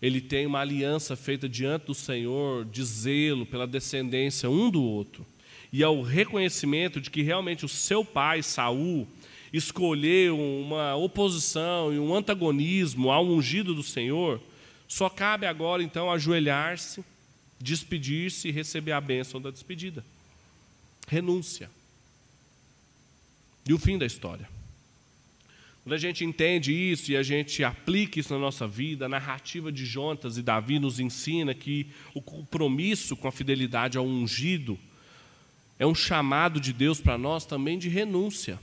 Ele 0.00 0.20
tem 0.20 0.46
uma 0.46 0.60
aliança 0.60 1.14
feita 1.14 1.48
diante 1.48 1.86
do 1.86 1.94
Senhor, 1.94 2.64
de 2.64 2.82
zelo 2.84 3.44
pela 3.44 3.66
descendência 3.66 4.48
um 4.48 4.70
do 4.70 4.82
outro. 4.82 5.26
E 5.72 5.82
ao 5.84 6.02
reconhecimento 6.02 7.00
de 7.00 7.10
que 7.10 7.22
realmente 7.22 7.64
o 7.64 7.68
seu 7.68 8.04
pai, 8.04 8.42
Saul, 8.42 9.06
escolheu 9.52 10.38
uma 10.38 10.96
oposição 10.96 11.92
e 11.92 11.98
um 11.98 12.14
antagonismo 12.14 13.10
ao 13.10 13.26
ungido 13.26 13.74
do 13.74 13.82
Senhor, 13.82 14.40
só 14.88 15.08
cabe 15.08 15.46
agora 15.46 15.82
então 15.82 16.10
ajoelhar-se, 16.10 17.04
despedir-se 17.60 18.48
e 18.48 18.52
receber 18.52 18.92
a 18.92 19.00
bênção 19.00 19.40
da 19.40 19.50
despedida. 19.50 20.04
Renúncia. 21.06 21.70
E 23.68 23.72
o 23.72 23.78
fim 23.78 23.98
da 23.98 24.06
história. 24.06 24.48
Quando 25.82 25.94
a 25.94 25.98
gente 25.98 26.24
entende 26.24 26.72
isso 26.72 27.10
e 27.10 27.16
a 27.16 27.22
gente 27.22 27.64
aplica 27.64 28.20
isso 28.20 28.34
na 28.34 28.38
nossa 28.38 28.66
vida, 28.66 29.06
a 29.06 29.08
narrativa 29.08 29.72
de 29.72 29.86
Jontas 29.86 30.36
e 30.36 30.42
Davi 30.42 30.78
nos 30.78 31.00
ensina 31.00 31.54
que 31.54 31.86
o 32.14 32.20
compromisso 32.20 33.16
com 33.16 33.26
a 33.26 33.32
fidelidade 33.32 33.96
ao 33.96 34.04
ungido 34.04 34.78
é 35.78 35.86
um 35.86 35.94
chamado 35.94 36.60
de 36.60 36.74
Deus 36.74 37.00
para 37.00 37.16
nós 37.16 37.46
também 37.46 37.78
de 37.78 37.88
renúncia. 37.88 38.60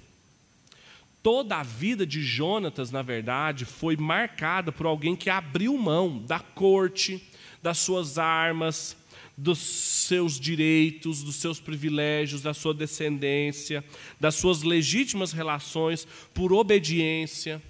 Toda 1.24 1.57
a 1.57 1.63
vida 1.63 2.05
de 2.05 2.22
Jonatas, 2.22 2.91
na 2.91 3.01
verdade, 3.01 3.65
foi 3.65 3.97
marcada 3.97 4.72
por 4.72 4.86
alguém 4.86 5.15
que 5.15 5.30
abriu 5.30 5.76
mão 5.76 6.20
da 6.20 6.39
corte, 6.39 7.22
das 7.61 7.80
suas 7.80 8.20
armas, 8.20 8.95
dos 9.38 9.60
seus 9.60 10.40
direitos, 10.40 11.22
dos 11.22 11.36
seus 11.36 11.60
privilégios, 11.60 12.42
da 12.42 12.56
sua 12.56 12.74
descendência, 12.74 13.86
das 14.20 14.34
suas 14.34 14.64
legítimas 14.64 15.32
relações 15.32 16.08
por 16.34 16.52
obediência, 16.52 17.62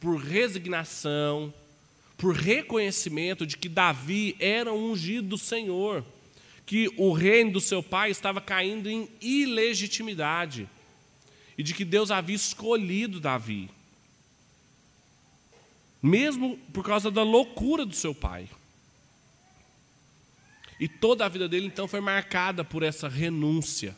por 0.00 0.16
resignação, 0.16 1.54
por 2.18 2.34
reconhecimento 2.34 3.46
de 3.46 3.56
que 3.56 3.68
Davi 3.68 4.34
era 4.40 4.72
um 4.72 4.90
ungido 4.90 5.28
do 5.28 5.38
Senhor, 5.38 6.04
que 6.66 6.92
o 6.96 7.12
reino 7.12 7.52
do 7.52 7.60
seu 7.60 7.82
pai 7.82 8.10
estava 8.10 8.40
caindo 8.40 8.90
em 8.90 9.08
ilegitimidade 9.20 10.68
e 11.56 11.62
de 11.62 11.72
que 11.72 11.84
Deus 11.84 12.10
havia 12.10 12.34
escolhido 12.34 13.20
Davi, 13.20 13.70
mesmo 16.02 16.58
por 16.72 16.84
causa 16.84 17.12
da 17.12 17.22
loucura 17.22 17.86
do 17.86 17.94
seu 17.94 18.12
pai. 18.12 18.48
E 20.82 20.88
toda 20.88 21.24
a 21.24 21.28
vida 21.28 21.48
dele 21.48 21.66
então 21.66 21.86
foi 21.86 22.00
marcada 22.00 22.64
por 22.64 22.82
essa 22.82 23.08
renúncia. 23.08 23.96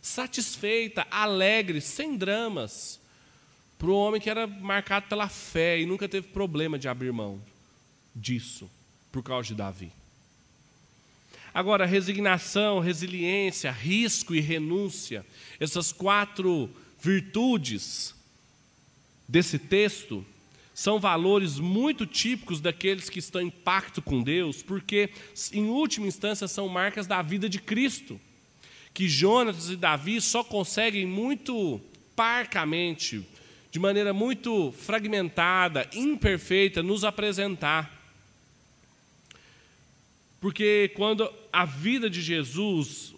Satisfeita, 0.00 1.06
alegre, 1.10 1.78
sem 1.82 2.16
dramas. 2.16 2.98
Para 3.78 3.90
o 3.90 3.94
homem 3.94 4.18
que 4.18 4.30
era 4.30 4.46
marcado 4.46 5.08
pela 5.08 5.28
fé 5.28 5.78
e 5.78 5.84
nunca 5.84 6.08
teve 6.08 6.28
problema 6.28 6.78
de 6.78 6.88
abrir 6.88 7.12
mão 7.12 7.38
disso, 8.16 8.70
por 9.12 9.22
causa 9.22 9.48
de 9.48 9.54
Davi. 9.54 9.92
Agora, 11.52 11.84
resignação, 11.84 12.80
resiliência, 12.80 13.70
risco 13.70 14.34
e 14.34 14.40
renúncia, 14.40 15.22
essas 15.60 15.92
quatro 15.92 16.70
virtudes 16.98 18.14
desse 19.28 19.58
texto, 19.58 20.24
são 20.80 20.98
valores 20.98 21.58
muito 21.58 22.06
típicos 22.06 22.58
daqueles 22.58 23.10
que 23.10 23.18
estão 23.18 23.38
em 23.42 23.50
pacto 23.50 24.00
com 24.00 24.22
Deus, 24.22 24.62
porque, 24.62 25.10
em 25.52 25.64
última 25.64 26.06
instância, 26.06 26.48
são 26.48 26.68
marcas 26.70 27.06
da 27.06 27.20
vida 27.20 27.50
de 27.50 27.58
Cristo, 27.58 28.18
que 28.94 29.06
Jonas 29.06 29.68
e 29.68 29.76
Davi 29.76 30.22
só 30.22 30.42
conseguem 30.42 31.04
muito 31.04 31.78
parcamente, 32.16 33.22
de 33.70 33.78
maneira 33.78 34.14
muito 34.14 34.72
fragmentada, 34.72 35.86
imperfeita, 35.92 36.82
nos 36.82 37.04
apresentar. 37.04 38.02
Porque 40.40 40.92
quando 40.96 41.30
a 41.52 41.66
vida 41.66 42.08
de 42.08 42.22
Jesus 42.22 43.12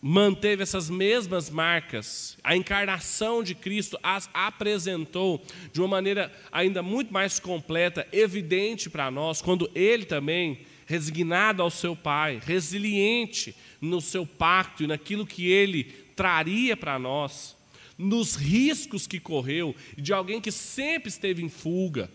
manteve 0.00 0.62
essas 0.62 0.88
mesmas 0.88 1.50
marcas. 1.50 2.36
A 2.42 2.56
encarnação 2.56 3.42
de 3.42 3.54
Cristo 3.54 3.98
as 4.02 4.30
apresentou 4.32 5.44
de 5.72 5.80
uma 5.80 5.88
maneira 5.88 6.32
ainda 6.50 6.82
muito 6.82 7.12
mais 7.12 7.38
completa, 7.38 8.06
evidente 8.12 8.88
para 8.88 9.10
nós, 9.10 9.42
quando 9.42 9.70
ele 9.74 10.04
também, 10.04 10.60
resignado 10.86 11.62
ao 11.62 11.70
seu 11.70 11.94
Pai, 11.94 12.40
resiliente 12.42 13.54
no 13.80 14.00
seu 14.00 14.26
pacto 14.26 14.82
e 14.82 14.86
naquilo 14.86 15.26
que 15.26 15.50
ele 15.50 15.84
traria 16.16 16.76
para 16.76 16.98
nós, 16.98 17.56
nos 17.96 18.34
riscos 18.34 19.06
que 19.06 19.20
correu, 19.20 19.76
de 19.96 20.12
alguém 20.12 20.40
que 20.40 20.50
sempre 20.50 21.10
esteve 21.10 21.42
em 21.42 21.50
fuga, 21.50 22.10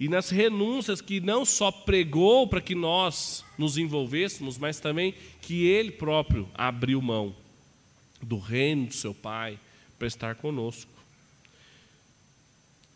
e 0.00 0.08
nas 0.08 0.30
renúncias 0.30 1.00
que 1.00 1.20
não 1.20 1.44
só 1.44 1.72
pregou 1.72 2.46
para 2.46 2.60
que 2.60 2.74
nós 2.74 3.44
nos 3.58 3.76
envolvêssemos, 3.76 4.56
mas 4.56 4.78
também 4.78 5.12
que 5.42 5.66
ele 5.66 5.90
próprio 5.90 6.48
abriu 6.54 7.02
mão 7.02 7.34
do 8.22 8.38
reino 8.38 8.86
do 8.86 8.94
seu 8.94 9.12
Pai 9.12 9.58
para 9.98 10.06
estar 10.06 10.36
conosco. 10.36 10.90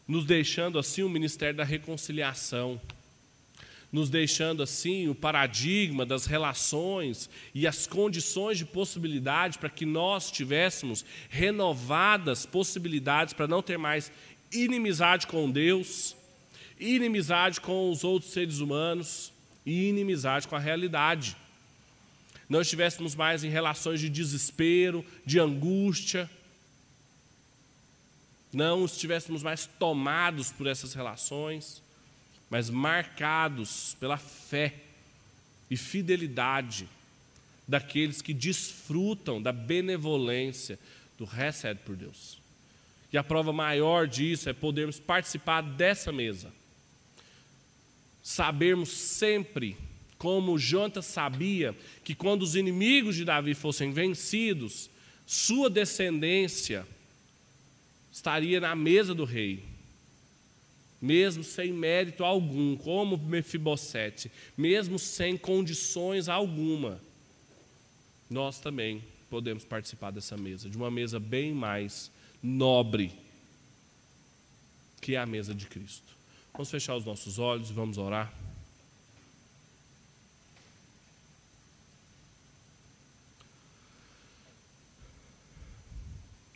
Nos 0.06 0.24
deixando 0.24 0.78
assim 0.78 1.02
o 1.02 1.08
ministério 1.08 1.56
da 1.56 1.64
reconciliação, 1.64 2.80
nos 3.90 4.08
deixando 4.08 4.62
assim 4.62 5.08
o 5.08 5.14
paradigma 5.14 6.06
das 6.06 6.26
relações 6.26 7.28
e 7.52 7.66
as 7.66 7.84
condições 7.84 8.58
de 8.58 8.64
possibilidade 8.64 9.58
para 9.58 9.68
que 9.68 9.84
nós 9.84 10.30
tivéssemos 10.30 11.04
renovadas 11.28 12.46
possibilidades 12.46 13.34
para 13.34 13.48
não 13.48 13.60
ter 13.60 13.76
mais 13.76 14.12
inimizade 14.52 15.26
com 15.26 15.50
Deus 15.50 16.16
inimizade 16.82 17.60
com 17.60 17.90
os 17.90 18.04
outros 18.04 18.32
seres 18.32 18.58
humanos 18.58 19.32
e 19.64 19.88
inimizade 19.88 20.48
com 20.48 20.56
a 20.56 20.58
realidade. 20.58 21.36
Não 22.48 22.60
estivéssemos 22.60 23.14
mais 23.14 23.44
em 23.44 23.48
relações 23.48 24.00
de 24.00 24.08
desespero, 24.08 25.04
de 25.24 25.38
angústia. 25.38 26.28
Não 28.52 28.84
estivéssemos 28.84 29.42
mais 29.42 29.66
tomados 29.78 30.50
por 30.52 30.66
essas 30.66 30.92
relações, 30.92 31.82
mas 32.50 32.68
marcados 32.68 33.96
pela 33.98 34.18
fé 34.18 34.74
e 35.70 35.76
fidelidade 35.76 36.88
daqueles 37.66 38.20
que 38.20 38.34
desfrutam 38.34 39.40
da 39.40 39.52
benevolência 39.52 40.78
do 41.16 41.24
recebe 41.24 41.80
por 41.84 41.96
Deus. 41.96 42.38
E 43.10 43.16
a 43.16 43.24
prova 43.24 43.52
maior 43.52 44.06
disso 44.06 44.50
é 44.50 44.52
podermos 44.52 44.98
participar 44.98 45.62
dessa 45.62 46.10
mesa 46.10 46.52
sabermos 48.22 48.90
sempre, 48.90 49.76
como 50.16 50.58
Jontas 50.58 51.06
sabia, 51.06 51.76
que 52.04 52.14
quando 52.14 52.42
os 52.42 52.54
inimigos 52.54 53.16
de 53.16 53.24
Davi 53.24 53.54
fossem 53.54 53.92
vencidos, 53.92 54.88
sua 55.26 55.68
descendência 55.68 56.86
estaria 58.12 58.60
na 58.60 58.74
mesa 58.76 59.14
do 59.14 59.24
rei, 59.24 59.64
mesmo 61.00 61.42
sem 61.42 61.72
mérito 61.72 62.24
algum, 62.24 62.76
como 62.76 63.16
Mefibosete, 63.16 64.30
mesmo 64.56 64.98
sem 64.98 65.36
condições 65.36 66.28
alguma, 66.28 67.00
nós 68.30 68.60
também 68.60 69.02
podemos 69.28 69.64
participar 69.64 70.10
dessa 70.10 70.36
mesa, 70.36 70.70
de 70.70 70.76
uma 70.76 70.90
mesa 70.90 71.18
bem 71.18 71.52
mais 71.52 72.10
nobre 72.42 73.12
que 75.02 75.16
é 75.16 75.18
a 75.18 75.26
mesa 75.26 75.52
de 75.52 75.66
Cristo. 75.66 76.16
Vamos 76.52 76.70
fechar 76.70 76.94
os 76.96 77.04
nossos 77.06 77.38
olhos 77.38 77.70
e 77.70 77.72
vamos 77.72 77.96
orar. 77.96 78.30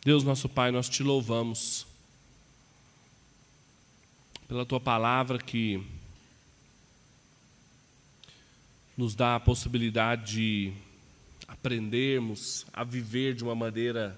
Deus, 0.05 0.23
nosso 0.23 0.47
Pai, 0.47 0.71
nós 0.71 0.87
te 0.87 1.01
louvamos 1.01 1.87
pela 4.47 4.67
tua 4.67 4.79
palavra 4.79 5.39
que 5.39 5.83
nos 8.95 9.15
dá 9.15 9.35
a 9.35 9.39
possibilidade 9.39 10.31
de 10.31 10.73
aprendermos 11.47 12.67
a 12.71 12.83
viver 12.83 13.33
de 13.33 13.43
uma 13.43 13.55
maneira 13.55 14.17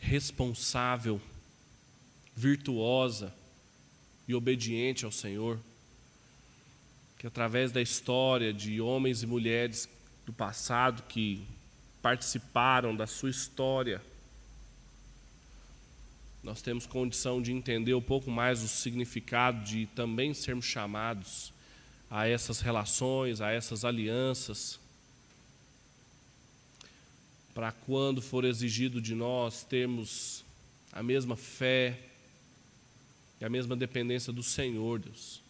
responsável, 0.00 1.20
virtuosa, 2.34 3.38
e 4.30 4.34
obediente 4.34 5.04
ao 5.04 5.10
Senhor. 5.12 5.58
que 7.18 7.26
através 7.26 7.70
da 7.70 7.82
história 7.82 8.50
de 8.50 8.80
homens 8.80 9.22
e 9.22 9.26
mulheres 9.26 9.86
do 10.24 10.32
passado 10.32 11.02
que 11.02 11.44
participaram 12.00 12.96
da 12.96 13.06
sua 13.06 13.28
história, 13.28 14.00
nós 16.42 16.62
temos 16.62 16.86
condição 16.86 17.42
de 17.42 17.52
entender 17.52 17.92
um 17.92 18.00
pouco 18.00 18.30
mais 18.30 18.62
o 18.62 18.68
significado 18.68 19.62
de 19.62 19.84
também 19.94 20.32
sermos 20.32 20.64
chamados 20.64 21.52
a 22.10 22.26
essas 22.26 22.60
relações, 22.60 23.42
a 23.42 23.50
essas 23.50 23.84
alianças, 23.84 24.80
para 27.52 27.70
quando 27.70 28.22
for 28.22 28.46
exigido 28.46 28.98
de 28.98 29.14
nós 29.14 29.62
termos 29.62 30.42
a 30.90 31.02
mesma 31.02 31.36
fé 31.36 32.09
e 33.40 33.44
a 33.44 33.48
mesma 33.48 33.74
dependência 33.74 34.32
do 34.32 34.42
Senhor, 34.42 34.98
Deus, 34.98 35.40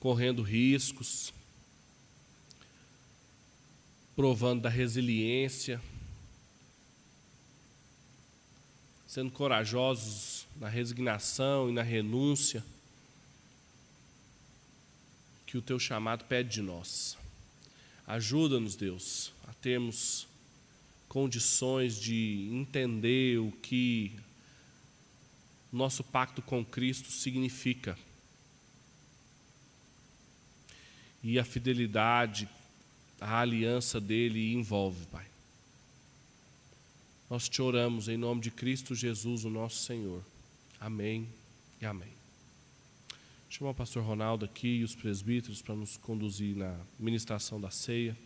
correndo 0.00 0.42
riscos, 0.42 1.32
provando 4.16 4.62
da 4.62 4.68
resiliência, 4.68 5.80
sendo 9.06 9.30
corajosos 9.30 10.46
na 10.56 10.68
resignação 10.68 11.68
e 11.68 11.72
na 11.72 11.82
renúncia 11.82 12.64
que 15.46 15.56
o 15.56 15.62
teu 15.62 15.78
chamado 15.78 16.24
pede 16.24 16.48
de 16.48 16.62
nós. 16.62 17.16
Ajuda-nos, 18.06 18.74
Deus, 18.74 19.32
a 19.46 19.52
termos 19.54 20.26
condições 21.08 22.00
de 22.00 22.48
entender 22.50 23.38
o 23.38 23.52
que 23.52 24.12
nosso 25.72 26.04
pacto 26.04 26.42
com 26.42 26.64
Cristo 26.64 27.10
significa. 27.10 27.98
E 31.22 31.38
a 31.38 31.44
fidelidade, 31.44 32.48
a 33.20 33.40
aliança 33.40 34.00
dele 34.00 34.52
envolve, 34.52 35.06
Pai. 35.06 35.26
Nós 37.30 37.48
te 37.48 37.62
oramos 37.62 38.08
em 38.08 38.16
nome 38.16 38.42
de 38.42 38.50
Cristo 38.50 38.94
Jesus, 38.94 39.44
o 39.44 39.50
nosso 39.50 39.76
Senhor. 39.76 40.22
Amém 40.78 41.26
e 41.80 41.86
amém. 41.86 42.12
Chamar 43.48 43.70
o 43.70 43.74
pastor 43.74 44.02
Ronaldo 44.02 44.44
aqui 44.44 44.78
e 44.78 44.84
os 44.84 44.94
presbíteros 44.94 45.62
para 45.62 45.74
nos 45.74 45.96
conduzir 45.96 46.56
na 46.56 46.78
ministração 46.98 47.60
da 47.60 47.70
ceia. 47.70 48.16